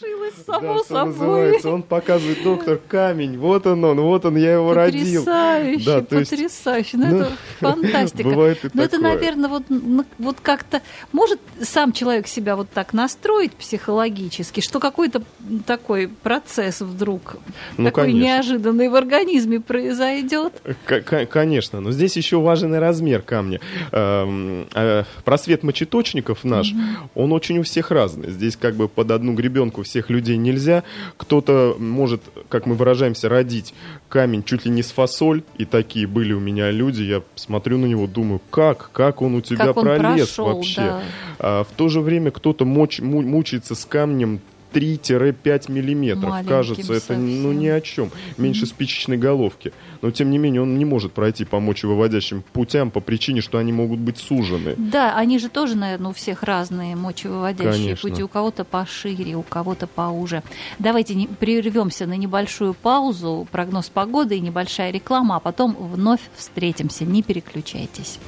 решилось 0.00 0.34
само 0.46 0.60
да, 0.74 0.78
что 0.78 0.84
собой. 0.88 1.06
называется. 1.12 1.70
Он 1.70 1.82
показывает, 1.82 2.42
доктор, 2.42 2.78
камень, 2.88 3.38
вот 3.38 3.66
он 3.66 3.84
он, 3.84 4.00
вот 4.00 4.24
он, 4.24 4.36
я 4.36 4.54
его 4.54 4.74
родил. 4.74 5.24
Потрясающе, 5.24 5.84
Да, 5.84 6.00
то 6.02 6.18
есть, 6.18 6.30
потрясающе. 6.30 6.96
Ну, 6.96 7.06
ну, 7.06 7.16
это 7.20 7.32
фантастика. 7.60 8.22
бывает 8.28 8.64
и 8.64 8.70
Но 8.72 8.82
это, 8.82 8.96
такое. 8.96 9.14
наверное, 9.14 9.48
вот, 9.48 9.62
ну, 9.68 10.04
вот 10.18 10.36
как-то... 10.42 10.82
Может 11.12 11.40
сам 11.62 11.92
человек 11.92 12.26
себя 12.26 12.56
вот 12.56 12.68
так 12.70 12.92
настроить 12.92 13.52
психологически, 13.52 14.60
что 14.60 14.80
какой-то 14.80 15.22
такой 15.66 16.08
процесс 16.08 16.80
вдруг 16.80 17.36
Ну, 17.76 17.84
такой 17.84 18.04
конечно. 18.04 18.24
неожиданный 18.24 18.88
в 18.88 18.94
организме 18.96 19.60
произойдет? 19.60 20.52
К- 20.86 21.26
Конечно, 21.26 21.80
но 21.80 21.90
здесь 21.92 22.16
еще 22.16 22.40
важен 22.40 22.74
и 22.74 22.78
размер 22.78 23.22
камня. 23.22 23.60
Эм, 23.92 24.66
э, 24.74 25.04
Просвет 25.24 25.62
мочеточников 25.62 26.44
наш, 26.44 26.72
он 27.14 27.32
очень 27.32 27.58
у 27.58 27.62
всех 27.62 27.90
разный. 27.90 28.30
Здесь 28.30 28.56
как 28.56 28.74
бы 28.74 28.88
под 28.88 29.10
одну 29.10 29.34
гребенку 29.34 29.83
всех 29.84 30.10
людей 30.10 30.36
нельзя. 30.36 30.82
Кто-то 31.16 31.76
может, 31.78 32.22
как 32.48 32.66
мы 32.66 32.74
выражаемся, 32.74 33.28
родить 33.28 33.72
камень 34.08 34.42
чуть 34.42 34.64
ли 34.64 34.70
не 34.70 34.82
с 34.82 34.90
фасоль, 34.90 35.42
и 35.58 35.64
такие 35.64 36.06
были 36.06 36.32
у 36.32 36.40
меня 36.40 36.70
люди. 36.70 37.02
Я 37.02 37.22
смотрю 37.36 37.78
на 37.78 37.86
него, 37.86 38.06
думаю, 38.06 38.40
как, 38.50 38.90
как 38.92 39.22
он 39.22 39.34
у 39.34 39.40
тебя 39.40 39.66
Как 39.66 39.80
пролез 39.80 40.28
прошел, 40.28 40.46
вообще. 40.56 40.80
да. 40.80 41.02
А 41.38 41.64
в 41.64 41.68
то 41.76 41.88
же 41.88 42.00
время 42.00 42.30
кто-то 42.30 42.64
моч- 42.64 43.00
му- 43.02 43.22
мучается 43.22 43.74
с 43.74 43.84
камнем 43.84 44.40
3-5 44.74 45.70
миллиметров. 45.70 46.30
Маленьким 46.30 46.48
Кажется, 46.50 46.94
это 46.94 47.14
ну 47.14 47.28
совсем. 47.48 47.58
ни 47.58 47.66
о 47.68 47.80
чем. 47.80 48.10
Меньше 48.36 48.66
спичечной 48.66 49.16
головки. 49.16 49.72
Но 50.02 50.10
тем 50.10 50.30
не 50.30 50.38
менее 50.38 50.62
он 50.62 50.76
не 50.76 50.84
может 50.84 51.12
пройти 51.12 51.44
по 51.44 51.60
мочевыводящим 51.60 52.42
путям 52.52 52.90
по 52.90 53.00
причине, 53.00 53.40
что 53.40 53.58
они 53.58 53.72
могут 53.72 54.00
быть 54.00 54.18
сужены. 54.18 54.74
Да, 54.76 55.16
они 55.16 55.38
же 55.38 55.48
тоже, 55.48 55.76
наверное, 55.76 56.10
у 56.10 56.14
всех 56.14 56.42
разные 56.42 56.96
мочевыводящие 56.96 57.72
Конечно. 57.72 58.10
пути. 58.10 58.22
У 58.22 58.28
кого-то 58.28 58.64
пошире, 58.64 59.36
у 59.36 59.42
кого-то 59.42 59.86
поуже. 59.86 60.42
Давайте 60.78 61.14
не, 61.14 61.26
прервемся 61.26 62.06
на 62.06 62.16
небольшую 62.16 62.74
паузу, 62.74 63.46
прогноз 63.50 63.88
погоды 63.88 64.36
и 64.36 64.40
небольшая 64.40 64.90
реклама, 64.90 65.36
а 65.36 65.40
потом 65.40 65.76
вновь 65.78 66.20
встретимся. 66.36 67.04
Не 67.04 67.22
переключайтесь. 67.22 68.18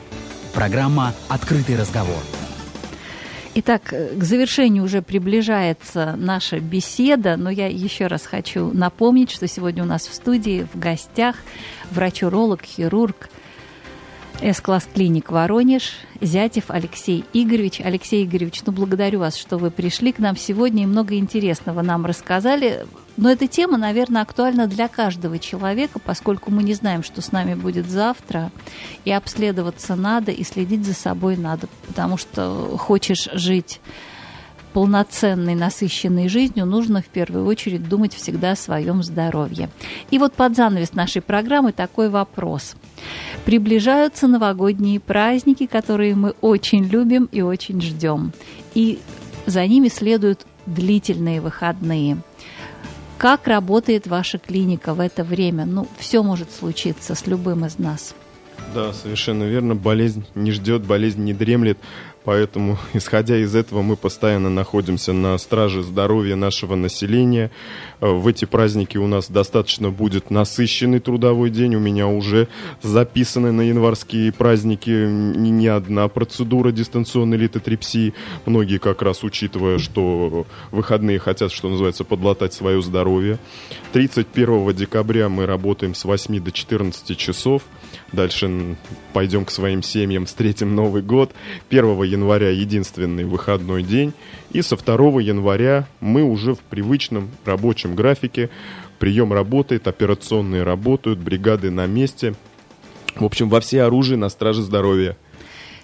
Программа 0.55 1.13
«Открытый 1.29 1.77
разговор». 1.77 2.23
Итак, 3.59 3.91
э, 3.95 4.15
к 4.15 4.23
завершению 4.23 4.85
уже 4.85 5.01
приближается 5.01 6.15
наша 6.19 6.61
беседа, 6.61 7.39
но 7.39 7.49
я 7.49 7.69
еще 7.69 8.07
раз 8.07 8.27
хочу 8.27 8.71
напомнить, 8.71 9.31
что 9.31 9.49
сегодня 9.49 9.83
у 9.83 9.87
нас 9.87 10.07
в 10.09 10.13
студии 10.13 10.67
в 10.75 10.79
гостях 10.79 11.37
врач-уролог, 11.91 12.63
хирург 12.63 13.31
С-класс 14.43 14.87
клиник 14.93 15.31
Воронеж, 15.31 15.95
Зятев 16.21 16.65
Алексей 16.69 17.25
Игоревич. 17.33 17.81
Алексей 17.81 18.27
Игоревич, 18.27 18.61
ну 18.67 18.73
благодарю 18.75 19.21
вас, 19.21 19.39
что 19.39 19.57
вы 19.57 19.71
пришли 19.71 20.13
к 20.13 20.19
нам 20.19 20.37
сегодня 20.37 20.83
и 20.83 20.87
много 20.87 21.17
интересного 21.17 21.81
нам 21.81 22.05
рассказали. 22.05 22.85
Но 23.17 23.31
эта 23.31 23.47
тема, 23.47 23.79
наверное, 23.79 24.23
актуальна 24.23 24.67
для 24.67 24.89
каждого 24.89 25.39
человека, 25.39 25.99
поскольку 25.99 26.51
мы 26.51 26.63
не 26.63 26.75
знаем, 26.75 27.03
что 27.03 27.23
с 27.23 27.33
нами 27.33 27.55
будет 27.55 27.89
завтра, 27.89 28.51
и 29.05 29.11
обследоваться 29.11 29.97
надо, 29.97 30.33
и 30.33 30.45
следить 30.45 30.85
за 30.85 30.95
собой 30.95 31.37
надо, 31.37 31.69
потому 31.87 32.17
что 32.17 32.77
хочешь 32.79 33.29
жить 33.33 33.81
полноценной, 34.77 35.55
насыщенной 35.55 36.29
жизнью, 36.29 36.67
нужно 36.67 37.01
в 37.01 37.07
первую 37.07 37.47
очередь 37.47 37.89
думать 37.89 38.13
всегда 38.13 38.51
о 38.51 38.57
своем 38.57 39.03
здоровье. 39.03 39.71
И 40.11 40.19
вот 40.19 40.35
под 40.35 40.55
занавес 40.55 40.93
нашей 40.93 41.23
программы 41.23 41.73
такой 41.73 42.11
вопрос. 42.11 42.77
Приближаются 43.47 44.29
новогодние 44.29 45.01
праздники, 45.01 45.65
которые 45.65 46.15
мы 46.15 46.35
очень 46.43 46.85
любим 46.85 47.27
и 47.33 47.41
очень 47.41 47.81
ждем. 47.81 48.33
И 48.75 48.99
за 49.47 49.67
ними 49.67 49.89
следуют 49.89 50.45
длительные 50.67 51.41
выходные. 51.41 52.19
Как 53.19 53.47
работает 53.47 54.07
ваша 54.07 54.39
клиника 54.39 54.93
в 54.93 55.01
это 55.01 55.25
время? 55.25 55.65
Ну, 55.65 55.89
все 55.99 56.23
может 56.23 56.53
случиться 56.53 57.15
с 57.15 57.27
любым 57.27 57.65
из 57.65 57.79
нас. 57.79 58.15
Да, 58.75 58.93
совершенно 58.93 59.45
верно. 59.45 59.75
Болезнь 59.75 60.27
не 60.35 60.51
ждет, 60.53 60.85
болезнь 60.85 61.25
не 61.25 61.33
дремлет. 61.33 61.79
Поэтому, 62.27 62.77
исходя 62.93 63.39
из 63.39 63.55
этого, 63.55 63.83
мы 63.83 63.97
постоянно 63.97 64.51
находимся 64.51 65.13
на 65.13 65.39
страже 65.39 65.83
здоровья 65.85 66.35
нашего 66.35 66.75
населения. 66.75 67.53
Э, 68.01 68.11
В 68.11 68.27
эти 68.27 68.45
праздники 68.45 68.99
у 68.99 69.07
нас 69.07 69.31
достаточно 69.31 69.91
будет 69.91 70.29
насыщенный 70.31 70.99
трудовой 70.99 71.51
день. 71.51 71.77
У 71.77 71.79
меня 71.79 72.09
уже 72.09 72.49
записаны 72.83 73.53
на 73.53 73.63
январские 73.63 74.33
праздники 74.33 74.91
не 74.91 75.69
одна 75.69 76.09
процедура 76.09 76.73
дистанционной 76.73 77.37
литотрепсии. 77.37 78.13
Многие 78.45 78.79
как 78.79 79.03
раз 79.03 79.23
учитывая, 79.23 79.79
что 79.79 80.47
выходные 80.73 81.21
хотят, 81.21 81.53
что 81.53 81.69
называется, 81.69 82.03
подлатать 82.03 82.53
свое 82.53 82.83
здоровье. 82.83 83.39
31 83.93 84.75
декабря 84.75 85.29
мы 85.29 85.47
работаем 85.47 85.95
с 85.95 86.05
8 86.05 86.41
до 86.41 86.51
14 86.51 87.17
часов. 87.17 87.63
Дальше 88.13 88.77
пойдем 89.13 89.45
к 89.45 89.51
своим 89.51 89.83
семьям, 89.83 90.27
встретим 90.27 90.75
Новый 90.75 91.03
год. 91.03 91.33
1 91.71 92.03
января 92.05 92.51
единственный 92.51 93.25
выходной 93.25 93.83
день. 93.83 94.13
И 94.53 94.63
со 94.63 94.77
2 94.77 95.21
января 95.21 95.89
мы 96.01 96.23
уже 96.23 96.55
в 96.55 96.61
привычном 96.61 97.31
рабочем 97.45 97.95
графике. 97.95 98.49
Прием 98.99 99.33
работает, 99.33 99.89
операционные 99.89 100.63
работают, 100.63 101.19
бригады 101.19 101.71
на 101.71 101.87
месте. 101.87 102.35
В 103.17 103.25
общем, 103.25 103.49
во 103.49 103.61
все 103.61 103.83
оружие 103.83 104.17
на 104.17 104.29
страже 104.29 104.63
здоровья. 104.63 105.17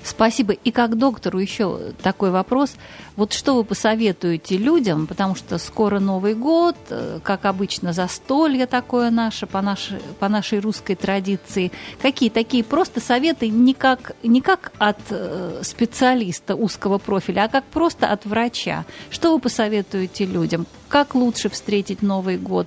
Спасибо. 0.05 0.53
И 0.53 0.71
как 0.71 0.97
доктору 0.97 1.39
еще 1.39 1.93
такой 2.03 2.31
вопрос. 2.31 2.75
Вот 3.17 3.33
что 3.33 3.55
вы 3.55 3.65
посоветуете 3.65 4.57
людям, 4.57 5.07
потому 5.07 5.35
что 5.35 5.59
скоро 5.59 6.01
Новый 6.01 6.35
год, 6.35 6.77
э, 6.91 7.21
как 7.23 7.45
обычно, 7.45 7.93
застолье 7.93 8.67
такое 8.67 9.11
наше, 9.11 9.47
по 9.47 9.61
нашей, 9.63 10.01
по 10.19 10.29
нашей 10.29 10.61
русской 10.61 10.95
традиции. 10.95 11.71
Какие 12.01 12.31
такие 12.31 12.65
просто 12.65 13.01
советы 13.01 13.49
не 13.49 13.75
как, 13.75 14.17
не 14.23 14.41
как 14.41 14.73
от 14.79 14.99
э, 15.11 15.61
специалиста 15.63 16.57
узкого 16.57 16.99
профиля, 16.99 17.45
а 17.45 17.49
как 17.49 17.65
просто 17.65 18.09
от 18.09 18.25
врача? 18.25 18.85
Что 19.11 19.33
вы 19.33 19.41
посоветуете 19.41 20.25
людям? 20.25 20.67
Как 20.89 21.15
лучше 21.15 21.49
встретить 21.49 22.03
Новый 22.03 22.39
год? 22.39 22.67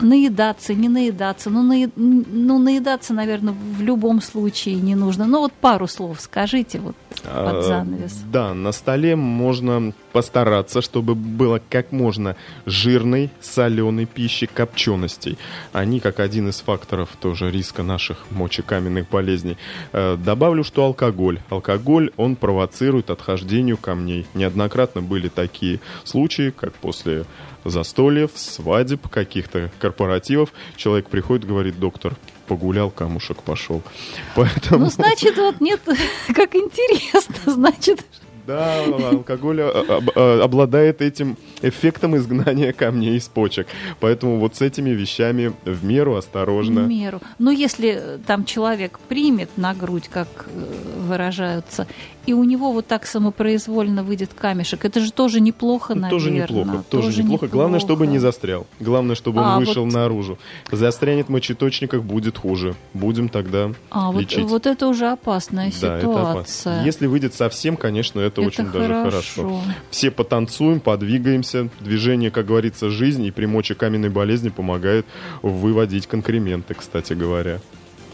Наедаться, 0.00 0.74
не 0.74 0.88
наедаться. 0.88 1.50
Ну, 1.50 1.62
на, 1.62 1.90
ну, 1.96 2.58
наедаться, 2.58 3.14
наверное, 3.14 3.54
в 3.54 3.82
любом 3.82 4.20
случае 4.20 4.76
не 4.76 4.94
нужно. 4.94 5.26
Ну, 5.26 5.40
вот 5.40 5.52
пару 5.52 5.86
слов 5.86 6.20
скажите 6.20 6.78
вот 6.78 6.96
под 7.22 7.56
а, 7.56 7.62
занавес. 7.62 8.22
А, 8.22 8.32
да, 8.32 8.54
на 8.54 8.72
столе 8.72 9.16
можно 9.16 9.92
постараться, 10.16 10.80
чтобы 10.80 11.14
было 11.14 11.60
как 11.68 11.92
можно 11.92 12.36
жирной, 12.64 13.28
соленой 13.42 14.06
пищи, 14.06 14.46
копченостей. 14.46 15.36
Они 15.74 16.00
как 16.00 16.20
один 16.20 16.48
из 16.48 16.60
факторов 16.60 17.10
тоже 17.20 17.50
риска 17.50 17.82
наших 17.82 18.24
мочекаменных 18.30 19.10
болезней. 19.10 19.58
Э, 19.92 20.16
добавлю, 20.16 20.64
что 20.64 20.86
алкоголь. 20.86 21.40
Алкоголь, 21.50 22.12
он 22.16 22.34
провоцирует 22.36 23.10
отхождению 23.10 23.76
камней. 23.76 24.26
Неоднократно 24.32 25.02
были 25.02 25.28
такие 25.28 25.80
случаи, 26.04 26.48
как 26.48 26.72
после 26.72 27.26
застольев, 27.66 28.30
свадеб, 28.34 29.06
каких-то 29.08 29.70
корпоративов. 29.78 30.54
Человек 30.76 31.10
приходит, 31.10 31.46
говорит, 31.46 31.78
доктор, 31.78 32.16
погулял, 32.46 32.90
камушек 32.90 33.42
пошел. 33.42 33.82
Поэтому... 34.34 34.84
Ну, 34.84 34.90
значит, 34.90 35.36
вот 35.36 35.60
нет, 35.60 35.80
как 36.34 36.54
интересно, 36.54 37.34
значит, 37.52 38.02
да, 38.46 38.84
алкоголь 38.84 39.60
а, 39.62 40.00
а, 40.14 40.40
обладает 40.42 41.02
этим 41.02 41.36
эффектом 41.62 42.16
изгнания 42.16 42.72
камней 42.72 43.16
из 43.16 43.28
почек. 43.28 43.66
Поэтому 44.00 44.38
вот 44.38 44.56
с 44.56 44.62
этими 44.62 44.90
вещами 44.90 45.52
в 45.64 45.84
меру 45.84 46.16
осторожно. 46.16 46.82
В 46.82 46.88
меру. 46.88 47.20
Ну, 47.38 47.50
если 47.50 47.94
э, 47.96 48.18
там 48.26 48.44
человек 48.44 48.98
примет 49.08 49.50
на 49.56 49.74
грудь, 49.74 50.08
как 50.08 50.28
э, 50.46 51.00
выражаются, 51.00 51.86
и 52.26 52.32
у 52.32 52.44
него 52.44 52.72
вот 52.72 52.86
так 52.86 53.06
самопроизвольно 53.06 54.02
выйдет 54.02 54.34
камешек, 54.34 54.84
это 54.84 55.00
же 55.00 55.12
тоже 55.12 55.40
неплохо, 55.40 55.94
наверное. 55.94 56.10
Тоже 56.10 56.30
неплохо, 56.30 56.84
тоже, 56.90 57.06
тоже 57.06 57.22
неплохо. 57.22 57.46
Главное, 57.46 57.80
чтобы 57.80 58.06
не 58.06 58.18
застрял. 58.18 58.66
Главное, 58.80 59.14
чтобы 59.14 59.40
он 59.40 59.46
а, 59.46 59.58
вышел 59.58 59.84
вот... 59.84 59.92
наружу. 59.92 60.38
Застрянет 60.70 61.26
в 61.26 61.30
мочеточниках, 61.30 62.02
будет 62.02 62.36
хуже. 62.38 62.74
Будем 62.94 63.28
тогда 63.28 63.72
а, 63.90 64.12
лечить. 64.12 64.40
Вот, 64.40 64.50
вот 64.50 64.66
это 64.66 64.88
уже 64.88 65.08
опасная 65.08 65.66
да, 65.66 65.72
ситуация. 65.72 65.98
Это 65.98 66.30
опасно. 66.30 66.82
Если 66.84 67.06
выйдет 67.06 67.34
совсем, 67.34 67.76
конечно, 67.76 68.20
это, 68.20 68.40
это 68.40 68.48
очень 68.48 68.66
хорошо. 68.66 68.88
даже 68.88 69.10
хорошо. 69.10 69.60
Все 69.90 70.10
потанцуем, 70.10 70.80
подвигаемся. 70.80 71.68
Движение, 71.80 72.30
как 72.30 72.46
говорится, 72.46 72.90
жизнь 72.90 73.24
и 73.24 73.30
при 73.30 73.46
мочекаменной 73.46 74.10
болезни 74.10 74.48
помогает 74.48 75.06
выводить 75.42 76.06
конкременты, 76.06 76.74
кстати 76.74 77.12
говоря. 77.12 77.60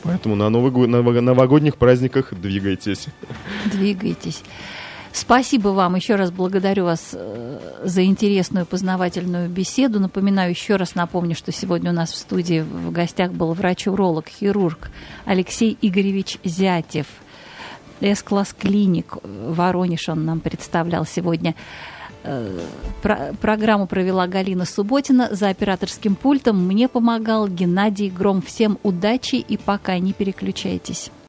Поэтому 0.03 0.35
на, 0.35 0.49
новый, 0.49 0.87
новогодних 0.89 1.77
праздниках 1.77 2.35
двигайтесь. 2.35 3.07
Двигайтесь. 3.67 4.43
Спасибо 5.13 5.69
вам. 5.69 5.95
Еще 5.95 6.17
раз 6.17 6.31
благодарю 6.31 6.85
вас 6.85 7.11
э, 7.13 7.59
за 7.85 8.05
интересную 8.05 8.65
познавательную 8.65 9.49
беседу. 9.51 10.01
Напоминаю, 10.01 10.51
еще 10.51 10.77
раз 10.77 10.95
напомню, 10.95 11.37
что 11.37 11.53
сегодня 11.53 11.91
у 11.91 11.95
нас 11.95 12.13
в 12.13 12.17
студии 12.17 12.61
в 12.61 12.91
гостях 12.91 13.33
был 13.33 13.53
врач-уролог, 13.53 14.29
хирург 14.29 14.91
Алексей 15.27 15.77
Игоревич 15.83 16.39
Зятев. 16.45 17.07
С-класс 18.01 18.55
клиник 18.59 19.19
Воронеж 19.23 20.09
он 20.09 20.25
нам 20.25 20.41
представлял 20.41 21.05
сегодня. 21.05 21.55
Э, 22.25 22.59
про 23.03 23.35
программу 23.41 23.87
провела 23.87 24.27
Галина 24.27 24.65
Субботина. 24.65 25.29
За 25.31 25.49
операторским 25.49 26.17
пультом 26.17 26.67
мне 26.67 26.89
помогал 26.89 27.47
Геннадий 27.47 28.11
Гром. 28.11 28.43
Всем 28.43 28.79
удачи 28.83 29.37
и 29.37 29.57
пока 29.57 29.99
не 29.99 30.13
переключайтесь. 30.13 31.13